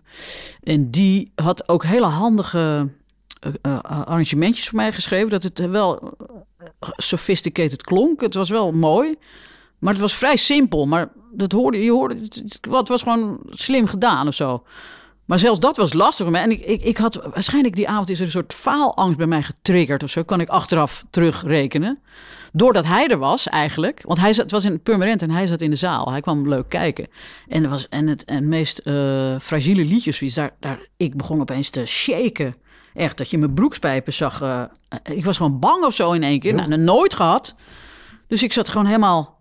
En 0.62 0.90
die 0.90 1.32
had 1.34 1.68
ook 1.68 1.84
hele 1.84 2.06
handige 2.06 2.88
eh, 3.62 3.78
arrangementjes 3.82 4.68
voor 4.68 4.76
mij 4.78 4.92
geschreven. 4.92 5.30
Dat 5.30 5.42
het 5.42 5.58
wel 5.58 6.12
sophisticated 6.96 7.82
klonk. 7.82 8.20
Het 8.20 8.34
was 8.34 8.48
wel 8.50 8.72
mooi. 8.72 9.14
Maar 9.78 9.92
het 9.92 10.02
was 10.02 10.14
vrij 10.14 10.36
simpel. 10.36 10.86
Maar 10.86 11.08
dat 11.32 11.52
hoorde 11.52 11.84
je 11.84 11.90
hoorde. 11.90 12.14
Het, 12.70 12.88
was 12.88 13.02
gewoon 13.02 13.38
slim 13.48 13.86
gedaan 13.86 14.26
of 14.26 14.34
zo. 14.34 14.62
Maar 15.24 15.38
zelfs 15.38 15.60
dat 15.60 15.76
was 15.76 15.92
lastig 15.92 16.24
voor 16.24 16.32
mij. 16.32 16.42
En 16.42 16.50
ik, 16.50 16.64
ik, 16.64 16.82
ik 16.82 16.96
had 16.96 17.14
waarschijnlijk 17.14 17.76
die 17.76 17.88
avond 17.88 18.08
is 18.08 18.18
er 18.18 18.24
een 18.24 18.30
soort 18.30 18.54
faalangst 18.54 19.16
bij 19.16 19.26
mij 19.26 19.42
getriggerd 19.42 20.02
of 20.02 20.10
zo. 20.10 20.22
Kan 20.22 20.40
ik 20.40 20.48
achteraf 20.48 21.04
terugrekenen. 21.10 21.98
Doordat 22.52 22.84
hij 22.84 23.08
er 23.08 23.18
was 23.18 23.48
eigenlijk. 23.48 24.02
Want 24.06 24.18
hij 24.20 24.32
zat, 24.32 24.42
het 24.42 24.52
was 24.52 24.64
in 24.64 24.82
Purmerend 24.82 25.22
en 25.22 25.30
hij 25.30 25.46
zat 25.46 25.60
in 25.60 25.70
de 25.70 25.76
zaal. 25.76 26.10
Hij 26.10 26.20
kwam 26.20 26.48
leuk 26.48 26.68
kijken. 26.68 27.06
En, 27.48 27.62
er 27.62 27.70
was, 27.70 27.88
en 27.88 28.06
het 28.06 28.24
en 28.24 28.48
meest 28.48 28.78
eh 28.78 29.36
fragiele 29.40 29.84
liedjes. 29.84 30.18
wie 30.18 30.32
Daar, 30.34 30.54
daar, 30.60 30.86
ik 30.96 31.16
begon 31.16 31.40
opeens 31.40 31.70
te 31.70 31.86
shaken. 31.86 32.54
Echt, 32.94 33.18
dat 33.18 33.30
je 33.30 33.38
mijn 33.38 33.54
broekspijpen 33.54 34.12
zag. 34.12 34.40
eh, 34.40 34.62
ik 35.16 35.24
was 35.24 35.36
gewoon 35.36 35.58
bang 35.58 35.84
of 35.84 35.94
zo 35.94 36.12
in 36.12 36.22
één 36.22 36.40
keer. 36.40 36.54
Ja. 36.54 36.66
Nou, 36.66 36.80
nooit 36.80 37.14
gehad. 37.14 37.54
Dus 38.26 38.42
ik 38.42 38.52
zat 38.52 38.68
gewoon 38.68 38.86
helemaal... 38.86 39.37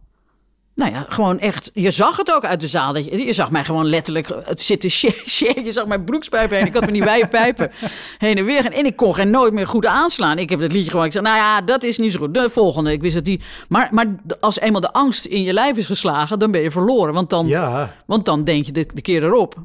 Nou 0.77 0.91
ja, 0.91 1.05
gewoon 1.09 1.39
echt. 1.39 1.69
Je 1.73 1.91
zag 1.91 2.17
het 2.17 2.33
ook 2.33 2.45
uit 2.45 2.59
de 2.59 2.67
zaal. 2.67 2.93
Dat 2.93 3.05
je, 3.05 3.25
je 3.25 3.33
zag 3.33 3.51
mij 3.51 3.63
gewoon 3.63 3.85
letterlijk 3.85 4.27
het 4.43 4.61
zitten 4.61 4.89
shaken. 5.29 5.63
Je 5.65 5.71
zag 5.71 5.85
mijn 5.85 6.03
broekspijpen 6.03 6.57
heen. 6.57 6.65
Ik 6.65 6.73
had 6.73 6.85
me 6.85 6.91
die 6.91 7.03
wijde 7.03 7.27
pijpen 7.27 7.71
heen 8.17 8.37
en 8.37 8.45
weer. 8.45 8.65
En 8.71 8.85
ik 8.85 8.95
kon 8.95 9.13
geen 9.15 9.29
nooit 9.29 9.53
meer 9.53 9.67
goed 9.67 9.85
aanslaan. 9.85 10.37
Ik 10.37 10.49
heb 10.49 10.59
het 10.59 10.71
liedje 10.71 10.89
gewoon. 10.89 11.05
Ik 11.05 11.11
zei, 11.11 11.23
nou 11.23 11.37
ja, 11.37 11.61
dat 11.61 11.83
is 11.83 11.97
niet 11.97 12.11
zo 12.11 12.19
goed. 12.19 12.33
De 12.33 12.49
volgende. 12.49 12.91
Ik 12.91 13.01
wist 13.01 13.15
dat 13.15 13.25
die. 13.25 13.41
Maar, 13.69 13.89
maar 13.91 14.05
als 14.39 14.59
eenmaal 14.59 14.81
de 14.81 14.93
angst 14.93 15.25
in 15.25 15.43
je 15.43 15.53
lijf 15.53 15.77
is 15.77 15.85
geslagen, 15.85 16.39
dan 16.39 16.51
ben 16.51 16.61
je 16.61 16.71
verloren. 16.71 17.13
Want 17.13 17.29
dan, 17.29 17.47
Ja, 17.47 17.93
want 18.05 18.25
dan 18.25 18.43
denk 18.43 18.65
je 18.65 18.71
de, 18.71 18.85
de 18.93 19.01
keer 19.01 19.23
erop. 19.23 19.55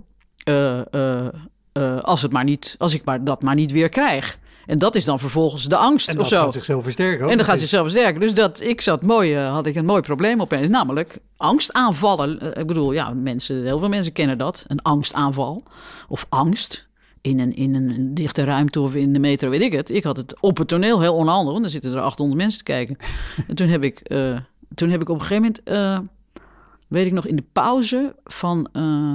eh, 0.44 0.94
eh, 0.94 1.26
eh, 1.72 2.00
als, 2.00 2.22
het 2.22 2.32
maar 2.32 2.44
niet, 2.44 2.74
als 2.78 2.94
ik 2.94 3.04
maar, 3.04 3.24
dat 3.24 3.42
maar 3.42 3.54
niet 3.54 3.72
weer 3.72 3.88
krijg. 3.88 4.38
En 4.66 4.78
dat 4.78 4.94
is 4.94 5.04
dan 5.04 5.18
vervolgens 5.18 5.64
de 5.64 5.76
angst 5.76 6.08
en 6.08 6.14
of 6.14 6.20
dat 6.20 6.28
zo. 6.28 6.42
gaat 6.42 6.52
zichzelf 6.52 6.82
versterken. 6.82 7.28
En 7.30 7.36
dan 7.36 7.44
gaat 7.46 7.54
nog 7.54 7.64
ze 7.64 7.66
zelf 7.66 7.90
sterker. 7.90 8.20
Dus 8.20 8.34
dat, 8.34 8.60
ik 8.60 8.80
zat 8.80 9.02
mooi, 9.02 9.34
eh, 9.34 9.52
had 9.52 9.66
ik 9.66 9.76
een 9.76 9.84
mooi 9.84 10.02
probleem 10.02 10.40
opeens. 10.40 10.68
Namelijk 10.68 11.18
angstaanvallen. 11.36 12.40
Eh, 12.40 12.60
ik 12.60 12.66
bedoel, 12.66 12.92
ja, 12.92 13.14
mensen, 13.14 13.64
heel 13.64 13.78
veel 13.78 13.88
mensen 13.88 14.12
kennen 14.12 14.38
dat. 14.38 14.64
Een 14.66 14.82
angstaanval. 14.82 15.62
Of 16.08 16.26
angst. 16.28 16.90
In 17.20 17.40
een, 17.40 17.54
in 17.54 17.74
een 17.74 18.14
dichte 18.14 18.44
ruimte 18.44 18.80
of 18.80 18.94
in 18.94 19.12
de 19.12 19.18
metro, 19.18 19.48
weet 19.48 19.60
ik 19.60 19.72
het. 19.72 19.90
Ik 19.90 20.04
had 20.04 20.16
het 20.16 20.40
op 20.40 20.58
het 20.58 20.68
toneel 20.68 21.00
heel 21.00 21.14
onhandig. 21.14 21.50
Want 21.50 21.62
dan 21.62 21.72
zitten 21.72 21.92
er 21.92 22.00
800 22.00 22.40
mensen 22.40 22.58
te 22.58 22.64
kijken. 22.64 22.96
en 23.48 23.54
toen 23.54 23.68
heb 23.68 23.84
ik, 23.84 24.00
eh, 24.00 24.36
toen 24.74 24.90
heb 24.90 25.00
ik 25.00 25.08
op 25.08 25.20
een 25.20 25.26
gegeven 25.26 25.54
moment... 25.66 26.06
weet 26.88 27.06
ik 27.06 27.12
nog, 27.12 27.26
in 27.26 27.36
de 27.36 27.44
pauze 27.52 28.14
van 28.24 28.68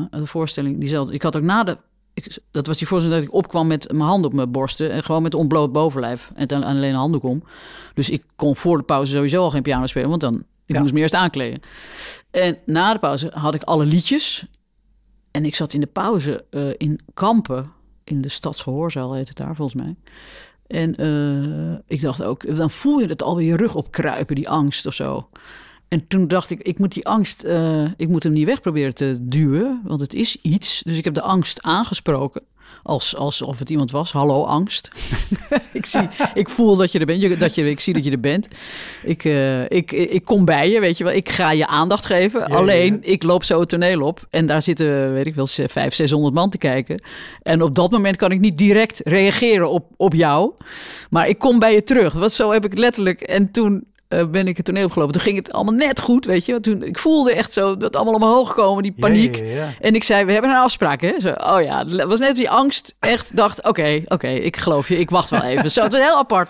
de 0.10 0.25
voorstelling... 0.25 0.79
Diezelfde, 0.79 1.13
ik 1.13 1.21
had 1.21 1.36
ook 1.36 1.43
na 1.43 1.63
de... 1.63 1.77
Ik, 2.17 2.38
dat 2.51 2.67
was 2.67 2.77
die 2.77 2.88
voorstelling 2.88 3.21
dat 3.21 3.30
ik 3.30 3.36
opkwam 3.38 3.67
met 3.67 3.91
mijn 3.91 4.03
hand 4.10 4.25
op 4.25 4.34
mijn 4.34 4.51
borsten... 4.51 4.91
en 4.91 5.03
gewoon 5.03 5.21
met 5.21 5.34
ontbloot 5.34 5.71
bovenlijf. 5.71 6.32
En 6.36 6.47
dan 6.47 6.63
alleen 6.63 6.89
een 6.89 6.95
handdoek 6.95 7.23
om. 7.23 7.43
Dus 7.93 8.10
ik 8.10 8.23
kon 8.36 8.56
voor 8.56 8.77
de 8.77 8.84
pauze 8.84 9.12
sowieso 9.13 9.41
al 9.43 9.49
geen 9.49 9.62
piano 9.62 9.86
spelen, 9.86 10.10
want 10.10 10.21
dan 10.21 10.43
ik 10.65 10.75
Ja. 10.75 10.82
moest 10.82 10.93
me 10.93 10.99
eerst 10.99 11.13
aankleden. 11.13 11.60
En 12.32 12.58
na 12.65 12.93
de 12.93 12.99
pauze 12.99 13.32
had 13.34 13.53
ik 13.56 13.63
alle 13.63 13.86
liedjes. 13.86 14.45
En 15.32 15.45
ik 15.45 15.56
zat 15.56 15.73
in 15.73 15.80
de 15.80 15.88
pauze 15.88 16.45
eh, 16.49 16.69
in 16.77 16.99
Kampen, 17.13 17.71
in 18.03 18.21
de 18.21 18.30
Stadsgehoorzaal 18.30 19.13
heet 19.13 19.27
het 19.27 19.38
daar 19.38 19.56
volgens 19.56 19.82
mij. 19.84 19.95
En 20.67 20.95
eh, 20.95 21.80
ik 21.88 22.01
dacht 22.01 22.23
ook, 22.23 22.58
dan 22.58 22.71
voel 22.71 22.99
je 22.99 23.08
het 23.08 23.23
alweer 23.23 23.45
je 23.47 23.56
rug 23.58 23.75
opkruipen, 23.75 24.36
die 24.36 24.49
angst 24.49 24.86
of 24.86 24.93
zo. 24.93 25.30
En 25.88 26.08
toen 26.08 26.28
dacht 26.28 26.50
ik, 26.50 26.62
ik 26.62 26.80
moet 26.80 26.93
die 26.93 27.08
angst, 27.08 27.43
eh, 27.43 27.84
ik 27.97 28.08
moet 28.08 28.23
hem 28.23 28.34
niet 28.34 28.45
weg 28.45 28.62
proberen 28.62 28.95
te 28.95 29.17
duwen, 29.19 29.82
want 29.84 30.02
het 30.02 30.13
is 30.13 30.38
iets. 30.41 30.82
Dus 30.86 30.97
ik 30.97 31.04
heb 31.04 31.13
de 31.13 31.21
angst 31.21 31.62
aangesproken, 31.62 32.41
als, 32.84 33.15
alsof 33.15 33.60
het 33.60 33.69
iemand 33.69 33.91
was. 33.91 34.12
Hallo 34.12 34.43
angst. 34.43 34.89
ik, 35.73 35.86
zie, 35.86 36.08
ik 36.34 36.50
voel 36.50 36.76
dat 36.76 36.91
je 36.91 37.00
er 37.00 37.06
bent, 37.06 37.21
je, 37.21 37.38
dat 37.38 37.56
je, 37.56 37.69
ik 37.69 37.80
zie 37.80 37.93
dat 37.93 38.04
je 38.04 38.12
er 38.12 38.19
bent. 38.19 38.47
Ik, 39.04 39.26
eh, 39.26 39.69
ik, 39.69 39.91
ik 39.91 40.26
kom 40.26 40.45
bij 40.45 40.69
je, 40.69 40.80
weet 40.80 40.97
je 40.97 41.04
wel. 41.04 41.13
Ik 41.13 41.30
ga 41.30 41.52
je 41.52 41.67
aandacht 41.67 42.06
geven. 42.06 42.39
ja, 42.39 42.56
Alleen, 42.56 42.93
ja. 42.93 43.12
ik 43.12 43.23
loop 43.23 43.43
zo 43.43 43.60
het 43.60 43.69
toneel 43.69 44.02
op 44.02 44.28
en 44.30 44.45
daar 44.45 44.62
zitten, 44.62 45.13
weet 45.13 45.28
ik 45.28 45.36
wel, 45.36 45.47
500, 45.47 45.95
600 45.95 46.34
man 46.34 46.50
te 46.50 46.58
kijken. 46.58 47.02
En 47.41 47.62
op 47.62 47.76
dat 47.76 47.91
moment 47.91 48.15
kan 48.15 48.32
ik 48.32 48.39
niet 48.39 48.58
direct 48.58 49.02
reageren 49.04 49.69
op, 49.69 49.86
op 49.97 50.13
jou. 50.13 50.54
Maar 51.10 51.28
ik 51.28 51.38
kom 51.38 51.60
bij 51.60 51.73
je 51.73 51.84
terug. 51.84 52.13
Wat 52.13 52.32
zo 52.32 52.52
heb 52.52 52.65
ik 52.65 52.78
letterlijk. 52.78 53.21
En 53.21 53.52
toen 53.52 53.84
eh, 54.08 54.26
ben 54.26 54.48
ik 54.48 54.58
het 54.58 54.65
toneel 54.65 54.86
opgelopen. 54.86 55.13
Toen 55.13 55.22
ging 55.22 55.38
het 55.38 55.54
allemaal 55.54 55.74
net 55.74 56.00
goed, 56.00 56.26
weet 56.26 56.46
je. 56.46 56.60
Toen, 56.60 56.84
ik 56.84 56.98
voelde 56.98 57.34
echt 57.34 57.54
zo 57.54 57.78
dat 57.78 57.96
allemaal 57.96 58.13
omhoog 58.13 58.54
komen, 58.54 58.84
die 58.84 58.96
paniek. 59.00 59.36
ja, 59.36 59.43
ja. 59.43 59.74
En 59.82 59.96
ik 59.96 60.04
zei, 60.04 60.26
we 60.26 60.32
hebben 60.32 60.52
een 60.52 60.58
afspraak, 60.58 61.02
hè? 61.02 61.20
Zo, 61.20 61.30
oh 61.30 61.62
ja, 61.62 61.86
het 61.86 62.04
was 62.04 62.20
net 62.20 62.36
die 62.36 62.50
angst. 62.50 62.96
Echt 63.00 63.36
dacht, 63.36 63.67
oké, 63.67 64.02
oké, 64.06 64.28
ik 64.28 64.58
geloof 64.58 64.88
je. 64.88 65.00
Ik 65.00 65.10
wacht 65.10 65.30
wel 65.30 65.43
even. 65.43 65.72
Zo, 65.72 65.84
het 65.84 65.91
was 65.91 66.02
heel 66.02 66.17
apart. 66.17 66.50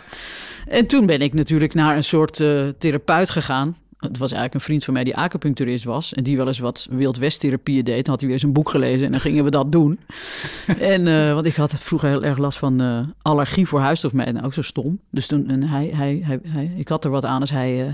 En 0.68 0.88
toen 0.88 1.06
ben 1.06 1.22
ik 1.22 1.34
natuurlijk 1.34 1.74
naar 1.74 1.96
een 1.96 2.04
soort 2.04 2.40
eh, 2.40 2.68
therapeut 2.78 3.30
gegaan. 3.30 3.78
Het 4.12 4.18
was 4.18 4.32
eigenlijk 4.32 4.54
een 4.54 4.68
vriend 4.68 4.84
van 4.84 4.94
mij 4.94 5.04
die 5.04 5.18
acupuncturist 5.18 5.84
was. 5.84 6.14
En 6.14 6.24
die 6.24 6.38
wel 6.38 6.48
eens 6.48 6.60
wat 6.60 6.88
Wild 6.92 7.18
West 7.18 7.40
therapieën 7.40 7.84
deed. 7.84 8.04
Dan 8.04 8.14
had 8.14 8.20
hij 8.20 8.30
weer 8.30 8.40
zijn 8.40 8.54
boek 8.54 8.70
gelezen 8.70 9.06
en 9.06 9.12
dan 9.12 9.22
gingen 9.22 9.44
we 9.44 9.50
dat 9.50 9.72
doen. 9.72 10.00
en, 10.80 11.08
eh, 11.08 11.34
want 11.34 11.46
ik 11.46 11.56
had 11.56 11.74
vroeger 11.80 12.10
heel 12.10 12.24
erg 12.24 12.38
last 12.38 12.58
van 12.58 12.82
eh, 12.82 13.00
allergie 13.22 13.68
voor 13.68 13.80
huisstofmijten. 13.80 14.34
Nou, 14.34 14.46
ook 14.46 14.54
zo 14.54 14.62
stom. 14.62 15.00
Dus 15.10 15.28
toen, 15.28 15.50
en 15.50 15.64
hij, 15.64 15.92
hij, 15.94 16.22
hij, 16.24 16.40
hij, 16.44 16.72
ik 16.78 16.88
had 16.88 17.06
er 17.06 17.12
wat 17.12 17.26
aan 17.26 17.42
als 17.42 17.52
hij 17.52 17.88
eh 17.88 17.94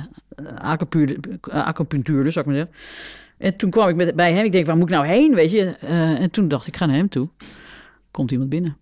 acupunctuur, 0.57 1.39
acupunctuurde, 1.41 2.31
zou 2.31 2.45
ik 2.45 2.51
maar 2.51 2.61
zeggen. 2.61 2.75
En 3.37 3.55
toen 3.55 3.69
kwam 3.69 3.89
ik 3.89 3.95
met, 3.95 4.15
bij 4.15 4.33
hem. 4.33 4.45
Ik 4.45 4.51
denk, 4.51 4.65
waar 4.65 4.77
moet 4.77 4.89
ik 4.89 4.95
nou 4.95 5.07
heen, 5.07 5.35
weet 5.35 5.51
je? 5.51 5.65
En 6.19 6.31
toen 6.31 6.47
dacht 6.47 6.67
ik, 6.67 6.73
ik 6.73 6.79
ga 6.79 6.85
naar 6.85 6.95
hem 6.95 7.09
toe. 7.09 7.29
Komt 8.11 8.31
iemand 8.31 8.49
binnen. 8.49 8.77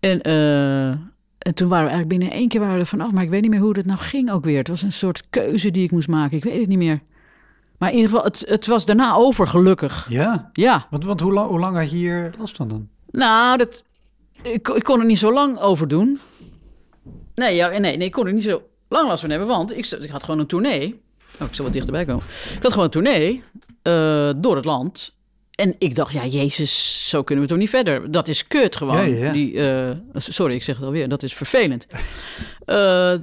En, 0.00 0.20
eh, 0.20 0.98
en 1.38 1.54
toen 1.54 1.68
waren 1.68 1.84
we 1.84 1.90
eigenlijk 1.90 2.20
binnen 2.20 2.38
één 2.38 2.48
keer 2.48 2.60
waren 2.60 2.74
we 2.74 2.80
er 2.80 2.86
vanaf. 2.86 3.12
Maar 3.12 3.22
ik 3.22 3.30
weet 3.30 3.42
niet 3.42 3.50
meer 3.50 3.60
hoe 3.60 3.74
dat 3.74 3.84
nou 3.84 3.98
ging 3.98 4.30
ook 4.30 4.44
weer. 4.44 4.58
Het 4.58 4.68
was 4.68 4.82
een 4.82 4.92
soort 4.92 5.22
keuze 5.30 5.70
die 5.70 5.84
ik 5.84 5.90
moest 5.90 6.08
maken. 6.08 6.36
Ik 6.36 6.44
weet 6.44 6.60
het 6.60 6.68
niet 6.68 6.78
meer. 6.78 7.00
Maar 7.78 7.90
in 7.90 7.96
ieder 7.96 8.10
geval, 8.10 8.24
het, 8.24 8.44
het 8.48 8.66
was 8.66 8.86
daarna 8.86 9.14
over, 9.14 9.46
gelukkig. 9.46 10.06
Ja, 10.10 10.50
Ja, 10.52 10.86
want, 10.90 11.04
want 11.04 11.20
hoe, 11.20 11.32
lang, 11.32 11.48
hoe 11.48 11.58
lang 11.58 11.76
had 11.76 11.90
je 11.90 11.96
hier 11.96 12.32
last 12.38 12.56
van 12.56 12.68
dan? 12.68 12.88
nou, 13.10 13.58
dat, 13.58 13.84
ik, 14.42 14.68
ik 14.68 14.82
kon 14.82 15.00
er 15.00 15.06
niet 15.06 15.18
zo 15.18 15.32
lang 15.32 15.58
over 15.58 15.88
doen. 15.88 16.20
Nee, 17.34 17.54
ja, 17.54 17.68
nee, 17.68 17.80
nee, 17.80 18.06
ik 18.06 18.12
kon 18.12 18.26
er 18.26 18.32
niet 18.32 18.42
zo 18.42 18.62
lang 18.88 19.08
last 19.08 19.20
van 19.20 19.30
hebben. 19.30 19.48
Want 19.48 19.76
ik, 19.76 19.86
ik 19.86 20.10
had 20.10 20.24
gewoon 20.24 20.40
een 20.40 20.46
tournee. 20.46 21.02
Oh, 21.40 21.46
ik 21.46 21.54
zal 21.54 21.64
wat 21.64 21.74
dichterbij 21.74 22.04
komen. 22.04 22.24
Ik 22.56 22.62
had 22.62 22.70
gewoon 22.70 22.84
een 22.84 22.90
tournee 22.90 23.42
eh, 23.82 24.30
door 24.36 24.56
het 24.56 24.64
land. 24.64 25.16
En 25.60 25.74
ik 25.78 25.94
dacht, 25.94 26.12
ja, 26.12 26.24
jezus, 26.26 27.02
zo 27.08 27.22
kunnen 27.22 27.44
we 27.44 27.50
toch 27.50 27.58
niet 27.58 27.70
verder. 27.70 28.10
Dat 28.10 28.28
is 28.28 28.46
kut 28.46 28.76
gewoon. 28.76 28.96
Ja, 28.96 29.02
ja, 29.16 29.24
ja. 29.24 29.32
Die, 29.32 29.68
eh, 29.68 29.90
sorry, 30.14 30.54
ik 30.54 30.62
zeg 30.62 30.76
het 30.76 30.84
alweer. 30.84 31.08
Dat 31.08 31.22
is 31.22 31.34
vervelend. 31.34 31.86
Eh, 32.64 33.14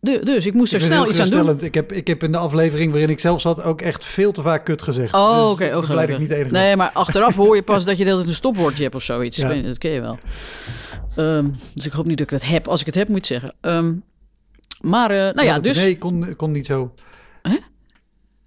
du- 0.00 0.22
dus 0.24 0.46
ik 0.46 0.54
moest 0.54 0.72
er 0.72 0.78
Ik 0.80 0.84
snel 0.86 1.00
het 1.00 1.10
iets 1.10 1.20
aan 1.20 1.46
doen. 1.46 1.60
Ik 1.60 1.74
heb, 1.74 1.92
ik 1.92 2.06
heb 2.06 2.22
in 2.22 2.32
de 2.32 2.38
aflevering 2.38 2.90
waarin 2.90 3.10
ik 3.10 3.20
zelf 3.20 3.40
zat 3.40 3.62
ook 3.62 3.80
echt 3.80 4.04
veel 4.04 4.32
te 4.32 4.42
vaak 4.42 4.64
kut 4.64 4.82
gezegd. 4.82 5.14
Oh, 5.14 5.42
Dus 5.42 5.50
oké. 5.52 5.64
ik 5.64 5.90
Oh, 5.90 6.02
ik 6.02 6.18
niet 6.18 6.28
ben. 6.28 6.52
Nee, 6.52 6.76
maar 6.76 6.90
achteraf 6.92 7.34
hoor 7.34 7.56
je 7.56 7.62
pas 7.62 7.84
dat 7.84 7.92
je 7.96 8.02
de 8.02 8.04
hele 8.04 8.16
tijd 8.16 8.28
een 8.28 8.34
stopwoordje 8.36 8.82
hebt 8.82 8.94
of 8.94 9.02
zoiets. 9.02 9.36
Ja. 9.44 9.50
Ik 9.50 9.64
Dat 9.64 9.78
ken 9.78 9.90
je 9.90 10.00
wel. 10.00 10.18
Ehm, 11.16 11.46
dus 11.74 11.86
ik 11.86 11.92
hoop 11.92 12.06
niet 12.06 12.18
dat 12.18 12.32
ik 12.32 12.38
dat 12.40 12.48
heb. 12.48 12.68
Als 12.68 12.80
ik 12.80 12.86
het 12.86 12.94
heb, 12.94 13.08
moet 13.08 13.16
het 13.16 13.26
zeggen. 13.26 13.54
Ehm, 13.60 13.92
maar, 14.80 15.10
eh, 15.10 15.34
nou 15.34 15.42
ja, 15.46 15.58
dus... 15.58 15.76
Nee, 15.76 15.98
kon, 15.98 16.36
kon 16.36 16.50
niet 16.50 16.66
zo. 16.66 16.94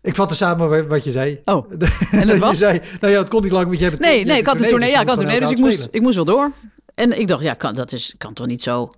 Ik 0.08 0.16
vatte 0.16 0.36
samen 0.36 0.70
wa- 0.70 0.86
wat 0.86 1.04
je 1.04 1.12
zei. 1.12 1.42
Oh, 1.46 1.72
en 2.12 2.28
het 2.28 2.44
je 2.50 2.56
zei, 2.56 2.82
nou 3.00 3.14
ja, 3.14 3.20
het 3.20 3.30
kon 3.30 3.42
niet 3.42 3.52
lang, 3.52 3.66
want 3.66 3.80
je 3.80 3.86
hebt 3.86 4.00
Nee, 4.00 4.20
je 4.20 4.26
nee, 4.26 4.36
hebt 4.36 4.40
ik 4.40 4.46
had 4.46 4.62
een 4.62 4.68
tournee. 4.68 4.90
Ja, 4.92 5.02
ik 5.02 5.08
had 5.08 5.18
een 5.18 5.24
dus 5.24 5.34
tournee, 5.34 5.50
je 5.50 5.56
dus 5.56 5.72
ik 5.72 5.78
moest, 5.78 5.88
ik 5.92 6.02
moest 6.02 6.16
wel 6.16 6.26
door. 6.26 6.52
En 6.96 7.20
ik 7.20 7.28
dacht, 7.28 7.44
ja, 7.44 7.54
kan, 7.54 7.74
dat 7.74 7.92
is, 7.92 8.16
kan 8.18 8.34
toch 8.34 8.48
niet 8.48 8.64
zo... 8.64 8.90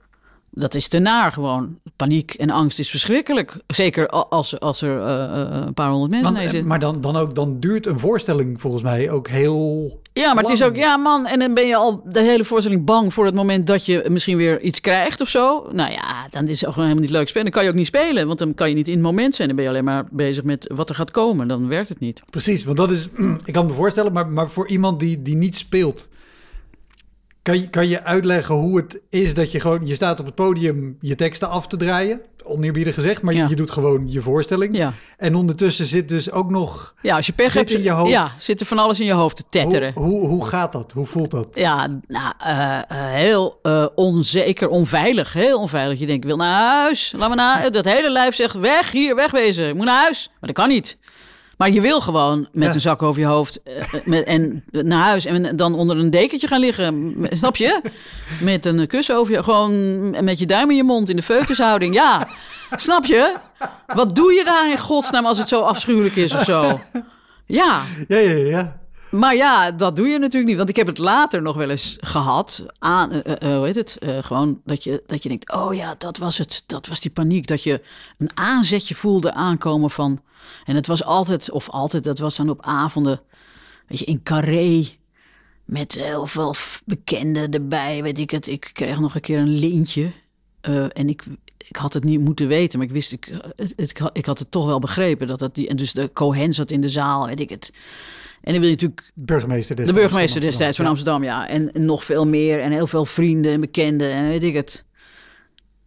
Dat 0.51 0.75
is 0.75 0.87
te 0.87 0.99
naar 0.99 1.31
gewoon. 1.31 1.79
Paniek 1.95 2.33
en 2.33 2.49
angst 2.49 2.79
is 2.79 2.89
verschrikkelijk. 2.89 3.57
Zeker 3.67 4.07
als, 4.09 4.59
als 4.59 4.81
er 4.81 5.01
eh, 5.01 5.23
eh, 5.23 5.65
een 5.65 5.73
paar 5.73 5.89
honderd 5.89 6.11
mensen 6.11 6.33
nee 6.33 6.43
eh, 6.43 6.49
zitten. 6.49 6.69
maar 6.69 6.79
dan, 6.79 7.01
dan, 7.01 7.15
ook, 7.17 7.35
dan 7.35 7.59
duurt 7.59 7.85
een 7.85 7.99
voorstelling 7.99 8.61
volgens 8.61 8.83
mij 8.83 9.09
ook 9.09 9.27
heel... 9.27 10.01
Ja, 10.19 10.34
maar 10.34 10.43
het 10.43 10.53
is 10.53 10.63
ook, 10.63 10.75
ja 10.75 10.97
man, 10.97 11.25
en 11.25 11.39
dan 11.39 11.53
ben 11.53 11.67
je 11.67 11.75
al 11.75 12.01
de 12.05 12.21
hele 12.21 12.43
voorstelling 12.43 12.86
bang 12.86 13.13
voor 13.13 13.25
het 13.25 13.36
moment 13.36 13.67
dat 13.67 13.86
je 13.86 14.05
misschien 14.10 14.38
weer 14.38 14.62
iets 14.62 14.82
krijgt 14.82 15.21
of 15.21 15.29
zo. 15.29 15.69
Nou 15.71 15.91
ja, 15.91 16.27
dan 16.29 16.47
is 16.47 16.60
het 16.60 16.65
ook 16.65 16.73
gewoon 16.73 16.89
helemaal 16.89 17.10
niet 17.10 17.17
leuk 17.17 17.27
spelen. 17.27 17.43
Dan 17.43 17.53
kan 17.53 17.63
je 17.63 17.69
ook 17.69 17.75
niet 17.75 17.86
spelen, 17.86 18.27
want 18.27 18.39
dan 18.39 18.53
kan 18.53 18.69
je 18.69 18.75
niet 18.75 18.88
in 18.88 18.93
het 18.93 19.01
moment 19.01 19.36
zijn. 19.36 19.47
Dan 19.47 19.58
ben 19.58 19.65
je 19.65 19.71
alleen 19.71 19.84
maar 19.84 20.08
bezig 20.12 20.43
met 20.43 20.71
wat 20.75 20.89
er 20.89 20.95
gaat 20.95 21.12
komen. 21.12 21.47
Dan 21.47 21.67
werkt 21.67 21.89
het 21.89 21.99
niet. 21.99 22.21
Precies, 22.29 22.63
want 22.63 22.77
dat 22.77 22.91
is... 22.91 23.08
Ik 23.45 23.53
kan 23.53 23.65
me 23.65 23.73
voorstellen, 23.73 24.13
maar, 24.13 24.27
maar 24.27 24.49
voor 24.49 24.67
iemand 24.67 24.99
die, 24.99 25.21
die 25.21 25.36
niet 25.36 25.55
speelt... 25.55 26.10
Kan 27.41 27.60
je, 27.60 27.69
kan 27.69 27.88
je 27.88 28.03
uitleggen 28.03 28.55
hoe 28.55 28.77
het 28.77 29.01
is 29.10 29.34
dat 29.34 29.51
je 29.51 29.60
gewoon... 29.60 29.88
Je 29.88 29.95
staat 29.95 30.19
op 30.19 30.25
het 30.25 30.36
podium 30.36 30.97
je 31.01 31.15
teksten 31.15 31.49
af 31.49 31.67
te 31.67 31.77
draaien. 31.77 32.21
Oneerbiedig 32.49 32.93
gezegd, 32.93 33.21
maar 33.21 33.33
je- 33.33 33.39
Ja. 33.39 33.47
je 33.49 33.55
doet 33.55 33.71
gewoon 33.71 34.12
je 34.12 34.21
voorstelling. 34.21 34.77
Ja, 34.77 34.93
En 35.17 35.35
ondertussen 35.35 35.85
zit 35.85 36.09
dus 36.09 36.31
ook 36.31 36.49
nog... 36.49 36.93
ja 37.01 37.15
als 37.15 37.25
je 37.25 37.33
pech 37.33 37.53
hebt, 37.53 37.71
in 37.71 37.83
je 37.83 37.91
hoofd. 37.91 38.12
Ja, 38.12 38.29
zit 38.39 38.59
er 38.59 38.65
van 38.65 38.79
alles 38.79 38.99
in 38.99 39.05
je 39.05 39.13
hoofd 39.13 39.35
te 39.35 39.43
tetteren. 39.49 39.93
Hoe, 39.95 40.05
hoe, 40.19 40.27
hoe 40.27 40.45
gaat 40.45 40.71
dat? 40.71 40.91
Hoe 40.91 41.05
voelt 41.05 41.31
dat? 41.31 41.47
Ja, 41.53 41.88
nou, 42.07 42.33
eh, 42.39 42.77
eh, 42.77 42.83
heel 43.13 43.59
eh, 43.62 43.85
onzeker, 43.95 44.67
onveilig. 44.69 45.33
Heel 45.33 45.59
onveilig. 45.59 45.99
Je 45.99 46.05
denkt, 46.05 46.21
ik 46.23 46.27
wil 46.29 46.38
naar 46.38 46.69
huis. 46.81 47.13
Laat 47.17 47.29
me 47.29 47.35
naar... 47.35 47.71
Dat 47.79 47.85
hele 47.85 48.09
lijf 48.12 48.35
zegt, 48.35 48.55
weg, 48.59 48.91
hier, 48.91 49.15
wegwezen. 49.15 49.67
Ik 49.67 49.75
moet 49.75 49.85
naar 49.85 50.01
huis. 50.01 50.27
Maar 50.27 50.49
dat 50.53 50.55
kan 50.65 50.69
niet. 50.69 50.97
Maar 51.59 51.69
je 51.69 51.81
wil 51.81 52.01
gewoon 52.01 52.47
met 52.51 52.67
Ja. 52.67 52.73
een 52.73 52.81
zak 52.81 53.01
over 53.03 53.21
je 53.21 53.27
hoofd 53.27 53.63
eh, 53.63 53.73
met, 54.05 54.23
en 54.23 54.63
naar 54.71 55.03
huis. 55.03 55.25
En 55.25 55.55
dan 55.55 55.75
onder 55.75 55.97
een 55.97 56.09
dekentje 56.09 56.47
gaan 56.47 56.59
liggen. 56.59 57.15
Snap 57.29 57.55
je? 57.55 57.81
Met 58.41 58.65
een 58.65 58.87
kussen 58.87 59.15
over 59.15 59.33
je... 59.33 59.43
Gewoon 59.43 60.09
met 60.23 60.39
je 60.39 60.45
duim 60.45 60.69
in 60.69 60.75
je 60.75 60.83
mond 60.83 61.09
in 61.09 61.15
de 61.15 61.21
foetushouding. 61.21 61.93
Ja, 61.93 62.27
snap 62.71 63.05
je? 63.05 63.35
Wat 63.87 64.15
doe 64.15 64.33
je 64.33 64.43
daar 64.43 64.71
in 64.71 64.77
godsnaam 64.79 65.25
als 65.25 65.37
het 65.37 65.47
zo 65.47 65.61
afschuwelijk 65.61 66.15
is 66.15 66.33
of 66.33 66.43
zo? 66.43 66.79
Ja, 67.45 67.81
Ja, 68.07 68.17
ja, 68.17 68.35
ja. 68.35 68.78
Maar 69.11 69.35
ja, 69.35 69.71
dat 69.71 69.95
doe 69.95 70.07
je 70.07 70.19
natuurlijk 70.19 70.47
niet. 70.47 70.57
Want 70.57 70.69
ik 70.69 70.75
heb 70.75 70.87
het 70.87 70.97
later 70.97 71.41
nog 71.41 71.55
wel 71.55 71.69
eens 71.69 71.97
gehad. 71.99 72.65
Aan, 72.79 73.11
eh, 73.11 73.51
eh, 73.51 73.57
hoe 73.57 73.65
heet 73.65 73.75
het? 73.75 73.97
Eh, 73.97 74.23
gewoon 74.23 74.61
dat 74.65 74.83
je, 74.83 75.03
dat 75.05 75.23
je 75.23 75.29
denkt: 75.29 75.53
oh 75.53 75.73
ja, 75.73 75.95
dat 75.97 76.17
was 76.17 76.37
het. 76.37 76.63
Dat 76.65 76.87
was 76.87 76.99
die 76.99 77.11
paniek. 77.11 77.47
Dat 77.47 77.63
je 77.63 77.81
een 78.17 78.29
aanzetje 78.33 78.95
voelde 78.95 79.33
aankomen 79.33 79.91
van. 79.91 80.21
En 80.65 80.75
het 80.75 80.87
was 80.87 81.03
altijd, 81.03 81.51
of 81.51 81.69
altijd, 81.69 82.03
dat 82.03 82.19
was 82.19 82.35
dan 82.35 82.49
op 82.49 82.61
avonden. 82.61 83.21
Weet 83.87 83.99
je, 83.99 84.05
in 84.05 84.23
Carré. 84.23 84.87
Met 85.65 85.93
heel 85.93 86.25
veel 86.25 86.55
bekenden 86.85 87.51
erbij. 87.51 88.03
Weet 88.03 88.19
ik 88.19 88.31
het. 88.31 88.47
Ik 88.47 88.69
kreeg 88.73 88.99
nog 88.99 89.15
een 89.15 89.21
keer 89.21 89.37
een 89.37 89.59
lintje. 89.59 90.11
Eh, 90.61 90.85
en 90.97 91.09
ik, 91.09 91.23
ik 91.67 91.75
had 91.75 91.93
het 91.93 92.03
niet 92.03 92.19
moeten 92.19 92.47
weten, 92.47 92.77
maar 92.79 92.87
ik 92.87 92.93
wist, 92.93 93.11
ik, 93.11 93.31
het, 93.55 93.73
het- 93.75 94.09
ik 94.13 94.25
had 94.25 94.39
het 94.39 94.51
toch 94.51 94.65
wel 94.65 94.79
begrepen. 94.79 95.27
Dat 95.27 95.39
dat 95.39 95.55
die, 95.55 95.67
en 95.67 95.75
dus 95.75 95.93
de 95.93 96.09
Cohen 96.13 96.53
zat 96.53 96.71
in 96.71 96.81
de 96.81 96.89
zaal, 96.89 97.25
weet 97.27 97.39
ik 97.39 97.49
het. 97.49 97.71
En 98.41 98.51
dan 98.51 98.61
wil 98.61 98.69
je 98.69 98.75
natuurlijk 98.75 99.11
Burgemeester 99.15 99.75
de 99.75 99.93
burgemeester 99.93 100.39
van 100.41 100.49
destijds 100.49 100.77
van. 100.77 100.85
Amsterdam, 100.85 101.23
ja. 101.23 101.47
En, 101.47 101.73
en 101.73 101.85
nog 101.85 102.03
veel 102.05 102.27
meer. 102.27 102.59
En 102.59 102.71
heel 102.71 102.87
veel 102.87 103.05
vrienden 103.05 103.51
en 103.51 103.59
bekenden 103.59 104.11
en 104.11 104.27
weet 104.29 104.43
ik 104.43 104.53
het. 104.53 104.85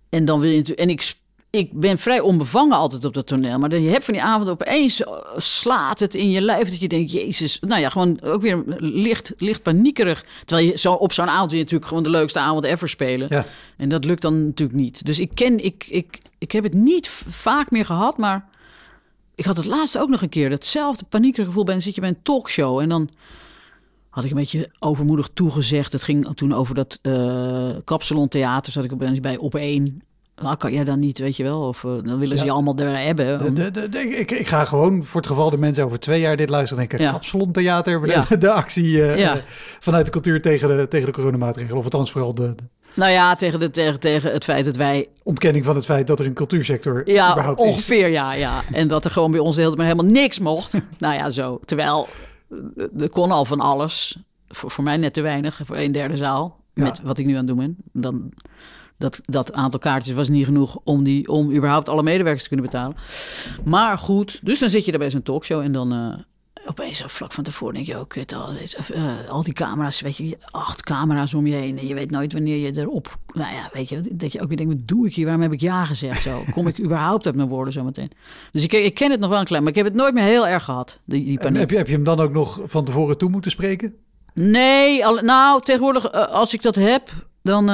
En 0.08 0.24
dan 0.24 0.40
wil 0.40 0.50
je 0.50 0.56
natuurlijk... 0.56 0.80
En 0.88 0.94
ik, 0.94 1.14
ik 1.53 1.73
ben 1.73 1.99
vrij 1.99 2.21
onbevangen 2.21 2.77
altijd 2.77 3.05
op 3.05 3.15
dat 3.15 3.27
toneel. 3.27 3.59
Maar 3.59 3.69
dan, 3.69 3.83
je 3.83 3.91
hebt 3.91 4.05
van 4.05 4.15
die 4.15 4.23
avond 4.23 4.49
opeens 4.49 5.03
eh, 5.03 5.12
slaat 5.37 6.01
het 6.01 6.15
in 6.15 6.31
je 6.31 6.41
lijf. 6.41 6.71
Dat 6.71 6.81
je 6.81 6.88
denkt, 6.88 7.12
jezus. 7.12 7.59
Nou 7.61 7.81
ja, 7.81 7.88
gewoon 7.88 8.21
ook 8.23 8.43
weer 8.43 8.62
licht, 8.79 9.33
licht 9.37 9.62
paniekerig. 9.62 10.25
Terwijl 10.45 10.69
je 10.69 10.79
zo 10.79 10.93
op 10.93 11.12
zo'n 11.12 11.29
avond 11.29 11.51
je 11.51 11.57
natuurlijk 11.57 11.87
gewoon 11.87 12.03
de 12.03 12.11
leukste 12.11 12.38
avond 12.38 12.65
ever 12.65 12.88
spelen. 12.88 13.27
Ja. 13.31 13.47
En 13.77 13.88
dat 13.88 14.05
lukt 14.05 14.23
dan 14.23 14.47
natuurlijk 14.47 14.79
niet. 14.79 15.07
Dus 15.07 15.19
ik 15.19 15.31
ken... 15.35 15.65
Ik, 15.65 15.87
ik, 15.88 16.19
ik 16.38 16.53
heb 16.53 16.65
het 16.65 16.75
niet 16.75 17.09
vaak 17.29 17.71
meer 17.71 17.85
gehad, 17.85 18.19
maar... 18.19 18.51
Ik 19.35 19.45
had 19.45 19.57
het 19.57 19.67
laatste 19.67 20.01
ook 20.01 20.09
nog 20.09 20.23
een 20.23 20.29
keer. 20.29 20.51
Datzelfde 20.51 21.05
paniekerige 21.09 21.49
gevoel. 21.49 21.65
Ben, 21.65 21.83
zit 21.83 21.95
je 21.95 22.01
bij 22.01 22.11
een 22.11 22.23
talkshow 22.23 22.79
en 22.79 22.88
dan 22.88 23.09
had 24.09 24.25
ik 24.25 24.31
een 24.31 24.37
beetje 24.37 24.71
overmoedig 24.79 25.31
toegezegd. 25.35 25.93
Het 25.93 26.03
ging 26.03 26.35
toen 26.35 26.53
over 26.53 26.75
dat 26.75 26.99
eh 27.03 27.71
Kapsalon 27.85 28.29
Theater. 28.29 28.73
Zat 28.73 28.85
ik 28.85 28.93
opeens 28.93 29.21
bij 29.21 29.37
op 29.37 29.55
één. 29.55 30.03
Nou, 30.42 30.57
kan 30.57 30.72
jij 30.72 30.85
dan 30.85 30.98
niet, 30.98 31.18
weet 31.18 31.37
je 31.37 31.42
wel? 31.42 31.61
Of 31.61 31.85
eh, 31.85 31.90
dan 32.02 32.18
willen 32.18 32.37
ze 32.38 32.44
Ja. 32.44 32.44
je 32.44 32.50
allemaal 32.50 32.76
er 32.76 32.98
hebben. 33.05 33.38
De, 33.38 33.44
om- 33.44 33.55
de, 33.55 33.70
de, 33.70 33.88
de- 33.88 33.98
ik, 34.18 34.31
ik 34.31 34.46
ga 34.46 34.64
gewoon 34.64 35.05
voor 35.05 35.20
het 35.20 35.31
geval 35.31 35.50
de 35.50 35.59
mensen 35.59 35.85
over 35.85 36.00
twee 36.00 36.20
jaar 36.20 36.37
dit 36.37 36.48
luisteren 36.48 36.78
denken... 36.88 37.07
Ja. 37.07 37.11
Kapsalon 37.12 37.52
Theater, 37.52 38.00
de, 38.00 38.07
Ja. 38.09 38.37
de 38.37 38.50
actie 38.50 39.02
eh, 39.05 39.18
Ja. 39.18 39.40
vanuit 39.81 40.05
de 40.07 40.12
cultuur 40.12 40.42
tegen 40.42 40.68
de, 40.76 40.88
tegen 40.88 41.07
de 41.07 41.12
coronamaatregelen. 41.12 41.78
Of 41.78 41.85
althans 41.85 42.11
vooral 42.12 42.35
de, 42.35 42.55
Nou 42.94 43.11
ja, 43.12 43.35
tegen, 43.35 43.61
de, 43.61 43.70
tegen, 43.70 44.00
tegen 44.00 44.33
het 44.33 44.44
feit 44.44 44.64
dat 44.64 44.76
wij... 44.76 45.09
ontkenning 45.22 45.64
van 45.64 45.74
het 45.74 45.85
feit 45.85 46.07
dat 46.07 46.20
er 46.20 46.26
een 46.26 46.33
cultuursector 46.35 47.11
Ja, 47.11 47.37
is. 47.50 47.55
ongeveer 47.55 48.09
ja, 48.11 48.33
ja. 48.33 48.61
En 48.72 48.88
dat 48.88 49.05
er 49.05 49.11
gewoon 49.11 49.31
bij 49.31 49.40
ons 49.40 49.57
de 49.57 49.62
hele 49.62 49.74
tijd 49.76 49.87
maar 49.88 49.96
helemaal 49.96 50.22
niks 50.22 50.38
mocht. 50.38 50.72
nou 50.98 51.14
ja, 51.14 51.31
zo. 51.31 51.61
Terwijl 51.64 52.09
eh, 52.76 52.85
er 53.00 53.09
kon 53.11 53.31
al 53.31 53.44
van 53.44 53.61
alles. 53.61 54.18
Voor, 54.48 54.70
voor 54.70 54.85
mij 54.85 54.96
net 54.96 55.12
te 55.14 55.20
weinig, 55.20 55.61
voor 55.64 55.76
een 55.76 55.92
derde 55.92 56.16
zaal. 56.16 56.61
Met 56.74 57.00
wat 57.02 57.18
ik 57.18 57.26
nu 57.26 57.33
aan 57.33 57.38
het 57.38 57.46
doen 57.46 57.57
ben. 57.57 57.76
Dan, 57.92 58.31
dat, 58.98 59.20
dat 59.24 59.52
aantal 59.52 59.81
kaartjes 59.81 60.14
was 60.14 60.28
niet 60.28 60.44
genoeg 60.44 60.78
om, 60.85 61.02
die, 61.05 61.28
om 61.28 61.52
überhaupt 61.52 61.88
alle 61.88 62.02
medewerkers 62.02 62.42
te 62.42 62.48
kunnen 62.48 62.66
betalen. 62.66 62.96
Maar 63.64 63.98
goed, 63.98 64.40
dus 64.42 64.59
dan 64.59 64.68
zit 64.70 64.85
je 64.85 64.90
daar 64.90 65.00
bij 65.00 65.11
zo'n 65.11 65.22
talkshow 65.22 65.61
en 65.61 65.72
dan... 65.72 65.92
eh, 65.92 66.14
Opeens 66.66 67.02
vlak 67.07 67.33
van 67.33 67.44
tevoren 67.44 67.74
denk 67.74 67.87
je 67.87 67.96
ook, 67.96 68.09
kut, 68.09 68.33
al, 68.35 68.55
eh, 68.94 69.28
al 69.28 69.42
die 69.42 69.52
camera's, 69.52 70.00
weet 70.00 70.16
je, 70.16 70.38
acht 70.50 70.83
camera's 70.83 71.35
om 71.35 71.46
je 71.46 71.55
heen. 71.55 71.78
En 71.78 71.87
je 71.87 71.94
weet 71.94 72.11
nooit 72.11 72.33
wanneer 72.33 72.57
je 72.57 72.81
erop, 72.81 73.18
nou 73.33 73.55
ja, 73.55 73.70
weet 73.72 73.88
je, 73.88 74.00
dat 74.12 74.33
je 74.33 74.40
ook 74.40 74.48
weer 74.48 74.57
denkt, 74.57 74.72
wat 74.72 74.88
doe 74.88 75.07
ik 75.07 75.14
hier? 75.14 75.24
Waarom 75.24 75.42
heb 75.42 75.52
ik 75.52 75.61
ja 75.61 75.85
gezegd 75.85 76.22
zo? 76.22 76.42
Kom 76.50 76.66
ik 76.66 76.78
überhaupt 76.85 77.26
uit 77.26 77.35
mijn 77.37 77.48
woorden 77.48 77.72
zo 77.72 77.85
meteen? 77.85 78.11
Dus 78.52 78.62
ik, 78.64 78.72
ik 78.72 78.94
ken 78.94 79.11
het 79.11 79.20
nog 79.20 79.31
wel 79.31 79.38
een 79.38 79.44
klein, 79.44 79.62
maar 79.62 79.70
ik 79.72 79.78
heb 79.78 79.87
het 79.87 79.94
nooit 79.94 80.14
meer 80.14 80.24
heel 80.24 80.46
erg 80.46 80.64
gehad, 80.64 80.98
die, 81.05 81.24
die 81.24 81.38
paniek. 81.38 81.61
heb, 81.61 81.70
je, 81.70 81.76
heb 81.76 81.87
je 81.87 81.92
hem 81.94 82.05
dan 82.05 82.20
ook 82.20 82.33
nog 82.33 82.61
van 82.64 82.85
tevoren 82.85 83.18
toe 83.18 83.31
moeten 83.31 83.50
spreken? 83.50 83.94
Nee, 84.35 85.07
al, 85.07 85.14
nou, 85.22 85.61
tegenwoordig, 85.62 86.05
eh, 86.05 86.26
als 86.26 86.55
ik 86.55 86.62
dat 86.62 86.74
heb, 86.74 87.09
dan 87.42 87.68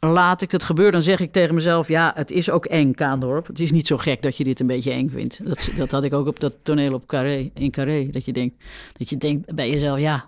laat 0.00 0.42
ik 0.42 0.50
het 0.50 0.62
gebeuren. 0.62 0.92
Dan 0.92 1.02
zeg 1.02 1.20
ik 1.20 1.32
tegen 1.32 1.54
mezelf, 1.54 1.88
ja, 1.88 2.12
het 2.14 2.30
is 2.30 2.50
ook 2.50 2.64
eng, 2.66 2.92
Kaandorp. 2.94 3.46
Het 3.46 3.60
is 3.60 3.70
niet 3.72 3.86
zo 3.86 3.96
gek 3.96 4.22
dat 4.22 4.36
je 4.36 4.44
dit 4.44 4.60
een 4.60 4.66
beetje 4.66 4.92
eng 4.92 5.08
vindt. 5.08 5.40
Dat, 5.44 5.70
dat 5.76 5.90
had 5.90 6.04
ik 6.04 6.14
ook 6.14 6.26
op 6.26 6.40
dat 6.40 6.56
toneel 6.62 6.94
op 6.94 7.06
Carré, 7.06 7.50
in 7.54 7.70
Carré. 7.70 8.08
Dat 8.10 8.24
je 8.24 8.32
denkt, 8.32 8.64
dat 8.96 9.10
je 9.10 9.16
denkt 9.16 9.54
bij 9.54 9.70
jezelf, 9.70 9.98
ja, 9.98 10.24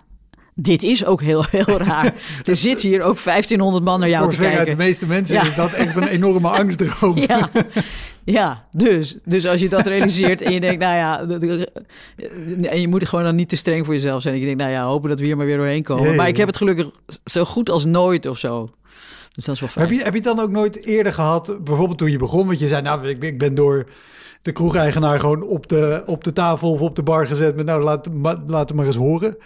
dit 0.55 0.83
is 0.83 1.05
ook 1.05 1.21
heel, 1.21 1.43
heel 1.49 1.77
raar. 1.77 2.13
er 2.45 2.55
zit 2.55 2.81
hier 2.81 3.01
ook 3.01 3.23
1500 3.23 3.83
man 3.83 3.99
naar 3.99 4.09
jou 4.09 4.23
voor 4.23 4.33
te 4.33 4.37
kijken. 4.39 4.65
de 4.65 4.75
meeste 4.75 5.05
mensen 5.05 5.35
Ja. 5.35 5.41
is 5.41 5.55
dat 5.55 5.71
echt 5.73 5.95
een 5.95 6.07
enorme 6.07 6.47
angstdroom. 6.59 7.17
Ja, 7.17 7.49
ja 8.23 8.63
dus, 8.71 9.17
dus 9.25 9.47
als 9.47 9.61
je 9.61 9.69
dat 9.69 9.87
realiseert 9.87 10.41
en 10.41 10.53
je 10.53 10.59
denkt, 10.59 10.79
nou 10.79 10.95
ja, 10.95 11.25
en 12.69 12.81
je 12.81 12.87
moet 12.87 13.07
gewoon 13.09 13.25
dan 13.25 13.35
niet 13.35 13.49
te 13.49 13.55
streng 13.55 13.85
voor 13.85 13.93
jezelf 13.93 14.21
zijn. 14.21 14.33
Dat 14.33 14.43
je 14.43 14.49
denkt, 14.49 14.63
nou 14.63 14.75
ja, 14.75 14.83
hopen 14.83 15.09
dat 15.09 15.19
we 15.19 15.25
hier 15.25 15.37
maar 15.37 15.45
weer 15.45 15.57
doorheen 15.57 15.83
komen. 15.83 16.15
Maar 16.15 16.27
ik 16.27 16.37
heb 16.37 16.47
het 16.47 16.57
gelukkig 16.57 16.89
zo 17.25 17.45
goed 17.45 17.69
als 17.69 17.85
nooit 17.85 18.25
of 18.25 18.37
zo. 18.37 18.69
Dus 19.33 19.45
dat 19.45 19.55
is 19.55 19.61
wel 19.61 19.69
fijn. 19.69 19.87
Heb 19.87 19.97
je, 19.97 20.03
heb 20.03 20.13
je 20.13 20.19
het 20.19 20.27
dan 20.37 20.39
ook 20.45 20.51
nooit 20.51 20.83
eerder 20.85 21.13
gehad, 21.13 21.63
bijvoorbeeld 21.63 21.97
toen 21.97 22.11
je 22.11 22.17
begon, 22.17 22.47
want 22.47 22.59
je 22.59 22.67
zei, 22.67 22.81
nou, 22.81 23.07
ik, 23.07 23.19
ben- 23.19 23.29
ik 23.29 23.37
ben 23.39 23.55
door 23.55 23.89
de 24.41 24.51
kroegeigenaar 24.51 25.19
gewoon 25.19 25.41
op 25.43 25.67
de, 25.67 26.03
op 26.05 26.23
de 26.23 26.33
tafel 26.33 26.71
of 26.71 26.79
op 26.81 26.95
de 26.95 27.03
bar 27.03 27.27
gezet 27.27 27.55
met, 27.55 27.65
nou, 27.65 27.83
laat, 27.83 28.11
ma- 28.11 28.43
laat 28.47 28.67
het 28.67 28.77
maar 28.77 28.85
eens 28.85 28.95
horen. 28.95 29.37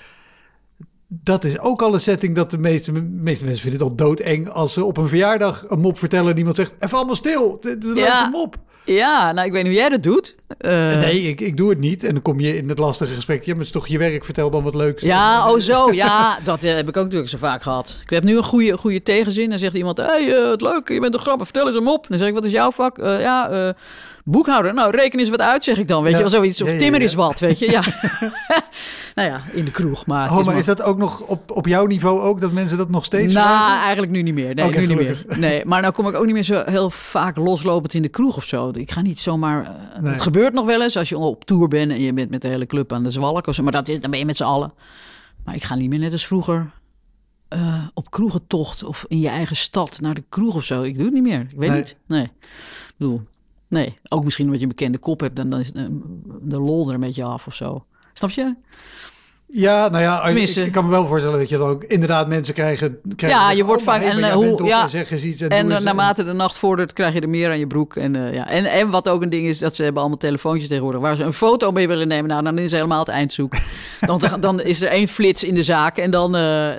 dat 1.08 1.44
is 1.44 1.60
ook 1.60 1.82
al 1.82 1.94
een 1.94 2.00
setting 2.00 2.36
dat 2.36 2.52
de 2.52 2.58
meeste, 2.58 2.92
meeste 3.02 3.44
mensen 3.46 3.62
vinden 3.64 3.80
het 3.80 3.90
al 3.90 3.96
doodeng 3.96 4.50
als 4.50 4.74
ze 4.74 4.84
op 4.84 4.98
een 4.98 5.08
verjaardag 5.08 5.66
een 5.68 5.80
mop 5.80 6.00
vertellen 6.00 6.32
en 6.32 6.38
iemand 6.38 6.56
zegt, 6.56 6.74
even 6.80 6.98
allemaal 6.98 7.16
stil, 7.16 7.58
dit 7.62 7.84
is 7.84 7.90
een 7.90 7.96
Ja. 7.96 8.30
mop. 8.30 8.56
Ja, 8.86 9.32
nou, 9.32 9.46
ik 9.48 9.52
weet 9.54 9.64
niet 9.64 9.72
hoe 9.72 9.82
jij 9.82 9.90
dat 9.90 10.04
doet. 10.04 10.36
Eh, 10.58 10.98
nee, 10.98 11.22
ik, 11.22 11.42
ik 11.42 11.58
doe 11.58 11.70
het 11.70 11.80
niet. 11.80 12.04
En 12.04 12.14
dan 12.14 12.22
kom 12.22 12.40
je 12.40 12.58
in 12.58 12.70
het 12.70 12.78
lastige 12.78 13.14
gesprek, 13.16 13.40
ja, 13.44 13.48
maar 13.50 13.58
het 13.58 13.66
is 13.66 13.72
toch 13.74 13.88
je 13.88 13.98
werk, 13.98 14.26
vertel 14.26 14.50
dan 14.50 14.64
wat 14.64 14.76
leuks. 14.76 15.04
Ja, 15.04 15.52
oh 15.52 15.60
zo. 15.60 15.92
Ja, 15.94 16.38
dat 16.44 16.64
eh, 16.64 16.76
heb 16.76 16.88
ik 16.88 16.98
ook 16.98 17.04
natuurlijk 17.04 17.30
zo 17.30 17.38
vaak 17.38 17.64
gehad. 17.64 18.00
Ik 18.04 18.10
heb 18.10 18.24
nu 18.24 18.38
een 18.38 18.44
goede, 18.44 18.78
goede 18.78 19.04
tegenzin. 19.04 19.50
Dan 19.50 19.60
zegt 19.60 19.74
iemand, 19.74 19.98
hey, 19.98 20.36
eh, 20.36 20.50
het 20.50 20.62
leuk, 20.62 20.90
je 20.90 21.00
bent 21.00 21.12
toch 21.14 21.22
grappig, 21.22 21.46
vertel 21.46 21.68
eens 21.68 21.76
een 21.76 21.84
mop. 21.84 22.06
Dan 22.10 22.18
zeg 22.18 22.28
ik, 22.28 22.34
wat 22.34 22.46
is 22.46 22.52
jouw 22.52 22.72
vak? 22.72 22.98
Ja, 22.98 23.76
boekhouder. 24.24 24.74
Nou, 24.74 24.92
reken 24.96 25.20
eens 25.20 25.30
wat 25.30 25.42
uit, 25.42 25.64
zeg 25.64 25.78
ik 25.78 25.88
dan. 25.88 26.04
Weet 26.04 26.12
Ja. 26.12 26.18
je 26.18 26.24
wel, 26.24 26.34
zoiets. 26.34 26.62
Of 26.62 26.68
Ja, 26.68 26.74
ja, 26.74 26.80
timmer 26.80 27.02
is 27.02 27.14
wat, 27.14 27.40
weet 27.40 27.60
je. 27.60 27.72
Ja. 27.72 27.82
nou 29.16 29.30
ja, 29.30 29.42
in 29.54 29.66
de 29.66 29.72
kroeg. 29.72 30.06
Maar, 30.06 30.38
Oh, 30.38 30.46
maar- 30.46 30.58
is 30.58 30.66
dat 30.66 30.82
ook 30.82 30.98
nog 30.98 31.22
op, 31.22 31.52
op 31.52 31.68
jouw 31.68 31.86
niveau 31.86 32.22
ook, 32.22 32.42
dat 32.42 32.52
mensen 32.52 32.78
dat 32.78 32.90
nog 32.90 33.06
steeds 33.06 33.34
Nou, 33.34 33.48
vragen? 33.48 33.82
eigenlijk 33.82 34.12
nu 34.12 34.22
niet 34.22 34.34
meer. 34.34 34.56
Nee, 34.56 34.70
nu 34.70 34.86
niet 34.86 34.98
meer. 34.98 35.24
Nee, 35.38 35.66
maar 35.66 35.82
nou 35.82 35.94
kom 35.94 36.08
ik 36.08 36.16
ook 36.16 36.26
niet 36.26 36.34
meer 36.34 36.44
zo 36.44 36.64
heel 36.66 36.90
vaak 36.90 37.38
loslopend 37.38 37.94
in 37.94 38.02
de 38.02 38.10
kroeg 38.10 38.38
of 38.38 38.44
zo. 38.46 38.72
Ik 38.74 38.92
ga 38.92 39.02
niet 39.02 39.20
zomaar... 39.20 39.76
Nee. 40.02 40.12
Het 40.12 40.22
gebeurt 40.22 40.37
nog 40.54 40.66
wel 40.66 40.82
eens 40.82 40.98
als 40.98 41.10
je 41.10 41.18
op 41.18 41.46
tour 41.46 41.68
bent 41.68 41.92
en 41.92 42.02
je 42.02 42.14
bent 42.14 42.30
met 42.30 42.42
de 42.42 42.48
hele 42.48 42.66
club 42.66 42.92
aan 42.94 43.04
de 43.04 43.12
zwalk 43.12 43.48
of 43.48 43.56
zo. 43.56 43.64
Maar 43.64 43.72
dat 43.72 43.90
is, 43.90 44.00
dan 44.00 44.10
ben 44.12 44.20
je 44.20 44.26
met 44.26 44.38
z'n 44.38 44.44
allen. 44.44 44.74
Maar 45.46 45.56
ik 45.56 45.64
ga 45.64 45.76
niet 45.76 45.90
meer 45.90 46.00
net 46.00 46.12
als 46.12 46.28
vroeger 46.28 46.72
eh, 47.48 47.88
op 47.94 48.12
kroegentocht 48.12 48.84
of 48.84 49.06
in 49.08 49.20
je 49.20 49.28
eigen 49.28 49.56
stad 49.56 50.00
naar 50.02 50.14
de 50.14 50.24
kroeg 50.30 50.56
of 50.56 50.64
zo. 50.64 50.82
Ik 50.84 50.96
doe 50.96 51.06
het 51.06 51.14
niet 51.14 51.24
meer. 51.24 51.40
Ik 51.42 51.58
weet 51.58 51.70
Nee. 51.70 51.78
niet. 51.78 51.96
Nee. 52.06 52.24
Ik 52.24 52.94
bedoel, 52.98 53.22
nee. 53.68 53.98
Ook 54.10 54.24
misschien 54.24 54.46
omdat 54.46 54.60
je 54.60 54.66
een 54.68 54.76
bekende 54.76 54.98
kop 54.98 55.20
hebt 55.20 55.40
en 55.40 55.50
dan 55.50 55.60
is 55.60 55.72
eh, 55.72 55.86
de 56.42 56.60
lol 56.60 56.88
er 56.88 56.94
een 56.94 57.00
beetje 57.00 57.24
af 57.24 57.48
of 57.48 57.56
zo. 57.56 57.86
Snap 58.14 58.30
je? 58.30 58.56
Ja, 59.50 59.90
nou 59.90 60.04
ja, 60.04 60.20
ik, 60.20 60.26
Tenminste- 60.26 60.66
ik 60.66 60.72
kan 60.72 60.86
me 60.86 60.90
wel 60.92 61.08
voorstellen 61.08 61.40
dat 61.40 61.50
je 61.50 61.58
dan 61.58 61.70
ook 61.70 61.84
inderdaad 61.84 62.28
mensen 62.28 62.54
krijgen. 62.54 63.00
krijgen 63.16 63.40
Ja, 63.40 63.52
je 63.52 63.64
wordt 63.66 63.84
vaak- 63.84 64.02
en, 64.02 64.24
eh, 64.24 64.32
hoe- 64.32 64.64
ja. 64.66 64.88
en 64.92 65.28
iets. 65.28 65.42
En, 65.42 65.72
eh, 65.72 65.80
naarmate 65.80 66.24
de 66.24 66.34
nacht 66.34 66.58
vordert, 66.58 66.94
krijg 66.94 67.14
je 67.14 67.20
er 67.22 67.30
meer 67.30 67.50
aan 67.50 67.60
je 67.60 67.68
broek. 67.68 67.96
En, 67.96 68.16
eh, 68.16 68.34
ja. 68.34 68.48
en, 68.50 68.66
en 68.66 68.90
wat 68.90 69.10
ook 69.10 69.22
een 69.22 69.30
ding 69.30 69.48
is, 69.48 69.60
dat 69.60 69.76
ze 69.76 69.84
hebben 69.84 70.02
allemaal 70.02 70.20
telefoontjes 70.20 70.68
tegenwoordig... 70.68 71.02
waar 71.02 71.16
ze 71.16 71.24
een 71.24 71.34
foto 71.34 71.72
mee 71.72 71.88
willen 71.88 72.08
nemen. 72.08 72.30
Nou, 72.30 72.44
dan 72.44 72.58
is 72.58 72.72
helemaal 72.72 73.00
het 73.00 73.08
eindzoek. 73.08 73.54
dan, 74.08 74.22
dan 74.40 74.62
is 74.62 74.82
er 74.82 74.88
één 74.90 75.08
flits 75.08 75.44
in 75.44 75.56
de 75.56 75.64
zaak 75.64 75.98
en 75.98 76.12
dan, 76.12 76.32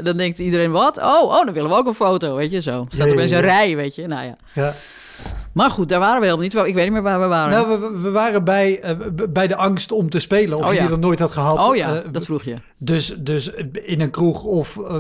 dan 0.03 0.16
denkt 0.16 0.39
iedereen... 0.39 0.71
wat? 0.71 0.99
Oh, 0.99 1.23
oh, 1.23 1.45
dan 1.45 1.55
willen 1.55 1.71
we 1.71 1.77
ook 1.77 1.87
een 1.87 1.95
foto, 1.95 2.35
weet 2.35 2.51
je, 2.51 2.61
zo. 2.62 2.85
Staat 2.89 3.07
Ja, 3.07 3.12
opeens 3.12 3.31
een 3.31 3.41
rij, 3.41 3.77
weet 3.77 3.95
je. 3.95 4.07
Nou 4.07 4.25
ja. 4.25 4.35
Ja. 4.53 4.75
Maar 5.53 5.71
goed, 5.71 5.89
daar 5.89 6.01
waren 6.01 6.21
we 6.21 6.25
helemaal 6.27 6.45
niet. 6.45 6.55
Ik 6.55 6.75
weet 6.75 6.85
niet 6.85 6.93
meer 6.93 7.03
waar 7.03 7.21
we 7.21 7.27
waren. 7.27 7.51
Nou, 7.53 7.81
we, 7.81 7.99
we 8.01 8.11
waren 8.11 8.45
bij, 8.45 8.81
eh, 8.81 8.97
bij 9.31 9.47
de 9.47 9.57
angst 9.57 9.93
om 9.93 10.11
te 10.11 10.21
spelen. 10.21 10.59
Of 10.59 10.64
Oh, 10.66 10.73
je 10.73 10.81
ja. 10.81 10.87
die 10.87 10.97
nooit 10.97 11.19
had 11.19 11.31
gehad. 11.31 11.59
oh 11.69 11.77
ja, 11.77 11.95
Eh, 11.97 12.12
dat 12.12 12.25
vroeg 12.25 12.43
je. 12.43 12.57
dus, 12.79 13.14
dus 13.19 13.49
in 13.73 14.01
een 14.01 14.11
kroeg 14.11 14.45
of, 14.45 14.77
eh, 14.79 14.97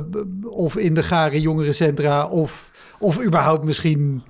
of 0.50 0.76
in 0.76 0.94
de 0.94 1.02
gare 1.02 1.40
jongerencentra 1.40 2.26
of, 2.26 2.70
of 2.98 3.20
überhaupt 3.22 3.64
misschien... 3.64 4.22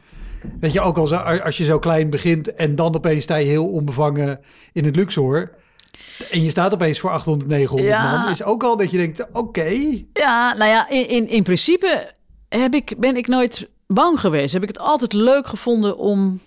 Weet 0.61 0.72
je, 0.72 0.80
ook 0.80 0.97
al 0.99 1.07
zo, 1.07 1.16
als 1.16 1.57
je 1.57 1.64
zo 1.64 1.78
klein 1.78 2.11
begint 2.11 2.55
en 2.55 2.74
dan 2.74 2.95
opeens 2.95 3.22
sta 3.22 3.36
je 3.36 3.47
heel 3.47 3.66
onbevangen 3.68 4.41
in 4.72 4.84
het 4.84 4.97
Luxor... 4.97 5.51
En 6.30 6.43
je 6.43 6.51
staat 6.51 6.72
opeens 6.74 7.01
voor 7.01 7.11
800, 7.11 7.51
900 7.51 7.89
Ja. 7.91 8.20
man. 8.22 8.30
Is 8.32 8.43
ook 8.43 8.62
al 8.62 8.76
dat 8.76 8.91
je 8.91 8.97
denkt, 8.97 9.26
oké. 9.32 9.68
Ja, 10.12 10.55
nou 10.55 10.70
ja, 10.70 10.89
in, 10.91 11.09
in, 11.09 11.28
in 11.28 11.43
principe 11.43 12.11
heb 12.49 12.74
ik, 12.74 12.95
ben 12.99 13.16
ik 13.16 13.26
nooit 13.26 13.68
bang 13.95 14.20
geweest. 14.20 14.53
Heb 14.53 14.62
ik 14.62 14.68
het 14.68 14.78
altijd 14.78 15.12
leuk 15.12 15.47
gevonden 15.47 15.99
om, 15.99 16.41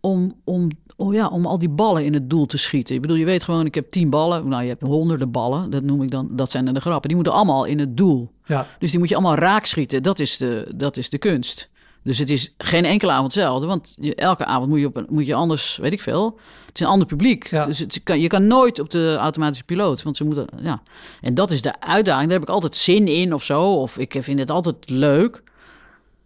om, 0.00 0.34
om, 0.44 0.68
oh 0.96 1.14
ja, 1.14 1.28
om 1.28 1.46
al 1.46 1.58
die 1.58 1.68
ballen 1.68 2.04
in 2.04 2.14
het 2.14 2.30
doel 2.30 2.46
te 2.46 2.58
schieten. 2.58 2.94
Ik 2.94 3.00
bedoel, 3.00 3.16
je 3.16 3.24
weet 3.24 3.44
gewoon, 3.44 3.66
ik 3.66 3.74
heb 3.74 3.90
tien 3.90 4.10
ballen. 4.10 4.48
Nou, 4.48 4.62
je 4.62 4.68
hebt 4.68 4.82
honderden 4.82 5.30
ballen. 5.30 5.70
Dat 5.70 5.82
noem 5.82 6.02
ik 6.02 6.10
dan, 6.10 6.28
dat 6.30 6.50
zijn 6.50 6.64
dan 6.64 6.74
de 6.74 6.80
grappen. 6.80 7.08
Die 7.08 7.16
moeten 7.16 7.34
allemaal 7.34 7.64
in 7.64 7.78
het 7.78 7.96
doel. 7.96 8.30
Ja, 8.44 8.66
Dus 8.78 8.90
die 8.90 8.98
moet 8.98 9.08
je 9.08 9.14
allemaal 9.14 9.34
raak 9.34 9.66
schieten. 9.66 10.02
Dat 10.02 10.18
is 10.18 10.36
de, 10.36 10.72
dat 10.74 10.96
is 10.96 11.10
de 11.10 11.18
kunst. 11.18 11.70
Dus 12.02 12.18
het 12.18 12.30
is 12.30 12.54
geen 12.58 12.84
enkele 12.84 13.12
avond 13.12 13.34
hetzelfde. 13.34 13.66
Want 13.66 13.94
je, 14.00 14.14
elke 14.14 14.44
avond 14.44 14.68
moet 14.68 14.80
je, 14.80 14.86
op 14.86 14.96
een, 14.96 15.06
moet 15.08 15.26
je 15.26 15.34
anders, 15.34 15.76
weet 15.76 15.92
ik 15.92 16.00
veel. 16.00 16.38
Het 16.66 16.74
is 16.74 16.80
een 16.80 16.92
ander 16.92 17.06
publiek. 17.06 17.50
Ja. 17.50 17.66
Dus 17.66 17.78
het 17.78 18.00
kan, 18.02 18.20
je 18.20 18.28
kan 18.28 18.46
nooit 18.46 18.78
op 18.78 18.90
de 18.90 19.16
automatische 19.18 19.64
piloot. 19.64 20.02
Want 20.02 20.16
ze 20.16 20.24
moeten, 20.24 20.46
ja. 20.62 20.82
En 21.20 21.34
dat 21.34 21.50
is 21.50 21.62
de 21.62 21.80
uitdaging. 21.80 22.28
Daar 22.28 22.38
heb 22.38 22.48
ik 22.48 22.54
altijd 22.54 22.76
zin 22.76 23.08
in 23.08 23.34
of 23.34 23.44
zo. 23.44 23.62
Of 23.62 23.98
ik 23.98 24.16
vind 24.20 24.38
het 24.38 24.50
altijd 24.50 24.76
leuk. 24.90 25.42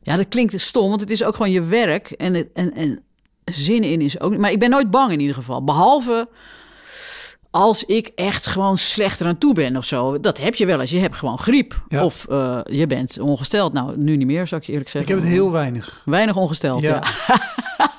Ja, 0.05 0.17
dat 0.17 0.29
klinkt 0.29 0.61
stom, 0.61 0.89
want 0.89 1.01
het 1.01 1.11
is 1.11 1.25
ook 1.25 1.37
gewoon 1.37 1.51
je 1.51 1.63
werk. 1.63 2.11
En, 2.11 2.35
het, 2.35 2.49
en, 2.55 2.75
en 2.75 3.01
zin 3.45 3.83
in 3.85 4.01
is 4.01 4.21
ook... 4.21 4.37
Maar 4.37 4.51
ik 4.51 4.59
ben 4.59 4.71
nooit 4.71 4.91
bang 4.91 5.13
in 5.13 5.21
ieder 5.21 5.35
geval. 5.35 5.65
Behalve 5.65 6.29
als 7.51 7.85
ik 7.85 8.11
echt 8.15 8.47
gewoon 8.47 8.79
slechter 8.79 9.27
aan 9.27 9.39
toe 9.39 9.55
ben 9.55 9.77
of 9.77 9.85
zo. 9.85 10.21
Dat 10.21 10.39
heb 10.39 10.55
je 10.55 10.67
wel 10.67 10.81
eens. 10.81 10.91
Je 10.91 10.99
hebt 10.99 11.17
gewoon 11.17 11.39
griep. 11.39 11.83
Ja. 11.89 12.05
Of 12.05 12.27
eh, 12.29 12.61
je 12.65 12.87
bent 12.87 13.19
ongesteld. 13.19 13.73
Nou, 13.73 13.97
nu 13.97 14.17
niet 14.17 14.27
meer, 14.27 14.47
zou 14.47 14.61
ik 14.61 14.67
je 14.67 14.73
eerlijk 14.73 14.91
ik 14.91 14.97
zeggen. 14.97 15.15
heb 15.15 15.25
het 15.25 15.33
heel 15.33 15.51
weinig. 15.51 16.03
Weinig 16.05 16.37
ongesteld, 16.37 16.83
ja. 16.83 17.03
Ja. 17.27 17.39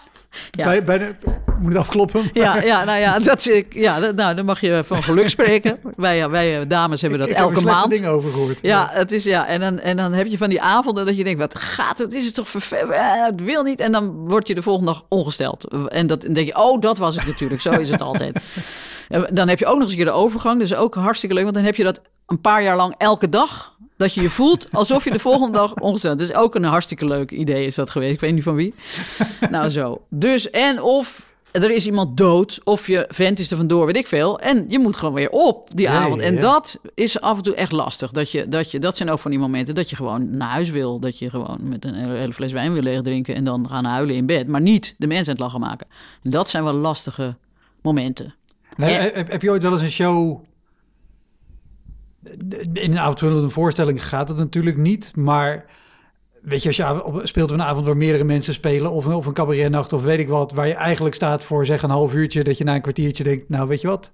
Bij, 0.55 0.83
bij 0.83 0.97
de, 0.97 1.15
moet 1.59 1.71
het 1.71 1.81
afkloppen? 1.81 2.29
Ja, 2.33 2.61
ja, 2.61 2.83
nou 2.83 2.99
ja, 2.99 3.19
dat, 3.19 3.45
is- 3.45 3.63
ja 3.69 3.99
dat, 3.99 4.15
nou, 4.15 4.35
dan 4.35 4.45
mag 4.45 4.61
je 4.61 4.81
van 4.85 5.03
geluk 5.03 5.29
spreken. 5.29 5.77
wij, 5.97 6.29
wij 6.29 6.59
eh, 6.59 6.65
dames 6.67 7.01
hebben 7.01 7.19
dat 7.19 7.27
ik, 7.29 7.33
ik 7.33 7.39
elke 7.39 7.61
maand. 7.61 7.91
dingen 7.91 8.09
over 8.09 8.31
gehoord. 8.31 8.59
Ja, 8.61 8.89
het 8.91 9.11
is 9.11 9.23
ja. 9.23 9.47
En 9.47 9.59
dan, 9.59 9.79
en 9.79 9.97
dan 9.97 10.13
heb 10.13 10.27
je 10.27 10.37
van 10.37 10.49
die 10.49 10.61
avonden 10.61 11.05
dat 11.05 11.17
je 11.17 11.23
denkt: 11.23 11.39
wat 11.39 11.59
gaat 11.59 11.97
het? 11.99 12.13
Is 12.13 12.25
het 12.25 12.33
toch 12.33 12.49
vervelend? 12.49 12.93
Het 13.25 13.41
wil 13.41 13.63
niet. 13.63 13.79
En 13.79 13.91
dan 13.91 14.11
word 14.27 14.47
je 14.47 14.55
de 14.55 14.61
volgende 14.61 14.91
dag 14.91 15.03
ongesteld. 15.09 15.63
En 15.87 16.07
dat, 16.07 16.21
dan 16.21 16.33
denk 16.33 16.47
je: 16.47 16.57
oh, 16.57 16.81
dat 16.81 16.97
was 16.97 17.15
het 17.15 17.25
natuurlijk. 17.25 17.61
Zo 17.61 17.71
is 17.71 17.89
het 17.89 18.01
altijd. 18.09 18.39
En 19.09 19.27
dan 19.33 19.47
heb 19.47 19.59
je 19.59 19.65
ook 19.65 19.73
nog 19.73 19.81
eens 19.81 19.91
een 19.91 19.97
keer 19.97 20.05
de 20.05 20.11
overgang. 20.11 20.59
Dus 20.59 20.75
ook 20.75 20.95
hartstikke 20.95 21.35
leuk. 21.35 21.43
Want 21.43 21.55
dan 21.55 21.65
heb 21.65 21.75
je 21.75 21.83
dat 21.83 22.01
een 22.27 22.41
paar 22.41 22.63
jaar 22.63 22.75
lang 22.75 22.95
elke 22.97 23.29
dag. 23.29 23.73
Dat 23.97 24.13
je 24.13 24.21
je 24.21 24.29
voelt 24.29 24.67
alsof 24.71 25.03
je 25.03 25.11
de 25.11 25.19
volgende 25.19 25.57
dag 25.57 25.73
ongesteld. 25.73 26.17
Dus 26.17 26.33
ook 26.33 26.55
een 26.55 26.63
hartstikke 26.63 27.05
leuk 27.05 27.31
idee 27.31 27.65
is 27.65 27.75
dat 27.75 27.89
geweest. 27.89 28.13
Ik 28.13 28.19
weet 28.19 28.33
niet 28.33 28.43
van 28.43 28.55
wie. 28.55 28.73
Nou, 29.49 29.69
zo. 29.69 30.01
Dus 30.09 30.49
en 30.49 30.81
of 30.81 31.33
er 31.51 31.71
is 31.71 31.85
iemand 31.85 32.17
dood, 32.17 32.59
of 32.63 32.87
je 32.87 33.05
vent 33.09 33.39
is 33.39 33.51
er 33.51 33.57
vandoor, 33.57 33.85
weet 33.85 33.97
ik 33.97 34.07
veel. 34.07 34.39
En 34.39 34.65
je 34.67 34.79
moet 34.79 34.95
gewoon 34.95 35.13
weer 35.13 35.29
op 35.29 35.69
die 35.73 35.89
avond. 35.89 36.21
En 36.21 36.33
ja. 36.33 36.41
dat 36.41 36.79
is 36.93 37.21
af 37.21 37.37
en 37.37 37.43
toe 37.43 37.55
echt 37.55 37.71
lastig. 37.71 38.11
Dat, 38.11 38.31
je, 38.31 38.49
dat, 38.49 38.71
je, 38.71 38.79
dat 38.79 38.97
zijn 38.97 39.09
ook 39.09 39.19
van 39.19 39.31
die 39.31 39.39
momenten 39.39 39.75
dat 39.75 39.89
je 39.89 39.95
gewoon 39.95 40.37
naar 40.37 40.49
huis 40.49 40.69
wil. 40.69 40.99
Dat 40.99 41.19
je 41.19 41.29
gewoon 41.29 41.57
met 41.61 41.85
een 41.85 41.93
hele, 41.93 42.33
fles 42.33 42.51
wijn 42.51 42.73
wil 42.73 42.81
leeg 42.81 43.01
drinken 43.01 43.35
en 43.35 43.43
dan 43.43 43.69
gaan 43.69 43.85
huilen 43.85 44.15
in 44.15 44.25
bed. 44.25 44.47
Maar 44.47 44.61
niet 44.61 44.95
de 44.97 45.07
mensen 45.07 45.27
aan 45.27 45.33
het 45.33 45.43
lachen 45.43 45.59
maken. 45.59 45.87
En 46.23 46.29
dat 46.29 46.49
zijn 46.49 46.63
wel 46.63 46.73
lastige 46.73 47.35
momenten. 47.81 48.33
Nee, 48.77 48.93
heb, 48.93 49.31
heb 49.31 49.41
je 49.41 49.49
ooit 49.49 49.63
wel 49.63 49.71
eens 49.71 49.81
een 49.81 49.91
show... 49.91 50.43
In 52.73 52.91
een 52.91 52.99
avondvullende 52.99 53.49
voorstelling 53.49 54.07
gaat 54.07 54.28
het 54.28 54.38
natuurlijk 54.38 54.78
niet, 54.78 55.15
maar... 55.15 55.65
Weet 56.41 56.61
je, 56.61 56.67
als 56.67 56.78
je 56.78 57.21
speelt 57.23 57.51
op 57.51 57.57
een 57.57 57.63
avond 57.63 57.86
waar 57.86 57.97
meerdere 57.97 58.23
mensen 58.23 58.53
spelen... 58.53 58.91
of, 58.91 59.05
of 59.07 59.26
een 59.26 59.34
cabaretnacht 59.34 59.93
of 59.93 60.03
weet 60.03 60.19
ik 60.19 60.30
wat... 60.30 60.51
waar 60.51 60.67
je 60.67 60.73
eigenlijk 60.73 61.15
staat 61.15 61.43
voor 61.43 61.65
zeg 61.65 61.84
een 61.84 61.89
half 61.89 62.13
uurtje... 62.13 62.43
dat 62.43 62.57
je 62.57 62.63
na 62.63 62.76
een 62.76 62.82
kwartiertje 62.82 63.23
denkt, 63.23 63.49
nou 63.49 63.67
weet 63.67 63.82
je 63.82 63.88
wat... 63.88 64.11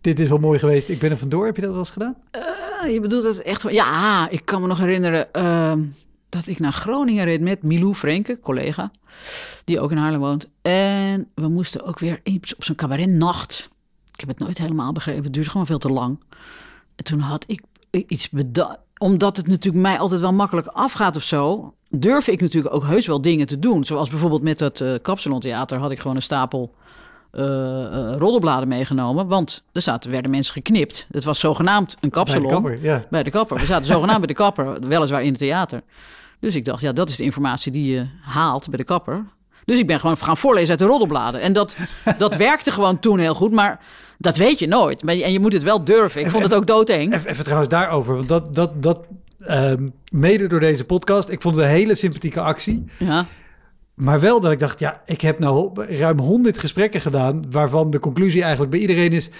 Dit 0.00 0.20
is 0.20 0.28
wel 0.28 0.38
mooi 0.38 0.58
geweest, 0.58 0.88
ik 0.88 0.98
ben 0.98 1.10
er 1.10 1.16
vandoor. 1.16 1.46
Heb 1.46 1.56
je 1.56 1.62
dat 1.62 1.70
wel 1.70 1.78
eens 1.78 1.90
gedaan? 1.90 2.16
Ah, 2.30 2.90
je 2.90 3.00
bedoelt 3.00 3.24
het 3.24 3.42
echt... 3.42 3.72
Ja, 3.72 4.28
ik 4.30 4.44
kan 4.44 4.60
me 4.60 4.66
nog 4.66 4.78
herinneren 4.78 5.32
ehm, 5.32 5.80
dat 6.28 6.46
ik 6.46 6.58
naar 6.58 6.72
Groningen 6.72 7.24
reed 7.24 7.40
met 7.40 7.62
Milou 7.62 7.94
Frenke, 7.94 8.38
collega. 8.38 8.90
Die 9.64 9.80
ook 9.80 9.90
in 9.90 9.96
Haarlem 9.96 10.20
woont. 10.20 10.48
En 10.62 11.28
we 11.34 11.48
moesten 11.48 11.84
ook 11.84 11.98
weer 11.98 12.20
op 12.56 12.64
zo'n 12.64 12.76
cabaretnacht. 12.76 13.68
Ik 14.12 14.20
heb 14.20 14.28
het 14.28 14.38
nooit 14.38 14.58
helemaal 14.58 14.92
begrepen. 14.92 15.24
Het 15.24 15.32
duurde 15.32 15.50
gewoon 15.50 15.66
veel 15.66 15.78
te 15.78 15.90
lang. 15.90 16.18
En 16.98 17.04
toen 17.04 17.20
had 17.20 17.44
ik 17.46 17.62
iets 17.90 18.30
bedacht. 18.30 18.78
Omdat 18.96 19.36
het 19.36 19.46
natuurlijk 19.46 19.82
mij 19.82 19.98
altijd 19.98 20.20
wel 20.20 20.32
makkelijk 20.32 20.66
afgaat 20.66 21.16
of 21.16 21.22
zo... 21.22 21.74
durf 21.90 22.26
ik 22.28 22.40
natuurlijk 22.40 22.74
ook 22.74 22.86
heus 22.86 23.06
wel 23.06 23.20
dingen 23.20 23.46
te 23.46 23.58
doen. 23.58 23.84
Zoals 23.84 24.08
bijvoorbeeld 24.08 24.42
met 24.42 24.58
dat 24.58 24.80
eh 24.80 24.94
Kapsalon 25.02 25.40
Theater 25.40 25.78
had 25.78 25.90
ik 25.90 26.00
gewoon 26.00 26.16
een 26.16 26.22
stapel 26.22 26.74
eh, 27.30 27.44
roddelbladen 28.16 28.68
meegenomen. 28.68 29.26
Want 29.26 29.64
er 29.72 29.80
zaten, 29.80 30.10
werden 30.10 30.30
mensen 30.30 30.52
geknipt. 30.52 31.06
Het 31.10 31.24
was 31.24 31.40
zogenaamd 31.40 31.92
een 31.92 31.96
Bij 32.00 32.08
de 32.10 32.16
kapsalon. 32.16 32.50
kapper, 32.50 32.82
ja. 32.82 33.04
Bij 33.10 33.22
de 33.22 33.30
kapper. 33.30 33.58
We 33.58 33.66
zaten 33.66 33.86
zogenaamd 33.86 34.18
bij 34.18 34.26
de 34.26 34.34
kapper, 34.34 34.80
weliswaar 34.80 35.22
in 35.22 35.30
het 35.30 35.38
theater. 35.38 35.82
Dus 36.40 36.54
ik 36.54 36.64
dacht, 36.64 36.80
ja, 36.80 36.92
dat 36.92 37.08
is 37.08 37.16
de 37.16 37.24
informatie 37.24 37.72
die 37.72 37.94
je 37.94 38.06
haalt 38.20 38.68
bij 38.68 38.78
de 38.78 38.84
kapper. 38.84 39.24
Dus 39.68 39.78
ik 39.78 39.86
ben 39.86 40.00
gewoon 40.00 40.16
gaan 40.16 40.36
voorlezen 40.36 40.70
uit 40.70 40.78
de 40.78 40.84
roddelbladen. 40.84 41.40
En 41.40 41.52
dat, 41.52 41.76
dat 42.18 42.36
werkte 42.46 42.70
gewoon 42.70 42.98
toen 42.98 43.18
heel 43.18 43.34
goed, 43.34 43.52
maar 43.52 43.80
dat 44.18 44.36
weet 44.36 44.58
je 44.58 44.66
nooit. 44.66 45.02
En 45.02 45.32
je 45.32 45.40
moet 45.40 45.52
het 45.52 45.62
wel 45.62 45.84
durven. 45.84 46.20
Ik 46.20 46.30
vond 46.30 46.42
het 46.42 46.54
ook 46.54 46.66
doodeng. 46.66 47.14
Even, 47.14 47.30
even 47.30 47.44
trouwens 47.44 47.70
daarover, 47.70 48.14
want 48.14 48.28
dat, 48.28 48.54
dat, 48.54 48.82
dat 48.82 48.98
ehm, 49.38 49.88
mede 50.12 50.46
door 50.46 50.60
deze 50.60 50.84
podcast... 50.84 51.28
ik 51.28 51.42
vond 51.42 51.56
het 51.56 51.64
een 51.64 51.70
hele 51.70 51.94
sympathieke 51.94 52.40
actie... 52.40 52.84
Ja, 52.98 53.26
Maar 53.94 54.20
wel 54.20 54.40
dat 54.40 54.52
ik 54.52 54.58
dacht, 54.58 54.78
ja, 54.78 55.02
ik 55.06 55.20
heb 55.20 55.38
nou 55.38 55.84
ruim 55.88 56.18
honderd 56.18 56.58
gesprekken 56.58 57.00
gedaan, 57.00 57.50
waarvan 57.50 57.90
de 57.90 57.98
conclusie 57.98 58.40
eigenlijk 58.40 58.70
bij 58.70 58.80
iedereen 58.80 59.12
is 59.12 59.30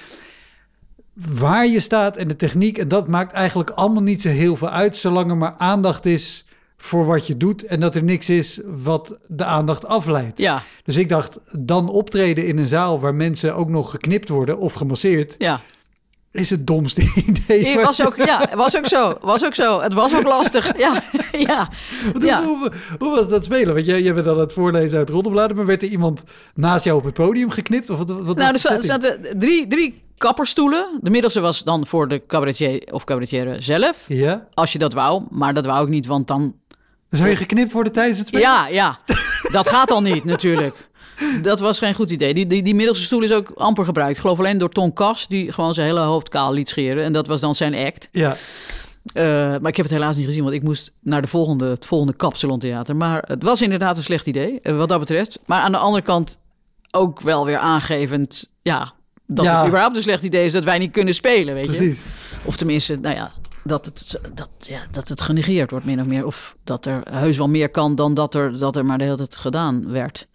waar 1.13 1.67
je 1.67 1.81
staat 1.81 2.17
en 2.17 2.29
de 2.29 2.37
techniek. 2.37 2.79
En 2.79 2.89
dat 2.89 3.09
maakt 3.09 3.33
eigenlijk 3.33 3.71
allemaal 3.71 4.03
niet 4.03 4.23
zo 4.23 4.29
heel 4.29 4.57
veel 4.57 4.71
uit, 4.71 4.97
zolang 4.97 5.31
er 5.31 5.37
maar 5.37 5.55
aandacht 5.57 6.07
is 6.07 6.45
voor 6.81 7.07
wat 7.07 7.27
je 7.27 7.37
doet 7.37 7.67
en 7.67 7.81
dat 7.81 7.95
er 7.95 8.03
niks 8.03 8.29
is 8.29 8.61
wat 8.65 9.17
de 9.27 9.45
aandacht 9.45 9.87
afleidt. 9.87 10.39
ja, 10.39 10.63
Dus 10.85 10.97
ik 10.97 11.09
dacht, 11.09 11.39
dan 11.59 11.89
optreden 11.89 12.47
in 12.47 12.59
een 12.59 12.67
zaal 12.67 13.01
waar 13.01 13.15
mensen 13.15 13.55
ook 13.55 13.69
nog 13.69 13.91
geknipt 13.91 14.29
worden 14.29 14.59
of 14.59 14.73
gemasseerd, 14.73 15.35
ja. 15.39 15.61
is 16.31 16.51
het 16.51 16.67
domste 16.67 17.01
idee. 17.27 17.67
Het 17.67 17.85
was 17.85 18.07
ook, 18.07 18.17
ja, 18.17 18.49
was 18.55 18.77
ook 18.77 18.87
zo. 18.87 19.15
Was 19.21 19.45
ook 19.45 19.55
zo. 19.55 19.81
Het 19.81 19.93
was 19.95 20.17
ook 20.17 20.23
lastig. 20.27 20.73
Ja, 20.79 21.69
ja. 22.19 22.45
Hoe, 22.45 22.71
hoe, 22.99 23.11
was 23.11 23.29
dat 23.29 23.45
spelen? 23.45 23.75
Want 23.75 23.87
jij, 23.87 24.03
jij 24.03 24.15
bent 24.15 24.27
aan 24.27 24.39
het 24.39 24.53
voorlezen 24.53 24.99
uit 24.99 25.11
roddelbladen, 25.11 25.57
maar 25.57 25.67
werd 25.67 25.83
er 25.83 25.89
iemand 25.89 26.25
naast 26.55 26.85
jou 26.85 26.99
op 26.99 27.05
het 27.05 27.15
podium 27.15 27.51
geknipt? 27.51 27.91
Of 27.91 27.99
wat, 27.99 28.11
wat 28.11 28.37
Nou, 28.37 28.53
er 28.53 28.59
setting? 28.59 28.85
zaten 28.85 29.21
drie, 29.39 29.67
drie 29.67 30.03
kapperstoelen. 30.19 30.99
De 31.01 31.11
middelste 31.11 31.41
was 31.41 31.65
dan 31.65 31.87
voor 31.87 32.09
de 32.09 32.27
cabaretier 32.27 32.83
of 32.93 33.05
cabaretière 33.05 33.61
zelf. 33.63 34.05
Ja? 34.09 34.47
Als 34.55 34.73
je 34.73 34.79
dat 34.79 34.93
wou. 34.93 35.23
Maar 35.31 35.55
dat 35.55 35.67
wou 35.67 35.83
ik 35.85 35.89
niet, 35.89 36.07
want 36.07 36.27
dan... 36.29 36.55
Zou 37.11 37.29
je 37.29 37.37
geknipt 37.37 37.73
worden 37.73 37.93
tijdens 37.93 38.19
het 38.19 38.29
spelen? 38.29 38.47
Ja, 38.47 38.67
ja. 38.69 38.99
Dat 39.53 39.69
gaat 39.69 39.91
al 39.91 40.03
niet, 40.03 40.25
natuurlijk. 40.25 40.89
Dat 41.43 41.61
was 41.61 41.79
geen 41.79 41.95
goed 41.95 42.11
idee. 42.11 42.35
Die, 42.35 42.47
die, 42.47 42.63
die 42.63 42.75
middelste 42.75 43.05
stoel 43.05 43.23
is 43.23 43.33
ook 43.33 43.51
amper 43.55 43.85
gebruikt. 43.85 44.15
Ik 44.15 44.21
geloof 44.21 44.39
alleen 44.39 44.59
door 44.59 44.69
Ton 44.69 44.93
Kas, 44.93 45.29
die 45.29 45.53
gewoon 45.53 45.75
zijn 45.75 45.87
hele 45.87 46.01
hoofd 46.01 46.29
kaal 46.29 46.53
liet 46.53 46.69
scheren. 46.69 47.05
En 47.05 47.13
dat 47.13 47.27
was 47.27 47.41
dan 47.41 47.55
zijn 47.55 47.75
act. 47.75 48.09
Ja. 48.13 48.37
Eh, 49.13 49.25
maar 49.61 49.69
ik 49.69 49.77
heb 49.77 49.87
het 49.87 49.95
helaas 49.95 50.17
niet 50.17 50.27
gezien, 50.27 50.43
want 50.43 50.55
ik 50.55 50.63
moest 50.63 50.93
naar 51.01 51.23
de 51.23 51.29
volgende, 51.29 51.67
het 51.69 51.87
volgende 51.87 52.13
Kapsalon 52.13 52.59
Theater. 52.59 52.97
Maar 52.97 53.23
het 53.27 53.43
was 53.43 53.63
inderdaad 53.63 53.97
een 53.97 54.03
slecht 54.03 54.27
idee, 54.27 54.61
eh, 54.61 54.77
wat 54.77 54.89
dat 54.89 54.99
betreft. 54.99 55.39
Maar 55.47 55.61
aan 55.61 55.73
de 55.73 55.79
andere 55.79 56.05
kant 56.05 56.39
ook 56.91 57.21
wel 57.21 57.45
weer 57.45 57.59
aangevend, 57.59 58.51
ja, 58.63 58.93
dat 59.27 59.45
Ja. 59.45 59.57
het 59.59 59.67
überhaupt 59.67 59.97
een 59.97 60.03
slecht 60.03 60.23
idee 60.23 60.45
is 60.45 60.53
dat 60.53 60.65
wij 60.65 60.79
niet 60.79 60.93
kunnen 60.93 61.15
spelen, 61.15 61.55
weet 61.55 61.65
je. 61.65 61.77
Precies. 61.77 62.05
Of 62.45 62.57
tenminste, 62.57 62.97
nou 62.97 63.15
ja, 63.15 63.31
dat 63.65 63.85
het, 63.85 64.21
dat, 64.35 64.49
ja, 64.59 64.81
dat 64.91 65.09
het 65.09 65.21
genegeerd 65.21 65.71
wordt, 65.71 65.87
min 65.87 66.01
of 66.01 66.07
meer. 66.07 66.27
Of 66.27 66.57
dat 66.65 66.87
er 66.87 67.03
heus 67.11 67.37
wel 67.37 67.49
meer 67.49 67.71
kan 67.71 67.95
dan 67.95 68.15
dat 68.15 68.35
er, 68.35 68.59
dat 68.59 68.77
er 68.77 68.85
maar 68.85 68.99
de 68.99 69.05
hele 69.05 69.17
tijd 69.17 69.37
gedaan 69.37 69.91
werd. 69.91 70.29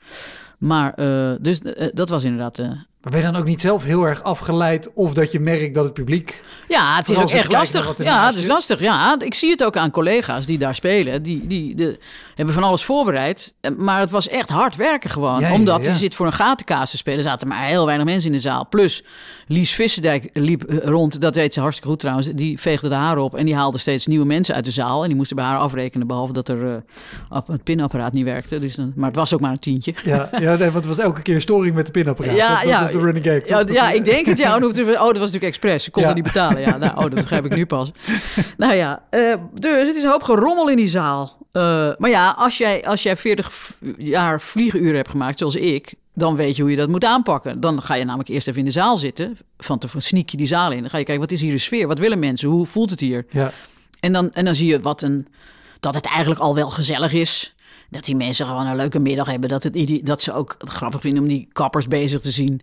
Maar, 0.57 0.93
eh, 0.93 1.34
dus 1.39 1.59
eh, 1.59 1.89
dat 1.93 2.09
was 2.09 2.24
inderdaad... 2.24 2.59
eh, 2.59 2.71
Maar 3.03 3.11
ben 3.11 3.21
je 3.21 3.31
dan 3.31 3.41
ook 3.41 3.47
niet 3.47 3.61
zelf 3.61 3.83
heel 3.83 4.03
erg 4.03 4.23
afgeleid 4.23 4.93
of 4.93 5.13
dat 5.13 5.31
je 5.31 5.39
merkt 5.39 5.75
dat 5.75 5.83
het 5.83 5.93
publiek... 5.93 6.43
Ja, 6.67 6.95
het 6.95 7.09
is 7.09 7.17
ook 7.17 7.29
echt 7.29 7.51
lastig. 7.51 7.97
Ja, 7.97 8.25
het 8.25 8.35
is 8.35 8.45
lastig. 8.45 8.79
Ja, 8.79 9.15
ik 9.19 9.33
zie 9.33 9.49
het 9.49 9.63
ook 9.63 9.77
aan 9.77 9.91
collega's 9.91 10.45
die 10.45 10.57
daar 10.57 10.75
spelen. 10.75 11.23
Die, 11.23 11.47
die 11.47 11.75
de, 11.75 11.97
hebben 12.35 12.53
van 12.53 12.63
alles 12.63 12.83
voorbereid. 12.83 13.53
Maar 13.77 13.99
het 13.99 14.09
was 14.09 14.27
echt 14.27 14.49
hard 14.49 14.75
werken 14.75 15.09
gewoon. 15.09 15.39
Ja, 15.39 15.53
Omdat 15.53 15.83
ja. 15.83 15.91
je 15.91 15.97
zit 15.97 16.15
voor 16.15 16.25
een 16.25 16.33
gatenkaas 16.33 16.91
te 16.91 16.97
spelen. 16.97 17.17
Er 17.17 17.25
zaten 17.25 17.47
maar 17.47 17.65
heel 17.65 17.85
weinig 17.85 18.05
mensen 18.05 18.29
in 18.29 18.35
de 18.35 18.41
zaal. 18.41 18.67
Plus 18.67 19.03
Lies 19.47 19.73
Visserdijk 19.73 20.29
liep 20.33 20.63
eh, 20.63 20.77
rond. 20.77 21.21
Dat 21.21 21.33
deed 21.33 21.53
ze 21.53 21.59
hartstikke 21.59 21.91
goed 21.91 21.99
trouwens. 21.99 22.27
Die 22.27 22.59
veegde 22.59 22.89
de 22.89 22.95
haar 22.95 23.17
op. 23.17 23.35
En 23.35 23.45
die 23.45 23.55
haalde 23.55 23.77
steeds 23.77 24.07
nieuwe 24.07 24.25
mensen 24.25 24.55
uit 24.55 24.65
de 24.65 24.71
zaal. 24.71 25.01
En 25.01 25.07
die 25.07 25.17
moesten 25.17 25.35
bij 25.35 25.45
haar 25.45 25.59
afrekenen. 25.59 26.07
Behalve 26.07 26.33
dat 26.33 26.49
er 26.49 26.83
eh, 27.29 27.39
het 27.47 27.63
pinapparaat 27.63 28.13
niet 28.13 28.25
werkte. 28.25 28.59
Dus 28.59 28.75
dan, 28.75 28.93
maar 28.95 29.07
het 29.07 29.15
was 29.15 29.33
ook 29.33 29.39
maar 29.39 29.51
een 29.51 29.59
tientje. 29.59 29.93
Ja, 30.03 30.29
ja 30.39 30.55
nee, 30.55 30.71
want 30.71 30.73
het 30.73 30.85
was 30.85 30.99
elke 30.99 31.21
keer 31.21 31.35
een 31.35 31.41
storing 31.41 31.75
met 31.75 31.85
de 31.85 31.91
pinapparaat. 31.91 32.35
Ja, 32.35 32.49
dat, 32.49 32.59
dat 32.61 32.69
ja. 32.69 32.92
Was 32.93 33.01
de 33.01 33.11
running 33.11 33.25
gag. 33.25 33.47
Ja, 33.67 33.73
ja, 33.73 33.91
ik 33.91 34.05
denk 34.05 34.25
het. 34.25 34.37
Ja, 34.37 34.55
oh, 34.57 34.63
oh, 34.63 34.73
dat 34.73 35.01
was 35.03 35.13
natuurlijk 35.13 35.43
expres. 35.43 35.83
Ze 35.83 35.91
konden 35.91 36.09
Ja. 36.11 36.15
niet 36.17 36.25
betalen. 36.33 36.61
Ja, 36.61 36.77
nou, 36.77 36.91
oh, 36.95 37.01
dat 37.01 37.13
begrijp 37.13 37.45
ik 37.45 37.55
nu 37.55 37.65
pas. 37.65 37.91
nou 38.57 38.73
ja, 38.73 39.03
eh, 39.09 39.33
dus 39.53 39.87
het 39.87 39.95
is 39.95 40.03
een 40.03 40.09
hoop 40.09 40.23
gerommel 40.23 40.69
in 40.69 40.75
die 40.77 40.87
zaal. 40.87 41.37
Eh, 41.51 41.89
maar 41.97 42.09
ja, 42.09 42.33
als 42.37 42.57
jij, 42.57 42.85
als 42.85 43.03
jij 43.03 43.17
40 43.17 43.53
v- 43.53 43.69
jaar 43.97 44.41
vliegenuren 44.41 44.95
hebt 44.95 45.09
gemaakt, 45.09 45.37
zoals 45.37 45.55
ik... 45.55 45.93
dan 46.13 46.35
weet 46.35 46.55
je 46.55 46.61
hoe 46.61 46.71
je 46.71 46.77
dat 46.77 46.89
moet 46.89 47.03
aanpakken. 47.05 47.59
Dan 47.59 47.81
ga 47.81 47.93
je 47.95 48.03
namelijk 48.05 48.29
eerst 48.29 48.47
even 48.47 48.59
in 48.59 48.65
de 48.65 48.71
zaal 48.71 48.97
zitten. 48.97 49.37
Van 49.57 49.79
te 49.79 49.87
sneak 49.97 50.29
je 50.29 50.37
die 50.37 50.47
zaal 50.47 50.71
in. 50.71 50.81
Dan 50.81 50.89
ga 50.89 50.97
je 50.97 51.03
kijken, 51.03 51.23
wat 51.23 51.31
is 51.31 51.41
hier 51.41 51.51
de 51.51 51.57
sfeer? 51.57 51.87
Wat 51.87 51.99
willen 51.99 52.19
mensen? 52.19 52.49
Hoe 52.49 52.65
voelt 52.65 52.89
het 52.89 52.99
hier? 52.99 53.25
Ja, 53.29 53.51
En 53.99 54.13
dan, 54.13 54.31
en 54.33 54.45
dan 54.45 54.55
zie 54.55 54.67
je 54.67 54.79
wat 54.79 55.01
een, 55.01 55.27
dat 55.79 55.95
het 55.95 56.05
eigenlijk 56.05 56.39
al 56.41 56.55
wel 56.55 56.69
gezellig 56.69 57.13
is. 57.13 57.53
Dat 57.93 58.05
die 58.05 58.15
mensen 58.15 58.45
gewoon 58.45 58.65
een 58.65 58.75
leuke 58.75 58.99
middag 58.99 59.27
hebben. 59.27 59.49
Dat, 59.49 59.63
het, 59.63 59.99
dat 60.03 60.21
ze 60.21 60.33
ook 60.33 60.55
het 60.57 60.69
grappig 60.69 61.01
vinden 61.01 61.23
om 61.23 61.29
die 61.29 61.47
kappers 61.53 61.87
bezig 61.87 62.21
te 62.21 62.31
zien. 62.31 62.61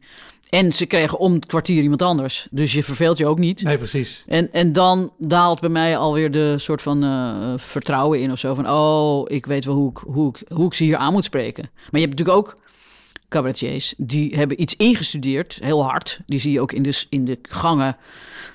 En 0.50 0.72
ze 0.72 0.86
kregen 0.86 1.18
om 1.18 1.34
het 1.34 1.46
kwartier 1.46 1.82
iemand 1.82 2.02
anders. 2.02 2.46
Dus 2.50 2.72
je 2.72 2.84
verveelt 2.84 3.18
je 3.18 3.26
ook 3.26 3.38
niet. 3.38 3.62
nee, 3.62 3.78
precies. 3.78 4.24
En, 4.26 4.52
en 4.52 4.72
dan 4.72 5.12
daalt 5.18 5.60
bij 5.60 5.68
mij 5.68 5.96
alweer 5.96 6.30
de 6.30 6.58
soort 6.58 6.82
van 6.82 7.04
eh, 7.04 7.52
vertrouwen 7.56 8.20
in 8.20 8.32
of 8.32 8.38
zo. 8.38 8.54
Van, 8.54 8.70
oh, 8.70 9.24
ik 9.26 9.46
weet 9.46 9.64
wel 9.64 9.74
hoe 9.74 9.90
ik, 9.90 9.96
hoe, 9.96 10.28
ik, 10.28 10.42
hoe 10.48 10.66
ik 10.66 10.74
ze 10.74 10.84
hier 10.84 10.96
aan 10.96 11.12
moet 11.12 11.24
spreken. 11.24 11.70
Maar 11.72 12.00
je 12.00 12.06
hebt 12.06 12.18
natuurlijk 12.18 12.38
ook 12.38 12.56
cabaretiers. 13.28 13.94
Die 13.96 14.36
hebben 14.36 14.60
iets 14.60 14.76
ingestudeerd, 14.76 15.58
heel 15.62 15.84
hard. 15.84 16.20
Die 16.26 16.40
zie 16.40 16.52
je 16.52 16.60
ook 16.60 16.72
in 16.72 16.82
de, 16.82 17.04
in 17.08 17.24
de 17.24 17.38
gangen. 17.42 17.96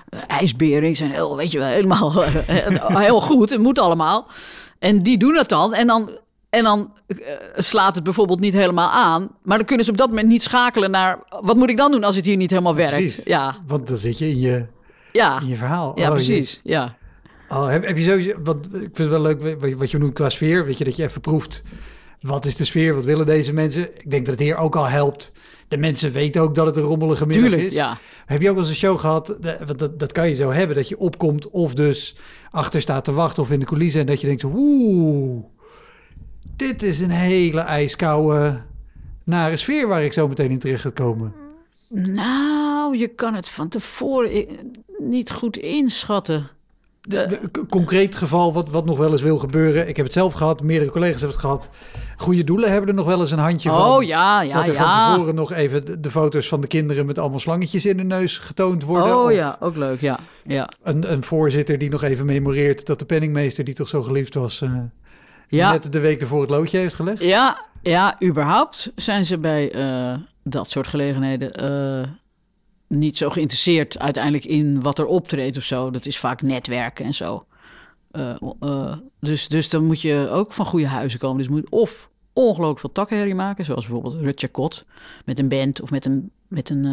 Eh, 0.10 0.20
ijsberen, 0.28 0.96
zijn 0.96 1.12
heel, 1.12 1.36
weet 1.36 1.52
je 1.52 1.60
wel, 1.60 1.68
helemaal 1.68 2.24
eh, 2.24 2.98
heel 2.98 3.22
goed. 3.22 3.50
Het 3.50 3.60
moet 3.60 3.80
allemaal. 3.80 4.28
En 4.80 5.00
die 5.00 5.18
doen 5.18 5.36
het 5.36 5.50
dan. 5.50 5.74
En 5.74 5.88
dan... 5.88 6.10
En 6.50 6.64
dan 6.64 6.94
eh, 7.08 7.18
slaat 7.56 7.96
het 7.96 8.04
bijvoorbeeld 8.04 8.40
niet 8.40 8.54
helemaal 8.54 8.90
aan. 8.90 9.30
Maar 9.44 9.58
dan 9.58 9.66
kunnen 9.68 9.86
ze 9.86 9.92
op 9.92 9.98
dat 9.98 10.10
moment 10.10 10.28
niet 10.28 10.44
schakelen 10.44 10.92
naar... 10.92 11.20
wat 11.42 11.56
moet 11.56 11.70
ik 11.70 11.78
dan 11.78 11.92
doen 11.92 12.04
als 12.04 12.16
het 12.16 12.26
hier 12.26 12.38
niet 12.38 12.50
helemaal 12.50 12.76
werkt? 12.76 12.94
Precies. 12.96 13.24
Ja, 13.24 13.56
Want 13.68 13.88
dan 13.88 13.98
zit 13.98 14.18
je 14.18 14.30
in 14.30 14.40
je, 14.40 14.66
ja, 15.12 15.40
in 15.42 15.48
je 15.48 15.56
verhaal. 15.56 16.00
ja 16.00 16.08
Oh, 16.08 16.14
precies. 16.14 16.60
Ja. 16.64 16.96
oh, 17.50 17.68
heb, 17.68 17.86
heb 17.86 17.98
je 17.98 18.04
sowieso... 18.04 18.34
Want 18.44 18.66
ik 18.66 18.72
vind 18.72 18.98
het 18.98 19.10
wel 19.10 19.22
leuk 19.22 19.60
wat, 19.60 19.72
wat 19.74 19.92
je 19.92 19.98
noemt 19.98 20.14
qua 20.14 20.30
sfeer. 20.30 20.66
Weet 20.66 20.78
je, 20.78 20.84
dat 20.84 20.96
je 20.96 21.04
even 21.04 21.22
proeft. 21.22 21.64
Wat 22.22 22.46
is 22.46 22.56
de 22.56 22.66
sfeer? 22.66 22.96
Wat 22.96 23.06
willen 23.06 23.26
deze 23.26 23.54
mensen? 23.54 23.84
Ik 23.84 24.12
denk 24.12 24.26
dat 24.26 24.34
het 24.36 24.44
hier 24.44 24.56
ook 24.58 24.76
al 24.76 24.88
helpt. 24.88 25.32
De 25.68 25.78
mensen 25.78 26.12
weten 26.12 26.42
ook 26.42 26.56
dat 26.56 26.66
het 26.66 26.78
een 26.78 26.84
rommelige 26.84 27.26
middag 27.26 27.44
Tuurlijk, 27.44 27.68
is. 27.68 27.74
ja. 27.74 27.98
Heb 28.26 28.42
je 28.42 28.48
ook 28.50 28.56
wel 28.56 28.64
eens 28.64 28.72
een 28.74 28.80
show 28.80 29.00
gehad, 29.00 29.36
want 29.66 29.80
dat, 29.80 30.00
dat 30.00 30.12
kan 30.12 30.30
je 30.30 30.36
zo 30.36 30.52
hebben, 30.52 30.76
dat 30.76 30.90
je 30.90 30.98
opkomt 30.98 31.50
of 31.50 31.74
dus 31.74 32.16
achter 32.52 32.82
staat 32.82 33.04
te 33.06 33.12
wachten 33.14 33.44
of 33.44 33.52
in 33.52 33.60
de 33.60 33.66
coulissen 33.66 34.00
en 34.02 34.06
dat 34.06 34.22
je 34.22 34.28
denkt, 34.28 34.44
oeh, 34.44 35.44
dit 36.56 36.84
is 36.84 37.00
een 37.00 37.10
hele 37.10 37.62
ijskoude, 37.62 38.62
nare 39.24 39.58
sfeer 39.58 39.88
waar 39.88 40.04
ik 40.04 40.14
zo 40.14 40.28
meteen 40.28 40.52
in 40.52 40.60
terecht 40.60 40.82
ga 40.82 40.90
komen. 40.90 41.34
Nou, 41.90 42.98
je 42.98 43.08
kan 43.08 43.34
het 43.34 43.50
van 43.50 43.70
tevoren 43.70 44.46
niet 44.98 45.32
goed 45.32 45.58
inschatten. 45.58 46.50
De, 47.02 47.40
concreet 47.70 48.16
geval 48.16 48.54
wat, 48.54 48.70
wat 48.70 48.86
nog 48.86 48.98
wel 48.98 49.12
eens 49.12 49.22
wil 49.22 49.38
gebeuren, 49.38 49.88
ik 49.88 49.96
heb 49.96 50.06
het 50.06 50.14
zelf 50.14 50.34
gehad, 50.34 50.62
meerdere 50.62 50.92
collega's 50.92 51.22
hebben 51.22 51.38
het 51.38 51.46
gehad. 51.46 51.70
Goede 52.18 52.44
doelen 52.44 52.72
hebben 52.72 52.90
er 52.90 52.96
nog 52.96 53.06
wel 53.06 53.22
eens 53.22 53.32
een 53.32 53.40
handje 53.40 53.70
van. 53.70 53.82
Oh 53.82 54.04
ja, 54.04 54.42
ja, 54.42 54.54
dat 54.54 54.68
er 54.68 54.76
van 54.76 54.86
ja. 54.86 55.12
tevoren 55.12 55.36
nog 55.36 55.52
even 55.52 55.86
de, 55.86 56.00
de 56.00 56.12
foto's 56.12 56.48
van 56.48 56.62
de 56.62 56.68
kinderen 56.68 57.06
met 57.06 57.20
allemaal 57.20 57.40
slangetjes 57.40 57.86
in 57.86 57.98
de 57.98 58.04
neus 58.04 58.38
getoond 58.38 58.84
worden. 58.84 59.18
Oh 59.18 59.24
of 59.24 59.32
ja, 59.32 59.58
ook 59.60 59.76
leuk, 59.76 60.02
ja. 60.02 60.20
ja. 60.44 60.70
een, 60.84 61.12
een 61.12 61.24
voorzitter 61.24 61.78
die 61.78 61.90
nog 61.90 62.04
even 62.04 62.26
memoreert 62.26 62.86
dat 62.86 63.00
de 63.00 63.06
penningmeester 63.06 63.64
die 63.64 63.74
toch 63.74 63.88
zo 63.88 64.02
geliefd 64.02 64.34
was, 64.34 64.62
eh, 64.62 64.72
Ja, 65.48 65.72
net 65.72 65.92
de 65.92 66.00
week 66.00 66.22
ervoor 66.22 66.42
het 66.42 66.50
loodje 66.50 66.78
heeft 66.78 66.96
gelegd. 66.96 67.22
ja, 67.22 67.66
ja, 67.82 68.22
überhaupt 68.24 68.92
zijn 68.96 69.26
ze 69.26 69.38
bij 69.38 69.72
eh, 69.72 70.18
dat 70.44 70.70
soort 70.70 70.88
gelegenheden 70.88 71.54
eh, 71.54 72.08
niet 72.88 73.18
zo 73.18 73.30
geïnteresseerd 73.30 74.00
uiteindelijk 74.00 74.46
in 74.46 74.82
wat 74.82 75.00
er 75.00 75.06
optreedt 75.06 75.58
of 75.58 75.64
zo. 75.64 75.92
Dat 75.92 76.06
is 76.06 76.18
vaak 76.18 76.42
netwerken 76.42 77.06
en 77.06 77.14
zo. 77.14 77.46
Eh, 78.12 78.94
dus, 79.20 79.48
dus 79.48 79.70
dan 79.70 79.86
moet 79.86 80.02
je 80.02 80.28
ook 80.32 80.54
van 80.54 80.66
goede 80.66 80.88
huizen 80.88 81.20
komen. 81.20 81.38
Dus 81.38 81.46
je 81.46 81.52
moet 81.52 81.70
of 81.70 82.10
ongelooflijk 82.34 82.80
veel 82.80 82.92
takkenherrie 82.92 83.36
maken, 83.36 83.66
zoals 83.66 83.86
bijvoorbeeld 83.86 84.22
Rutger 84.22 84.50
Kot 84.50 84.86
met 85.26 85.40
een 85.40 85.48
band 85.48 85.82
of 85.82 85.92
met 85.92 86.06
een, 86.06 86.32
met 86.48 86.70
een, 86.70 86.86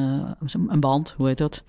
een 0.69 0.81
band, 0.81 1.15
hoe 1.17 1.27
heet 1.27 1.39
dat? 1.39 1.63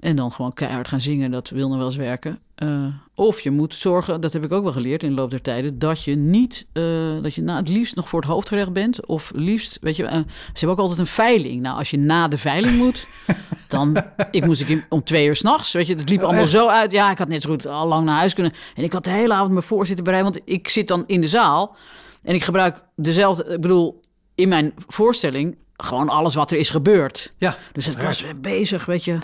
En 0.00 0.16
dan 0.16 0.32
gewoon 0.32 0.52
keihard 0.52 0.88
gaan 0.88 1.00
zingen, 1.00 1.30
dat 1.30 1.50
wil 1.50 1.68
nog 1.68 1.76
wel 1.76 1.86
eens 1.86 1.96
werken. 1.96 2.38
Eh, 2.54 2.86
of 3.14 3.40
je 3.40 3.50
moet 3.50 3.74
zorgen, 3.74 4.20
dat 4.20 4.32
heb 4.32 4.44
ik 4.44 4.52
ook 4.52 4.62
wel 4.62 4.72
geleerd 4.72 5.02
in 5.02 5.08
de 5.08 5.14
loop 5.14 5.30
der 5.30 5.42
tijden, 5.42 5.78
dat 5.78 6.04
je 6.04 6.16
niet, 6.16 6.66
eh, 6.72 6.82
dat 7.22 7.34
je 7.34 7.42
nou, 7.42 7.58
het 7.58 7.68
liefst 7.68 7.96
nog 7.96 8.08
voor 8.08 8.20
het 8.20 8.28
hoofdgerecht 8.28 8.72
bent. 8.72 9.06
Of 9.06 9.32
liefst, 9.34 9.78
weet 9.80 9.96
je, 9.96 10.04
eh, 10.04 10.12
ze 10.12 10.52
hebben 10.52 10.70
ook 10.70 10.78
altijd 10.78 10.98
een 10.98 11.06
veiling. 11.06 11.62
Nou, 11.62 11.78
als 11.78 11.90
je 11.90 11.98
na 11.98 12.28
de 12.28 12.38
veiling 12.38 12.76
moet, 12.76 13.06
dan, 13.68 14.02
ik 14.30 14.44
moest 14.44 14.60
ik 14.60 14.86
om 14.88 15.04
twee 15.04 15.26
uur 15.26 15.36
s'nachts, 15.36 15.72
weet 15.72 15.86
je, 15.86 15.94
het 15.94 16.08
liep 16.08 16.22
allemaal 16.22 16.46
zo 16.46 16.68
uit. 16.68 16.90
Ja, 16.90 17.10
ik 17.10 17.18
had 17.18 17.28
net 17.28 17.42
zo 17.42 17.50
goed 17.50 17.66
al 17.66 17.86
lang 17.86 18.04
naar 18.04 18.18
huis 18.18 18.34
kunnen. 18.34 18.52
En 18.74 18.82
ik 18.82 18.92
had 18.92 19.04
de 19.04 19.10
hele 19.10 19.34
avond 19.34 19.52
me 19.52 19.62
voor 19.62 19.86
zitten 19.86 20.04
bereiden, 20.04 20.32
want 20.32 20.44
ik 20.48 20.68
zit 20.68 20.88
dan 20.88 21.04
in 21.06 21.20
de 21.20 21.26
zaal 21.26 21.76
en 22.22 22.34
ik 22.34 22.44
gebruik 22.44 22.82
dezelfde, 22.96 23.44
ik 23.44 23.60
bedoel, 23.60 24.00
in 24.34 24.48
mijn 24.48 24.72
voorstelling 24.86 25.56
gewoon 25.76 26.08
alles 26.08 26.34
wat 26.34 26.50
er 26.50 26.58
is 26.58 26.70
gebeurd. 26.70 27.32
Ja, 27.36 27.56
Dus 27.72 27.86
het 27.86 28.02
was 28.02 28.24
bezig, 28.40 28.84
weet 28.84 29.04
je. 29.04 29.18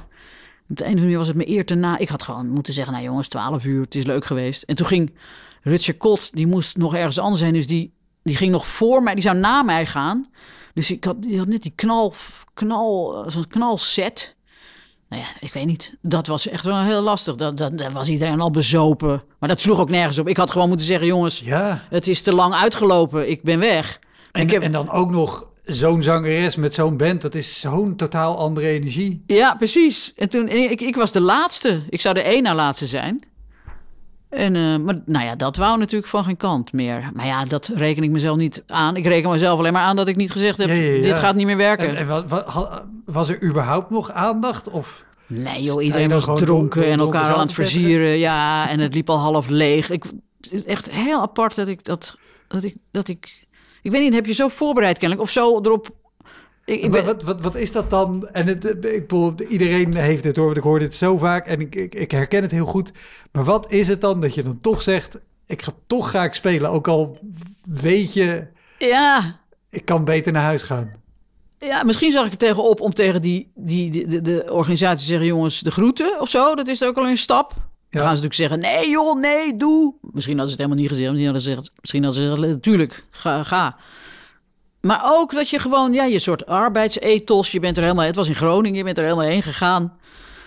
Op 0.68 0.76
de 0.76 0.84
een 0.84 0.90
of 0.90 0.96
andere 0.96 1.00
manier 1.00 1.18
was 1.18 1.28
het 1.28 1.36
me 1.36 1.48
eer 1.48 1.66
te 1.66 1.74
na. 1.74 1.98
Ik 1.98 2.08
had 2.08 2.22
gewoon 2.22 2.48
moeten 2.48 2.72
zeggen, 2.72 2.92
nou 2.92 3.04
jongens, 3.04 3.28
12 3.28 3.64
uur, 3.64 3.80
het 3.82 3.94
is 3.94 4.04
leuk 4.04 4.24
geweest. 4.24 4.62
En 4.62 4.76
toen 4.76 4.86
ging 4.86 5.14
Rutger 5.62 5.96
Kot, 5.96 6.28
die 6.32 6.46
moest 6.46 6.76
nog 6.76 6.94
ergens 6.94 7.18
anders 7.18 7.42
heen. 7.42 7.52
Dus 7.52 7.66
die, 7.66 7.94
die 8.22 8.36
ging 8.36 8.52
nog 8.52 8.66
voor 8.66 9.02
mij, 9.02 9.14
die 9.14 9.22
zou 9.22 9.36
na 9.36 9.62
mij 9.62 9.86
gaan. 9.86 10.26
Dus 10.74 10.90
ik 10.90 11.04
had, 11.04 11.22
die 11.22 11.38
had 11.38 11.46
net 11.46 11.62
die 11.62 11.72
knal, 11.74 12.14
knal, 12.54 13.24
zo'n 13.26 13.46
knalset. 13.48 14.36
Nou 15.08 15.22
ja, 15.22 15.28
ik 15.40 15.52
weet 15.52 15.66
niet. 15.66 15.96
Dat 16.02 16.26
was 16.26 16.48
echt 16.48 16.64
wel 16.64 16.80
heel 16.80 17.00
lastig. 17.02 17.36
Dat, 17.36 17.56
dat, 17.58 17.92
was 17.92 18.08
iedereen 18.08 18.40
al 18.40 18.50
bezopen. 18.50 19.22
Maar 19.38 19.48
dat 19.48 19.60
sloeg 19.60 19.80
ook 19.80 19.90
nergens 19.90 20.18
op. 20.18 20.28
Ik 20.28 20.36
had 20.36 20.50
gewoon 20.50 20.68
moeten 20.68 20.86
zeggen, 20.86 21.06
jongens, 21.06 21.38
Ja. 21.38 21.84
het 21.90 22.06
is 22.06 22.22
te 22.22 22.34
lang 22.34 22.54
uitgelopen. 22.54 23.30
Ik 23.30 23.42
ben 23.42 23.58
weg. 23.58 23.98
En, 24.32 24.42
ik 24.42 24.50
heb, 24.50 24.62
en 24.62 24.72
dan 24.72 24.90
ook 24.90 25.10
nog 25.10 25.46
zo'n 25.64 26.02
zangeres 26.02 26.56
met 26.56 26.74
zo'n 26.74 26.96
band. 26.96 27.22
Dat 27.22 27.34
is 27.34 27.60
zo'n 27.60 27.96
totaal 27.96 28.38
andere 28.38 28.66
energie. 28.68 29.22
Ja, 29.26 29.54
precies. 29.54 30.12
En 30.16 30.28
toen, 30.28 30.48
en 30.48 30.70
ik, 30.70 30.80
ik 30.80 30.96
was 30.96 31.12
de 31.12 31.20
laatste. 31.20 31.82
Ik 31.88 32.00
zou 32.00 32.14
de 32.14 32.22
één 32.22 32.42
na 32.42 32.54
laatste 32.54 32.86
zijn. 32.86 33.22
En, 34.28 34.56
eh, 34.56 34.76
maar 34.76 34.98
nou 35.06 35.24
ja, 35.24 35.34
dat 35.34 35.56
wou 35.56 35.78
natuurlijk 35.78 36.10
van 36.10 36.24
geen 36.24 36.36
kant 36.36 36.72
meer. 36.72 37.10
Maar 37.14 37.26
ja, 37.26 37.44
dat 37.44 37.70
reken 37.74 38.02
ik 38.02 38.10
mezelf 38.10 38.36
niet 38.36 38.62
aan. 38.66 38.96
Ik 38.96 39.04
reken 39.06 39.30
mezelf 39.30 39.58
alleen 39.58 39.72
maar 39.72 39.82
aan 39.82 39.96
dat 39.96 40.08
ik 40.08 40.16
niet 40.16 40.30
gezegd 40.30 40.58
heb, 40.58 40.68
Ja, 40.68 40.74
ja, 40.74 40.90
ja. 40.90 41.02
dit 41.02 41.18
gaat 41.18 41.34
niet 41.34 41.46
meer 41.46 41.56
werken. 41.56 41.88
En, 41.88 41.96
en 41.96 42.06
wa- 42.06 42.26
wa- 42.26 42.44
ha- 42.46 42.84
was 43.04 43.28
er 43.28 43.42
überhaupt 43.42 43.90
nog 43.90 44.10
aandacht? 44.10 44.68
Of 44.70 45.04
Nee 45.26 45.62
joh, 45.62 45.82
iedereen 45.84 46.08
was 46.10 46.24
dronken 46.24 46.86
en 46.86 46.98
elkaar 46.98 47.34
aan 47.34 47.40
het 47.40 47.52
versieren. 47.52 48.18
Ja, 48.18 48.68
en 48.68 48.80
het 48.80 48.94
liep 48.94 49.10
al 49.10 49.18
half 49.18 49.48
leeg. 49.48 49.90
Ik, 49.90 50.04
het 50.40 50.52
is 50.52 50.64
echt 50.64 50.90
heel 50.90 51.20
apart 51.20 51.54
dat 51.54 51.68
ik 51.68 51.84
dat, 51.84 52.16
dat 52.48 52.62
ik, 52.64 52.74
dat 52.90 53.08
ik, 53.08 53.43
ik 53.84 53.90
weet 53.90 54.00
niet, 54.02 54.14
heb 54.14 54.26
je 54.26 54.32
zo 54.34 54.48
voorbereid 54.48 54.98
kennelijk 54.98 55.26
of 55.28 55.32
zo 55.32 55.60
erop. 55.60 55.88
Ik, 56.64 56.82
ik 56.82 56.90
ben, 56.90 57.04
Wat, 57.04 57.22
wat, 57.22 57.40
wat 57.40 57.54
is 57.54 57.72
dat 57.72 57.90
dan? 57.90 58.28
En 58.32 58.46
het, 58.46 58.64
ik 58.64 58.82
bedoel, 59.06 59.34
iedereen 59.48 59.94
heeft 59.94 60.22
dit 60.22 60.36
hoor, 60.36 60.44
want 60.44 60.56
ik 60.56 60.62
hoor 60.62 60.78
dit 60.78 60.94
zo 60.94 61.18
vaak 61.18 61.46
en 61.46 61.60
ik, 61.60 61.74
ik, 61.74 61.94
ik 61.94 62.10
herken 62.10 62.42
het 62.42 62.50
heel 62.50 62.66
goed. 62.66 62.92
Maar 63.32 63.44
wat 63.44 63.72
is 63.72 63.88
het 63.88 64.00
dan 64.00 64.20
dat 64.20 64.34
je 64.34 64.42
dan 64.42 64.58
toch 64.60 64.82
zegt, 64.82 65.18
ik 65.46 65.62
ga 65.62 65.72
toch 65.86 66.08
graag 66.08 66.34
spelen, 66.34 66.70
ook 66.70 66.88
al 66.88 67.18
weet 67.64 68.12
je, 68.12 68.46
ja, 68.78 69.40
ik 69.70 69.84
kan 69.84 70.04
beter 70.04 70.32
naar 70.32 70.42
huis 70.42 70.62
gaan. 70.62 70.92
ja, 71.58 71.82
misschien 71.82 72.10
zag 72.10 72.26
ik 72.26 72.32
er 72.32 72.38
tegenop 72.38 72.80
om 72.80 72.94
tegen 72.94 73.22
die, 73.22 73.50
die, 73.54 73.90
die- 73.90 74.06
de, 74.06 74.20
de 74.20 74.46
organisatie 74.50 74.98
te 74.98 75.04
zeggen, 75.04 75.26
jongens, 75.26 75.60
de 75.60 75.70
groeten 75.70 76.20
of 76.20 76.28
zo. 76.28 76.54
Dat 76.54 76.68
is 76.68 76.82
ook 76.82 76.96
al 76.96 77.08
een 77.08 77.16
stap. 77.18 77.52
Dan 77.94 78.02
gaan 78.02 78.16
ze 78.16 78.22
natuurlijk 78.22 78.34
zeggen, 78.34 78.60
nee 78.80 78.90
joh, 78.90 79.20
nee, 79.20 79.56
doe. 79.56 79.94
Misschien 80.00 80.38
hadden 80.38 80.54
ze 80.56 80.62
het 80.62 80.70
helemaal 80.70 80.78
niet 80.78 80.88
gezegd. 80.88 81.10
Misschien 81.10 81.24
hadden 81.32 81.42
ze 81.42 81.48
gezegd, 81.54 81.70
misschien 81.80 82.04
hadden 82.04 82.22
ze 82.22 82.30
gezegd, 82.30 82.52
natuurlijk, 82.54 83.04
ga, 83.10 83.42
ga. 83.42 83.76
Maar 84.80 85.00
ook 85.04 85.34
dat 85.34 85.48
je 85.50 85.58
gewoon, 85.58 85.92
ja, 85.92 86.04
je 86.04 86.18
soort 86.18 86.46
arbeidsethos, 86.46 87.52
je 87.52 87.60
bent 87.60 87.76
er 87.76 87.82
helemaal, 87.82 88.04
het 88.06 88.16
was 88.16 88.28
in 88.28 88.34
Groningen, 88.34 88.78
je 88.78 88.84
bent 88.84 88.98
er 88.98 89.04
helemaal 89.04 89.24
heen 89.26 89.42
gegaan. 89.42 89.82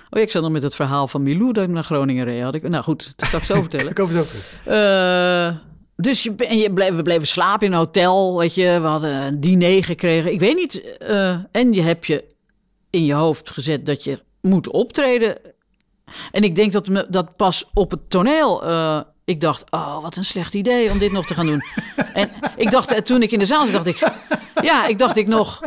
Oh, 0.10 0.20
ja, 0.20 0.22
ik 0.22 0.32
zat 0.32 0.42
nog 0.42 0.52
met 0.52 0.62
het 0.64 0.76
verhaal 0.76 1.08
van 1.08 1.24
Milou 1.24 1.52
dat 1.54 1.64
ik 1.64 1.70
naar 1.70 1.84
Groningen 1.84 2.26
reed. 2.26 2.44
Had 2.44 2.56
ik, 2.56 2.70
nou 2.70 2.84
goed, 2.84 3.14
dat 3.16 3.28
zal 3.30 3.40
ik 3.40 3.46
zo 3.46 3.56
vertellen. 3.68 3.90
Ik 3.92 3.98
hoop 3.98 4.10
het 4.10 4.18
ook. 4.18 4.28
Eh, 4.74 5.56
dus 5.96 6.24
je, 6.24 6.32
ben- 6.32 6.58
je 6.58 6.74
bleef, 6.74 6.96
we 6.96 7.02
bleven 7.02 7.28
slapen 7.28 7.68
in 7.68 7.74
een 7.74 7.78
hotel, 7.80 8.38
weet 8.38 8.56
je. 8.56 8.80
We 8.82 8.88
hadden 8.88 9.12
een 9.16 9.40
diner 9.40 9.84
gekregen. 9.84 10.32
Ik 10.32 10.40
weet 10.40 10.56
niet. 10.56 10.98
eh, 10.98 11.36
en 11.52 11.74
je 11.74 11.82
hebt 11.82 12.06
je 12.06 12.24
in 12.90 13.06
je 13.06 13.14
hoofd 13.14 13.50
gezet 13.50 13.86
dat 13.86 14.04
je 14.04 14.20
moet 14.42 14.70
optreden. 14.72 15.38
En 16.32 16.44
ik 16.44 16.56
denk 16.56 16.72
dat 16.72 16.88
me 16.88 17.06
dat 17.10 17.36
pas 17.36 17.66
op 17.74 17.92
het 17.92 18.10
toneel. 18.10 18.64
eh, 18.64 19.00
ik 19.26 19.42
dacht, 19.42 19.64
oh, 19.70 20.02
wat 20.02 20.16
een 20.16 20.26
slecht 20.26 20.54
idee 20.54 20.92
om 20.92 20.98
dit 20.98 21.12
nog 21.12 21.26
te 21.26 21.34
gaan 21.34 21.46
doen. 21.46 21.64
en 22.14 22.30
ik 22.56 22.72
dacht, 22.72 22.92
eh, 22.92 23.02
toen 23.02 23.22
ik 23.22 23.32
in 23.32 23.40
de 23.40 23.46
zaal 23.46 23.66
zat, 23.66 23.74
dacht 23.74 23.88
ik, 23.88 24.12
ja, 24.62 24.86
ik 24.86 25.00
dacht 25.00 25.18
ik 25.18 25.28
nog, 25.28 25.62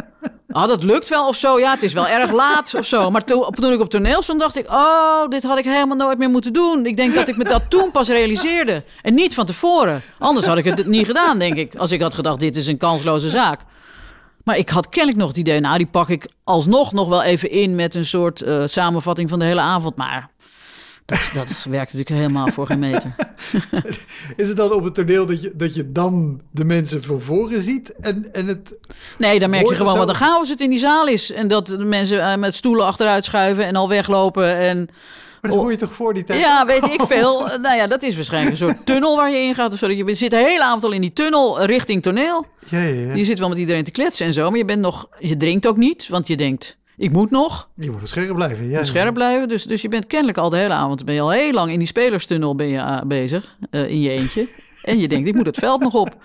ah, 0.49 0.69
dat 0.69 0.83
lukt 0.83 1.09
wel 1.09 1.29
of 1.29 1.37
zo. 1.37 1.59
Ja, 1.59 1.71
het 1.71 1.83
is 1.83 1.93
wel 1.93 2.07
erg 2.07 2.33
laat 2.33 2.75
of 2.75 2.87
zo. 2.87 3.11
Maar 3.11 3.25
toen, 3.25 3.51
toen 3.51 3.73
ik 3.73 3.81
op 3.81 3.91
toneel 3.91 4.23
stond, 4.23 4.41
dacht 4.41 4.57
ik, 4.57 4.71
oh, 4.71 5.29
dit 5.29 5.43
had 5.43 5.59
ik 5.59 5.65
helemaal 5.65 5.97
nooit 5.97 6.19
meer 6.19 6.31
moeten 6.31 6.53
doen. 6.53 6.87
Ik 6.87 6.97
denk 6.97 7.15
dat 7.15 7.29
ik 7.29 7.37
me 7.37 7.45
dat 7.45 7.63
toen 7.69 7.91
pas 7.91 8.09
realiseerde. 8.09 8.85
En 9.03 9.15
niet 9.15 9.35
van 9.35 9.47
tevoren. 9.47 10.03
Anders 10.19 10.47
had 10.47 10.57
ik 10.57 10.65
het 10.65 10.87
niet 10.87 11.07
gedaan, 11.07 11.39
denk 11.39 11.57
ik. 11.57 11.75
Als 11.77 11.93
ik 11.93 12.01
had 12.01 12.15
gedacht, 12.15 12.41
dit 12.41 12.57
is 12.57 12.67
een 12.67 12.77
kansloze 12.79 13.29
zaak. 13.31 13.61
Maar 14.45 14.57
ik 14.57 14.69
had 14.69 14.89
kennelijk 14.89 15.19
nog 15.19 15.29
het 15.29 15.37
idee, 15.37 15.61
nou, 15.61 15.79
die 15.79 15.87
pak 15.87 16.09
ik 16.09 16.29
alsnog 16.45 16.93
nog 16.93 17.09
wel 17.09 17.23
even 17.23 17.51
in 17.51 17.75
met 17.75 17.95
een 17.95 18.07
soort 18.07 18.43
eh, 18.43 18.63
samenvatting 18.67 19.29
van 19.29 19.39
de 19.39 19.45
hele 19.45 19.61
avond. 19.61 19.97
Maar 19.97 20.31
dat, 21.11 21.31
dat 21.35 21.47
werkt 21.65 21.93
natuurlijk 21.93 22.09
helemaal 22.09 22.49
voor 22.49 22.67
geen 22.67 22.79
meter. 22.79 23.15
Is 24.37 24.49
het 24.49 24.57
dan 24.57 24.73
op 24.73 24.85
het 24.85 24.95
toneel 24.95 25.27
dat 25.27 25.43
je, 25.43 25.53
dat 25.55 25.75
je 25.75 25.93
dan 25.93 26.41
de 26.51 26.65
mensen 26.65 27.03
van 27.03 27.21
voren 27.21 27.63
ziet 27.63 27.95
en, 28.01 28.33
en 28.33 28.47
het... 28.47 28.75
Nee, 29.19 29.39
dan 29.39 29.51
merk 29.51 29.69
je 29.69 29.75
gewoon 29.75 29.99
wat 29.99 30.09
een 30.09 30.15
chaos 30.15 30.49
het 30.49 30.61
in 30.61 30.71
die 30.71 30.79
zaal 30.79 31.07
is. 31.07 31.33
En 31.33 31.49
dat 31.49 31.67
de 31.67 31.79
mensen 31.85 32.21
eh, 32.21 32.37
met 32.37 32.55
stoelen 32.55 32.87
achteruit 32.87 33.25
schuiven 33.25 33.65
en 33.65 33.77
al 33.77 33.89
weglopen. 33.89 34.57
En 34.57 34.89
Maar 35.41 35.51
dat 35.51 35.61
hoor 35.61 35.71
je 35.71 35.77
toch 35.77 35.93
voor 35.93 36.15
die 36.15 36.25
tijd? 36.25 36.41
ja, 36.41 36.67
weet 36.67 36.85
ik 36.85 37.03
veel. 37.09 37.51
Eh, 37.51 37.59
Nou 37.59 37.77
ja, 37.77 37.87
dat 37.87 38.03
is 38.03 38.15
waarschijnlijk 38.15 38.53
een 38.53 38.69
soort 38.69 38.87
tunnel 38.93 39.17
waar 39.17 39.31
je 39.31 39.39
in 39.39 39.55
gaat. 39.55 39.79
Zodat 39.79 39.97
je 39.97 40.15
zit 40.15 40.31
de 40.31 40.37
hele 40.37 40.65
avond 40.65 40.85
al 40.85 40.93
in 40.93 41.01
die 41.01 41.13
tunnel 41.13 41.65
richting 41.65 42.03
toneel. 42.03 42.47
Ja, 42.69 42.83
ja, 42.83 42.95
ja. 43.07 43.15
Je 43.15 43.25
zit 43.25 43.39
wel 43.39 43.49
met 43.49 43.59
iedereen 43.59 43.85
te 43.85 43.91
kletsen 43.91 44.27
en 44.27 44.33
zo. 44.33 44.49
Maar 44.49 44.59
je 44.59 44.65
bent 44.65 44.81
nog, 44.81 45.09
je 45.19 45.37
drinkt 45.37 45.67
ook 45.67 45.77
niet. 45.77 46.09
Want 46.09 46.27
je 46.27 46.37
denkt, 46.37 46.79
ik 47.01 47.13
moet 47.13 47.31
nog. 47.31 47.69
Je 47.75 47.91
moet 47.91 48.01
er 48.03 48.09
scherp 48.09 48.35
blijven. 48.35 48.69
Ja, 48.69 48.79
moet 48.79 48.87
scherp 48.87 49.15
blijven. 49.15 49.49
Dus, 49.49 49.65
dus 49.65 49.83
je 49.83 49.89
bent 49.89 50.07
kennelijk 50.07 50.39
al 50.39 50.49
de 50.51 50.57
hele 50.57 50.75
avond, 50.75 51.05
ben 51.05 51.15
je 51.15 51.21
al 51.21 51.31
heel 51.31 51.53
lang 51.53 51.73
in 51.73 51.79
die 51.79 51.87
spelerstunnel 51.89 52.55
ben 52.55 52.67
je, 52.67 52.79
eh, 52.79 53.01
bezig, 53.07 53.57
eh, 53.71 53.89
in 53.91 54.01
je 54.01 54.11
eentje. 54.11 54.49
En 54.83 54.99
je 54.99 55.09
denkt, 55.09 55.29
ik 55.29 55.35
moet 55.35 55.47
het 55.47 55.57
veld 55.59 55.81
nog 55.81 55.95
op. 55.95 56.17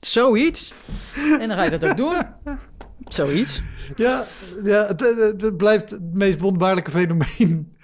Zoiets. 0.00 0.72
En 1.40 1.48
dan 1.48 1.56
ga 1.56 1.62
je 1.62 1.78
dat 1.78 1.84
ook 1.90 1.96
doen. 1.96 2.14
Zoiets. 3.08 3.62
Ja, 3.96 4.24
ja 4.64 4.86
het, 4.96 5.56
blijft 5.56 5.90
het 5.90 6.14
meest 6.14 6.40
wonderbaarlijke 6.40 6.90
fenomeen. 6.90 7.76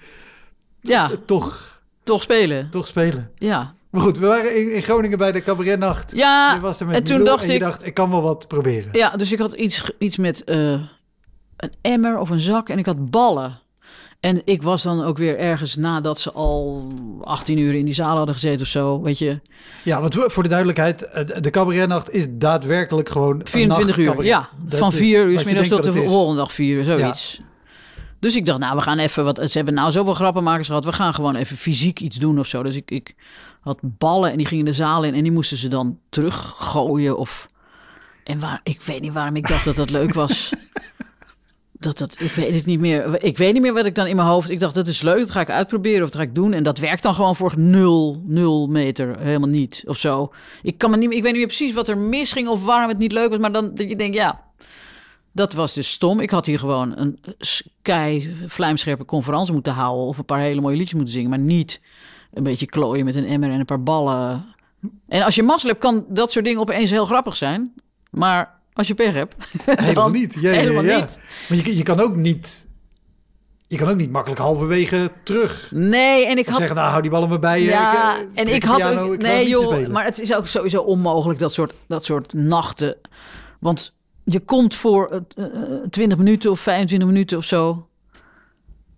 Ja, 0.81 1.03
Eh, 1.11 1.17
Toch, 1.25 1.79
toch 2.03 2.21
spelen. 2.21 2.69
toch 2.69 2.87
spelen. 2.87 3.31
Ja. 3.35 3.73
Maar 3.89 4.01
goed, 4.01 4.17
we 4.17 4.25
waren 4.27 4.55
in, 4.61 4.73
in 4.75 4.81
Groningen 4.81 5.17
bij 5.17 5.31
de 5.31 5.41
cabaretnacht. 5.43 6.11
Ja, 6.15 6.53
je 6.53 6.59
was 6.59 6.79
er 6.79 6.85
met 6.85 6.95
en 6.95 7.03
toen 7.03 7.23
dacht 7.23 7.41
en 7.43 7.47
je 7.47 7.53
ik- 7.53 7.59
dacht, 7.61 7.85
ik 7.85 7.93
kan 7.93 8.09
wel 8.09 8.21
wat 8.21 8.47
proberen. 8.47 8.89
ja, 8.91 9.09
dus 9.09 9.31
ik 9.31 9.39
had 9.39 9.53
iets, 9.53 9.91
iets 9.97 10.17
met 10.17 10.43
een 11.59 11.73
emmer 11.81 12.19
of 12.19 12.29
een 12.29 12.39
zak 12.39 12.69
en 12.69 12.77
ik 12.77 12.85
had 12.85 13.09
ballen. 13.09 13.59
En 14.19 14.41
ik 14.45 14.63
was 14.63 14.83
dan 14.83 15.03
ook 15.03 15.17
weer 15.17 15.37
ergens 15.37 15.75
nadat 15.75 16.19
ze 16.19 16.31
al 16.31 16.87
18 17.21 17.57
uur 17.57 17.73
in 17.73 17.85
die 17.85 17.93
zaal 17.93 18.17
hadden 18.17 18.35
gezeten 18.35 18.61
of 18.61 18.67
zo, 18.67 19.01
weet 19.01 19.17
je. 19.17 19.39
Ja, 19.83 20.01
want 20.01 20.15
voor 20.17 20.43
de 20.43 20.49
duidelijkheid, 20.49 21.03
eh, 21.03 21.41
de 21.41 21.49
cabaretnacht 21.49 22.11
is 22.11 22.25
daadwerkelijk 22.29 23.09
gewoon 23.09 23.39
een 23.39 23.47
24 23.47 23.97
uur, 23.97 24.23
ja. 24.23 24.49
Dat 24.65 24.79
van 24.79 24.91
is 24.91 24.97
4 24.97 25.25
uur 25.25 25.31
wat 25.31 25.39
s 25.39 25.43
je 25.43 25.45
middags 25.45 25.67
tot 25.67 25.83
de 25.93 26.03
is. 26.03 26.09
volgende 26.09 26.39
dag 26.39 26.53
4 26.53 26.75
uur, 26.75 26.83
zoiets. 26.83 27.39
Dus 28.19 28.35
ik 28.35 28.45
dacht, 28.45 28.59
nou, 28.59 28.75
we 28.75 28.81
gaan 28.81 28.99
even 28.99 29.23
wat. 29.23 29.41
Ze 29.43 29.57
hebben 29.57 29.73
nou 29.73 29.91
zoveel 29.91 30.13
grappenmakers 30.13 30.67
gehad. 30.67 30.85
We 30.85 30.93
gaan 30.93 31.13
gewoon 31.13 31.35
even 31.35 31.57
fysiek 31.57 31.99
iets 31.99 32.17
doen 32.17 32.39
of 32.39 32.47
zo. 32.47 32.63
Dus 32.63 32.75
ik, 32.75 32.91
ik 32.91 33.15
had 33.61 33.79
ballen 33.81 34.31
en 34.31 34.37
die 34.37 34.45
gingen 34.45 34.65
de 34.65 34.73
zaal 34.73 35.03
in 35.03 35.13
en 35.13 35.23
die 35.23 35.31
moesten 35.31 35.57
ze 35.57 35.67
dan 35.67 35.99
teruggooien. 36.09 37.17
Of... 37.17 37.47
En 38.23 38.39
waar, 38.39 38.59
ik 38.63 38.81
weet 38.81 39.01
niet 39.01 39.13
waarom 39.13 39.35
ik 39.35 39.47
dacht 39.47 39.65
dat 39.65 39.75
dat 39.75 39.89
leuk 39.89 40.13
was. 40.13 40.49
Dat, 41.79 41.97
dat, 41.97 42.15
ik 42.19 42.31
weet 42.31 42.53
het 42.53 42.65
niet 42.65 42.79
meer. 42.79 43.23
Ik 43.23 43.37
weet 43.37 43.53
niet 43.53 43.61
meer 43.61 43.73
wat 43.73 43.85
ik 43.85 43.95
dan 43.95 44.07
in 44.07 44.15
mijn 44.15 44.27
hoofd. 44.27 44.49
Ik 44.49 44.59
dacht, 44.59 44.75
dat 44.75 44.87
is 44.87 45.01
leuk, 45.01 45.19
dat 45.19 45.31
ga 45.31 45.41
ik 45.41 45.49
uitproberen 45.49 46.03
of 46.03 46.09
dat 46.09 46.21
ga 46.21 46.27
ik 46.27 46.35
doen. 46.35 46.53
En 46.53 46.63
dat 46.63 46.77
werkt 46.77 47.03
dan 47.03 47.15
gewoon 47.15 47.35
voor 47.35 47.53
nul, 47.57 48.21
nul 48.25 48.67
meter. 48.67 49.19
Helemaal 49.19 49.49
niet 49.49 49.83
of 49.87 49.97
zo. 49.97 50.33
Ik, 50.61 50.77
kan 50.77 50.89
me 50.89 50.97
niet, 50.97 51.11
ik 51.11 51.23
weet 51.23 51.33
niet 51.33 51.45
precies 51.45 51.73
wat 51.73 51.87
er 51.87 51.97
misging 51.97 52.47
of 52.47 52.65
waarom 52.65 52.89
het 52.89 52.97
niet 52.97 53.11
leuk 53.11 53.29
was. 53.29 53.39
Maar 53.39 53.51
dan 53.51 53.73
dat 53.73 53.89
je 53.89 53.95
denkt, 53.95 54.15
ja, 54.15 54.43
dat 55.31 55.53
was 55.53 55.73
dus 55.73 55.91
stom. 55.91 56.19
Ik 56.19 56.29
had 56.29 56.45
hier 56.45 56.59
gewoon 56.59 56.97
een 56.97 57.19
kei 57.81 58.35
vlijmscherpe 58.47 59.05
conferentie 59.05 59.53
moeten 59.53 59.73
houden. 59.73 60.05
Of 60.05 60.17
een 60.17 60.25
paar 60.25 60.39
hele 60.39 60.61
mooie 60.61 60.77
liedjes 60.77 60.95
moeten 60.95 61.13
zingen. 61.13 61.29
Maar 61.29 61.39
niet 61.39 61.81
een 62.33 62.43
beetje 62.43 62.65
klooien 62.65 63.05
met 63.05 63.15
een 63.15 63.25
emmer 63.25 63.49
en 63.49 63.59
een 63.59 63.65
paar 63.65 63.83
ballen. 63.83 64.45
En 65.07 65.21
als 65.21 65.35
je 65.35 65.43
mazzel 65.43 65.75
kan 65.75 66.05
dat 66.09 66.31
soort 66.31 66.45
dingen 66.45 66.61
opeens 66.61 66.89
heel 66.89 67.05
grappig 67.05 67.35
zijn. 67.35 67.73
Maar 68.09 68.58
als 68.79 68.87
je 68.87 68.93
pech 68.93 69.13
hebt, 69.13 69.35
Helemaal 69.65 70.09
niet. 70.09 70.33
Ja, 70.39 70.51
helemaal 70.51 70.83
ja. 70.83 70.99
niet. 70.99 71.19
Maar 71.49 71.57
je, 71.57 71.75
je 71.75 71.83
kan 71.83 71.99
ook 71.99 72.15
niet... 72.15 72.67
Je 73.67 73.77
kan 73.77 73.89
ook 73.89 73.95
niet 73.95 74.11
makkelijk 74.11 74.41
halverwege 74.41 75.11
terug 75.23 75.71
Nee, 75.73 76.25
en 76.25 76.37
ik 76.37 76.45
of 76.45 76.49
had... 76.49 76.57
zeggen, 76.57 76.75
nou 76.75 76.89
hou 76.89 77.01
die 77.01 77.11
ballen 77.11 77.29
maar 77.29 77.39
bij 77.39 77.59
je. 77.59 77.65
Ja, 77.65 78.17
ik, 78.17 78.27
eh, 78.33 78.41
en 78.41 78.53
ik 78.55 78.63
had 78.63 78.97
ook... 78.97 79.13
ik 79.13 79.21
nee 79.21 79.47
joh, 79.47 79.65
spelen. 79.65 79.91
maar 79.91 80.03
het 80.03 80.19
is 80.19 80.33
ook 80.33 80.47
sowieso 80.47 80.81
onmogelijk, 80.81 81.39
dat 81.39 81.53
soort, 81.53 81.73
dat 81.87 82.05
soort 82.05 82.33
nachten. 82.33 82.97
Want 83.59 83.93
je 84.23 84.39
komt 84.39 84.75
voor 84.75 85.23
eh, 85.35 85.45
eh, 85.45 85.89
20 85.89 86.17
minuten 86.17 86.51
of 86.51 86.59
25 86.59 87.07
minuten 87.07 87.37
of 87.37 87.45
zo. 87.45 87.87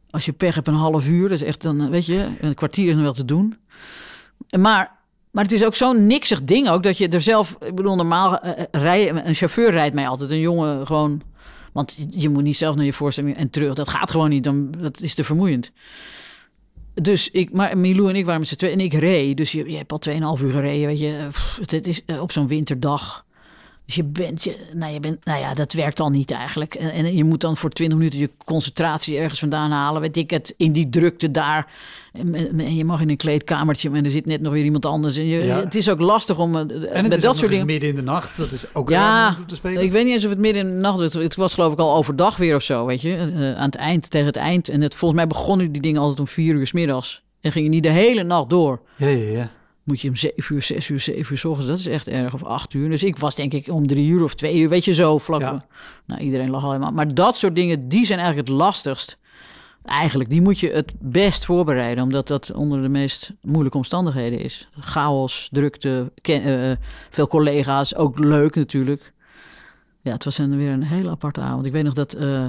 Als 0.09 0.25
je 0.25 0.33
pech 0.33 0.55
hebt 0.55 0.67
een 0.67 0.73
half 0.73 1.07
uur, 1.07 1.29
dat 1.29 1.41
is 1.41 1.47
echt 1.47 1.61
dan, 1.61 1.81
eh, 1.81 1.89
weet 1.89 2.05
je, 2.05 2.29
een 2.41 2.53
kwartier 2.53 2.87
is 2.87 2.93
nog 2.93 3.03
wel 3.03 3.13
te 3.13 3.25
doen. 3.25 3.57
En 4.49 4.61
Maar, 4.61 4.99
maar 5.31 5.43
het 5.43 5.53
is 5.53 5.63
ook 5.63 5.75
zo'n 5.75 6.07
niksig 6.07 6.43
ding 6.43 6.69
ook, 6.69 6.83
dat 6.83 6.97
je 6.97 7.07
er 7.07 7.21
zelf... 7.21 7.55
Ik 7.65 7.75
bedoel, 7.75 7.95
normaal 7.95 8.39
eh, 8.39 8.63
rijden, 8.71 9.27
een 9.27 9.35
chauffeur 9.35 9.71
rijdt 9.71 9.95
mij 9.95 10.07
altijd, 10.07 10.31
een 10.31 10.39
jongen 10.39 10.85
gewoon... 10.85 11.21
Want 11.73 11.97
je- 12.09 12.29
moet 12.29 12.43
niet 12.43 12.57
zelf 12.57 12.75
naar 12.75 12.85
je 12.85 12.93
voorstelling 12.93 13.37
en 13.37 13.49
terug. 13.49 13.73
Dat 13.73 13.89
gaat 13.89 14.11
gewoon 14.11 14.29
niet, 14.29 14.43
dan, 14.43 14.71
dat 14.77 15.01
is 15.01 15.13
te 15.13 15.23
vermoeiend. 15.23 15.71
Dus 16.93 17.29
ik, 17.29 17.53
maar 17.53 17.77
Milou 17.77 18.09
en 18.09 18.15
ik 18.15 18.25
waren 18.25 18.39
met 18.39 18.49
z'n 18.49 18.55
tweeën 18.55 18.73
en 18.79 18.85
ik 18.85 18.93
reed. 18.93 19.37
Dus 19.37 19.51
je, 19.51 19.75
hebt 19.77 19.91
al 19.91 20.37
2,5 20.37 20.43
uur 20.43 20.51
gereden, 20.51 20.87
weet 20.87 20.99
je. 20.99 21.27
Pff, 21.31 21.57
Het, 21.59 21.71
het 21.71 21.87
is 21.87 22.05
eh, 22.05 22.21
op 22.21 22.31
zo'n 22.31 22.47
winterdag. 22.47 23.25
Dus 23.91 23.99
je 23.99 24.05
bent, 24.11 24.43
je, 24.43 24.55
nou, 24.73 24.93
je 24.93 24.99
bent, 24.99 25.25
nou 25.25 25.39
ja, 25.39 25.53
dat 25.53 25.73
werkt 25.73 25.99
al 25.99 26.09
niet 26.09 26.31
eigenlijk. 26.31 26.75
En, 26.75 26.91
en 26.91 27.15
je 27.15 27.23
moet 27.23 27.41
dan 27.41 27.57
voor 27.57 27.69
20 27.69 27.97
minuten 27.97 28.19
je 28.19 28.29
concentratie 28.45 29.17
ergens 29.17 29.39
vandaan 29.39 29.71
halen. 29.71 30.01
Weet 30.01 30.17
ik 30.17 30.29
het, 30.29 30.53
in 30.57 30.71
die 30.71 30.89
drukte 30.89 31.31
daar. 31.31 31.67
En, 32.13 32.75
je 32.75 32.85
mag 32.85 33.01
in 33.01 33.09
een 33.09 33.17
kleedkamertje, 33.17 33.89
maar 33.89 34.01
er 34.03 34.09
zit 34.09 34.25
net 34.25 34.41
nog 34.41 34.53
weer 34.53 34.63
iemand 34.63 34.85
anders. 34.85 35.17
En 35.17 35.25
je, 35.25 35.43
Ja. 35.45 35.59
het 35.59 35.75
is 35.75 35.89
ook 35.89 35.99
lastig 35.99 36.39
om 36.39 36.55
eh, 36.55 36.61
En 36.61 36.69
het 36.69 37.01
met 37.01 37.13
is 37.13 37.21
dat 37.21 37.37
soort 37.37 37.51
dingen. 37.51 37.65
midden 37.65 37.89
in 37.89 37.95
de 37.95 38.01
nacht. 38.01 38.37
Dat 38.37 38.51
is 38.51 38.73
ook 38.73 38.89
Ja, 38.89 39.35
te 39.47 39.55
spelen. 39.55 39.83
Ik 39.83 39.91
weet 39.91 40.03
niet 40.05 40.13
eens 40.13 40.23
of 40.23 40.29
het 40.29 40.39
midden 40.39 40.67
in 40.67 40.73
de 40.75 40.79
nacht 40.81 40.99
was. 40.99 41.13
Het 41.13 41.35
was 41.35 41.53
geloof 41.53 41.73
ik 41.73 41.79
al 41.79 41.95
overdag 41.95 42.37
weer 42.37 42.55
of 42.55 42.63
zo, 42.63 42.85
weet 42.85 43.01
je. 43.01 43.15
Eh, 43.15 43.55
aan 43.55 43.65
het 43.65 43.75
eind, 43.75 44.09
tegen 44.09 44.27
het 44.27 44.35
eind. 44.35 44.69
En 44.69 44.81
het, 44.81 44.95
volgens 44.95 45.19
mij 45.19 45.27
begonnen 45.29 45.71
die 45.71 45.81
dingen 45.81 46.01
altijd 46.01 46.19
om 46.19 46.27
vier 46.27 46.53
uur 46.55 46.67
's 46.67 46.71
middags. 46.71 47.21
En 47.41 47.51
gingen 47.51 47.69
niet 47.69 47.83
de 47.83 47.89
hele 47.89 48.23
nacht 48.23 48.49
door. 48.49 48.81
Ja, 48.95 49.07
ja, 49.07 49.31
ja. 49.31 49.51
Moet 49.83 50.01
je 50.01 50.09
om 50.09 50.15
zeven 50.15 50.55
uur, 50.55 50.61
zes 50.61 50.89
uur, 50.89 50.99
zeven 50.99 51.31
uur 51.31 51.37
's 51.37 51.45
ochtends. 51.45 51.67
Dat 51.69 51.77
is 51.79 51.87
echt 51.87 52.07
erg. 52.07 52.33
Of 52.33 52.43
acht 52.43 52.73
uur. 52.73 52.89
Dus 52.89 53.03
ik 53.03 53.17
was 53.17 53.35
denk 53.35 53.53
ik 53.53 53.67
om 53.67 53.87
drie 53.87 54.09
uur 54.09 54.23
of 54.23 54.35
twee 54.35 54.57
uur. 54.59 54.69
Weet 54.69 54.85
je 54.85 54.93
zo, 54.93 55.17
vlak. 55.17 55.41
Ja. 55.41 55.65
Nou, 56.05 56.21
iedereen 56.21 56.49
lag 56.49 56.63
al 56.63 56.71
helemaal. 56.71 56.91
Maar 56.91 57.13
dat 57.13 57.35
soort 57.37 57.55
dingen, 57.55 57.89
die 57.89 58.05
zijn 58.05 58.19
eigenlijk 58.19 58.49
het 58.49 58.57
lastigst. 58.57 59.17
Eigenlijk, 59.83 60.29
die 60.29 60.41
moet 60.41 60.59
je 60.59 60.69
het 60.71 60.93
best 60.99 61.45
voorbereiden. 61.45 62.03
Omdat 62.03 62.27
dat 62.27 62.51
onder 62.51 62.81
de 62.81 62.89
meest 62.89 63.33
moeilijke 63.41 63.77
omstandigheden 63.77 64.39
is. 64.39 64.69
Chaos, 64.79 65.47
drukte, 65.51 66.11
ken- 66.21 66.69
eh, 66.69 66.77
veel 67.09 67.27
collega's. 67.27 67.95
Ook 67.95 68.19
leuk 68.19 68.55
natuurlijk. 68.55 69.13
Ja, 70.01 70.11
het 70.11 70.23
was 70.23 70.37
een, 70.37 70.57
weer 70.57 70.71
een 70.71 70.83
hele 70.83 71.09
aparte 71.09 71.41
avond. 71.41 71.65
Ik 71.65 71.71
weet 71.71 71.83
nog 71.83 71.93
dat... 71.93 72.13
eh, 72.13 72.45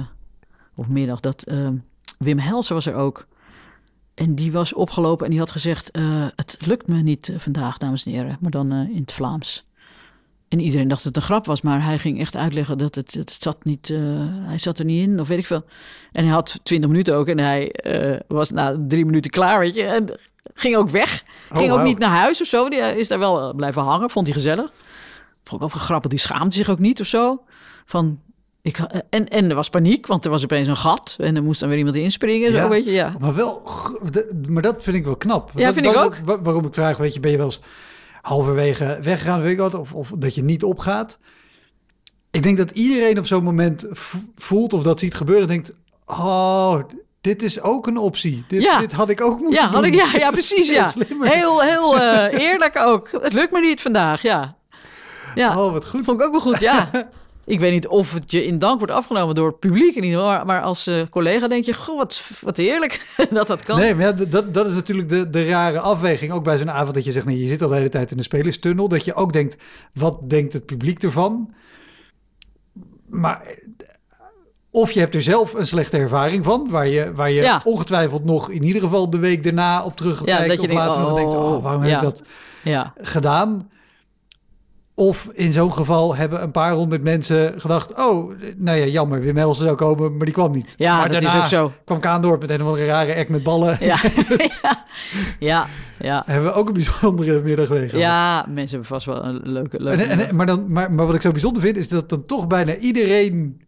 of 0.75 0.87
middag, 0.87 1.19
dat... 1.19 1.43
eh, 1.43 1.67
Wim 2.17 2.37
Helsen 2.39 2.75
was 2.75 2.85
er 2.85 2.95
ook. 2.95 3.27
En 4.15 4.35
die 4.35 4.51
was 4.51 4.73
opgelopen 4.73 5.25
en 5.25 5.31
die 5.31 5.39
had 5.39 5.51
gezegd... 5.51 5.91
eh, 5.91 6.27
het 6.35 6.57
lukt 6.65 6.87
me 6.87 7.01
niet 7.01 7.29
eh, 7.29 7.39
vandaag, 7.39 7.77
dames 7.77 8.05
en 8.05 8.11
heren. 8.11 8.37
Maar 8.41 8.51
dan 8.51 8.71
eh, 8.71 8.89
in 8.89 9.01
het 9.01 9.11
Vlaams. 9.11 9.65
En 10.47 10.59
iedereen 10.59 10.87
dacht 10.87 11.03
dat 11.03 11.15
het 11.15 11.23
een 11.23 11.29
grap 11.29 11.45
was. 11.45 11.61
Maar 11.61 11.83
hij 11.83 11.97
ging 11.97 12.19
echt 12.19 12.35
uitleggen 12.35 12.77
dat 12.77 12.95
het, 12.95 13.13
het 13.13 13.37
zat 13.39 13.63
niet... 13.63 13.87
hij 14.45 14.57
zat 14.57 14.79
er 14.79 14.85
niet 14.85 15.07
in, 15.07 15.19
of 15.19 15.27
weet 15.27 15.37
ik 15.37 15.45
veel. 15.45 15.65
En 16.11 16.23
hij 16.23 16.33
had 16.33 16.59
twintig 16.63 16.89
minuten 16.89 17.15
ook. 17.15 17.27
En 17.27 17.37
hij 17.37 17.73
was 18.27 18.51
na 18.51 18.77
drie 18.87 19.05
minuten 19.05 19.31
klaar, 19.31 19.59
weet 19.59 19.75
je. 19.75 19.83
En 19.83 20.19
ging 20.53 20.75
ook 20.75 20.89
weg. 20.89 21.23
Oh, 21.51 21.57
ging 21.57 21.71
ook 21.71 21.83
niet 21.83 21.97
naar 21.97 22.09
huis 22.09 22.41
of 22.41 22.47
zo. 22.47 22.69
Die 22.69 22.79
is 22.79 23.07
daar 23.07 23.19
wel 23.19 23.53
blijven 23.53 23.81
hangen. 23.81 24.09
Vond 24.09 24.25
hij 24.25 24.35
gezellig. 24.35 24.71
Vond 25.43 25.61
ik 25.61 25.67
ook 25.67 25.73
grappig. 25.73 26.09
Die 26.09 26.19
schaamde 26.19 26.53
zich 26.53 26.69
ook 26.69 26.79
niet 26.79 27.01
of 27.01 27.07
zo. 27.07 27.43
Van... 27.85 28.19
Ik, 28.63 28.77
en, 29.09 29.27
en 29.29 29.49
er 29.49 29.55
was 29.55 29.69
paniek, 29.69 30.07
want 30.07 30.25
er 30.25 30.31
was 30.31 30.43
opeens 30.43 30.67
een 30.67 30.75
gat. 30.75 31.15
En 31.19 31.35
er 31.35 31.43
moest 31.43 31.59
dan 31.59 31.69
weer 31.69 31.77
iemand 31.77 31.95
inspringen. 31.95 32.51
Zo, 32.51 32.57
Ja. 32.57 32.67
weet 32.69 32.85
je, 32.85 32.91
ja. 32.91 33.13
Maar 33.19 33.33
wel, 33.35 33.61
maar 34.47 34.61
dat 34.61 34.83
vind 34.83 34.95
ik 34.95 35.05
wel 35.05 35.15
knap. 35.15 35.51
Ja, 35.55 35.65
dat, 35.65 35.73
vind 35.73 35.85
dat 35.85 35.95
ik 35.95 36.01
ook. 36.01 36.17
wa- 36.25 36.41
waarom 36.41 36.65
ik 36.65 36.73
vraag, 36.73 36.97
weet 36.97 37.13
je, 37.13 37.19
ben 37.19 37.31
je 37.31 37.37
wel 37.37 37.45
eens 37.45 37.61
halverwege 38.21 38.99
weggegaan, 39.01 39.41
weet 39.41 39.51
ik 39.51 39.57
wat, 39.57 39.73
of, 39.73 39.93
of 39.93 40.11
dat 40.17 40.35
je 40.35 40.43
niet 40.43 40.63
opgaat. 40.63 41.19
Ik 42.31 42.43
denk 42.43 42.57
dat 42.57 42.71
iedereen 42.71 43.17
op 43.17 43.25
zo'n 43.27 43.43
moment 43.43 43.87
voelt 44.35 44.73
of 44.73 44.83
dat 44.83 44.99
ziet 44.99 45.13
gebeuren, 45.15 45.47
denkt, 45.47 45.73
oh, 46.05 46.79
dit 47.21 47.43
is 47.43 47.61
ook 47.61 47.87
een 47.87 47.97
optie. 47.97 48.43
Dit, 48.47 48.61
Ja. 48.61 48.79
dit 48.79 48.91
had 48.93 49.09
ik 49.09 49.21
ook 49.21 49.39
moeten 49.39 49.61
Ja, 49.61 49.67
had 49.67 49.83
ik, 49.83 49.91
doen. 49.93 50.01
ja, 50.11 50.17
ja, 50.19 50.31
precies. 50.39 50.69
Ja. 50.69 50.91
slimmer. 50.91 51.27
Heel, 51.29 51.61
heel 51.61 51.99
eh, 51.99 52.39
eerlijk 52.39 52.77
ook. 52.77 53.09
Het 53.21 53.33
lukt 53.33 53.51
me 53.51 53.59
niet 53.59 53.81
vandaag, 53.81 54.21
ja. 54.21 54.55
Ja, 55.35 55.59
Oh, 55.63 55.71
wat 55.71 55.87
goed. 55.87 56.05
vond 56.05 56.19
ik 56.19 56.25
ook 56.25 56.31
wel 56.31 56.41
goed, 56.41 56.59
ja. 56.59 56.89
Ik 57.45 57.59
weet 57.59 57.71
niet 57.71 57.87
of 57.87 58.13
het 58.13 58.31
je 58.31 58.45
in 58.45 58.59
dank 58.59 58.77
wordt 58.77 58.93
afgenomen 58.93 59.35
door 59.35 59.47
het 59.47 59.59
publiek 59.59 59.95
in 59.95 60.03
ieder 60.03 60.19
geval. 60.19 60.45
Maar, 60.45 60.61
als 60.61 60.87
eh, 60.87 61.01
collega 61.09 61.47
denk 61.47 61.65
je, 61.65 61.73
goh, 61.73 61.97
wat, 61.97 62.23
wat 62.41 62.57
heerlijk 62.57 63.15
dat 63.31 63.47
dat 63.47 63.63
kan. 63.63 63.79
Nee, 63.79 63.95
maar 63.95 64.05
ja, 64.05 64.11
dat, 64.25 64.53
dat 64.53 64.67
is 64.67 64.73
natuurlijk 64.73 65.09
de, 65.09 65.29
de 65.29 65.45
rare 65.45 65.79
afweging. 65.79 66.31
Ook 66.31 66.43
bij 66.43 66.57
zo'n 66.57 66.71
avond 66.71 66.93
dat 66.95 67.03
je 67.05 67.11
zegt, 67.11 67.25
nee, 67.25 67.39
je 67.39 67.47
zit 67.47 67.61
al 67.61 67.69
de 67.69 67.75
hele 67.75 67.89
tijd 67.89 68.11
in 68.11 68.17
de 68.17 68.23
spelerstunnel. 68.23 68.87
Dat 68.87 69.05
je 69.05 69.13
ook 69.13 69.33
denkt, 69.33 69.57
wat 69.93 70.29
denkt 70.29 70.53
het 70.53 70.65
publiek 70.65 71.03
ervan? 71.03 71.53
Maar 73.09 73.41
eh, 73.41 73.57
of 74.71 74.91
je 74.91 74.99
hebt 74.99 75.15
er 75.15 75.21
zelf 75.21 75.53
een 75.53 75.67
slechte 75.67 75.97
ervaring 75.97 76.43
van, 76.43 76.67
waar 76.69 76.87
je, 76.87 77.11
waar 77.13 77.31
je 77.31 77.41
Ja. 77.41 77.61
ongetwijfeld 77.63 78.23
nog 78.25 78.49
in 78.49 78.63
ieder 78.63 78.81
geval 78.81 79.09
de 79.09 79.17
week 79.17 79.43
daarna 79.43 79.83
op 79.83 79.95
terug 79.97 80.17
gaat 80.17 80.27
Ja, 80.27 80.37
kijken. 80.37 80.55
dat 80.57 80.65
je 80.65 80.71
of 80.71 80.77
denkt, 80.77 80.95
later 80.95 81.01
nog 81.09 81.15
denkt, 81.19 81.33
oh, 81.35 81.53
oh, 81.53 81.63
waarom 81.63 81.83
ja. 81.83 81.89
heb 81.89 81.97
ik 81.97 82.03
dat 82.09 82.23
Ja, 82.63 82.93
gedaan? 82.97 83.69
Of 84.95 85.29
in 85.33 85.53
zo'n 85.53 85.73
geval 85.73 86.15
hebben 86.15 86.41
een 86.43 86.51
paar 86.51 86.73
honderd 86.73 87.03
mensen 87.03 87.61
gedacht... 87.61 87.93
oh, 87.93 88.31
nou 88.57 88.77
ja, 88.77 88.85
jammer, 88.85 89.21
Wim 89.21 89.37
Helsen 89.37 89.63
zou 89.63 89.75
komen, 89.75 90.17
maar 90.17 90.25
die 90.25 90.33
kwam 90.33 90.51
niet. 90.51 90.75
ja 90.77 90.97
maar 90.97 91.11
dat 91.11 91.21
is 91.21 91.35
ook 91.35 91.45
zo. 91.45 91.71
kwam 91.85 91.99
Kaandorp 91.99 92.41
met 92.41 92.49
een 92.49 92.61
of 92.61 92.67
andere 92.67 92.85
rare 92.85 93.11
ek 93.11 93.29
met 93.29 93.43
ballen. 93.43 93.77
Ja, 93.79 93.97
ja, 94.59 94.85
ja, 95.39 95.67
ja. 95.99 96.23
Hebben 96.25 96.49
we 96.49 96.55
ook 96.55 96.67
een 96.67 96.73
bijzondere 96.73 97.39
middag 97.39 97.69
meegemaakt. 97.69 97.91
Ja, 97.91 98.45
mensen 98.47 98.69
hebben 98.69 98.87
vast 98.87 99.05
wel 99.05 99.25
een 99.25 99.39
leuke... 99.43 99.83
leuke 99.83 100.03
En, 100.03 100.19
en, 100.19 100.35
maar, 100.35 100.45
dan, 100.45 100.71
maar, 100.71 100.91
maar 100.91 101.05
wat 101.05 101.15
ik 101.15 101.21
zo 101.21 101.31
bijzonder 101.31 101.61
vind, 101.61 101.77
is 101.77 101.87
dat 101.87 102.09
dan 102.09 102.23
toch 102.23 102.47
bijna 102.47 102.75
iedereen 102.75 103.61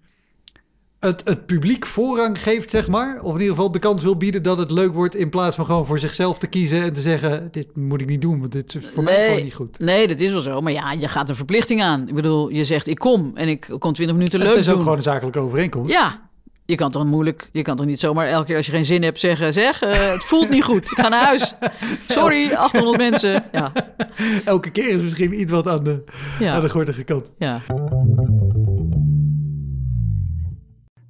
het, 1.06 1.22
het 1.26 1.45
publiek 1.45 1.86
voorrang 1.86 2.41
geeft, 2.41 2.70
zeg 2.70 2.88
maar. 2.88 3.22
Of 3.22 3.34
in 3.34 3.39
ieder 3.39 3.56
geval 3.56 3.72
de 3.72 3.80
kans 3.80 4.03
wil 4.03 4.16
bieden 4.18 4.43
dat 4.43 4.58
het 4.58 4.72
leuk 4.72 4.93
wordt... 4.93 5.16
in 5.16 5.30
plaats 5.30 5.56
van 5.56 5.66
gewoon 5.66 5.86
voor 5.86 5.99
zichzelf 5.99 6.38
te 6.38 6.47
kiezen 6.47 6.84
en 6.84 6.93
te 6.93 7.01
zeggen... 7.01 7.47
dit 7.51 7.76
moet 7.76 8.01
ik 8.01 8.08
niet 8.08 8.22
doen, 8.22 8.39
want 8.39 8.51
dit 8.51 8.76
is 8.76 8.88
voor 8.93 9.03
mij 9.03 9.28
gewoon 9.28 9.43
niet 9.43 9.53
goed. 9.53 9.80
Nee, 9.80 10.08
dat 10.08 10.20
is 10.20 10.32
wel 10.32 10.41
zo. 10.41 10.62
Maar 10.62 10.72
ja, 10.72 10.91
je 10.91 11.08
gaat 11.08 11.30
een 11.30 11.36
verplichting 11.36 11.82
aan. 11.82 12.08
Ik 12.08 12.16
bedoel, 12.16 12.49
je 12.49 12.66
zegt 12.66 12.88
ik 12.88 12.99
kom 12.99 13.32
en 13.36 13.47
ik 13.47 13.76
kom 13.80 13.93
20 13.93 14.16
minuten 14.16 14.39
leuk 14.39 14.49
het 14.49 14.58
is 14.58 14.70
ook 14.70 14.80
gewoon 14.80 14.97
een 14.97 15.03
zakelijke 15.03 15.39
overeenkomst. 15.39 15.91
Ja, 15.91 16.30
je 16.66 16.76
kan 16.76 16.91
toch 16.91 17.06
moeilijk, 17.06 17.49
je 17.51 17.62
kan 17.62 17.76
toch 17.76 17.86
niet 17.86 17.99
zomaar 17.99 18.28
elke 18.28 18.45
keer 18.45 18.58
als 18.58 18.66
je 18.66 18.72
geen 18.72 18.86
zin 18.86 19.03
hebt 19.03 19.20
zeggen, 19.20 19.53
zeg, 19.53 19.82
eh, 19.82 20.12
het 20.12 20.24
voelt 20.24 20.49
niet 20.49 20.64
goed, 20.64 20.84
ik 20.84 20.97
ga 20.97 21.08
naar 21.08 21.24
huis. 21.24 21.53
Sorry, 22.08 22.53
800 22.53 22.97
mensen. 22.97 23.43
Ja, 23.51 23.72
Elke 24.45 24.70
keer 24.70 24.88
is 24.88 25.01
misschien 25.01 25.39
iets 25.39 25.51
wat 25.51 25.68
aan 25.68 25.84
de, 25.84 26.03
aan 26.39 26.45
ja, 26.45 26.60
de 26.60 26.70
gortige 26.70 27.03
kant. 27.03 27.32
ja. 27.38 27.62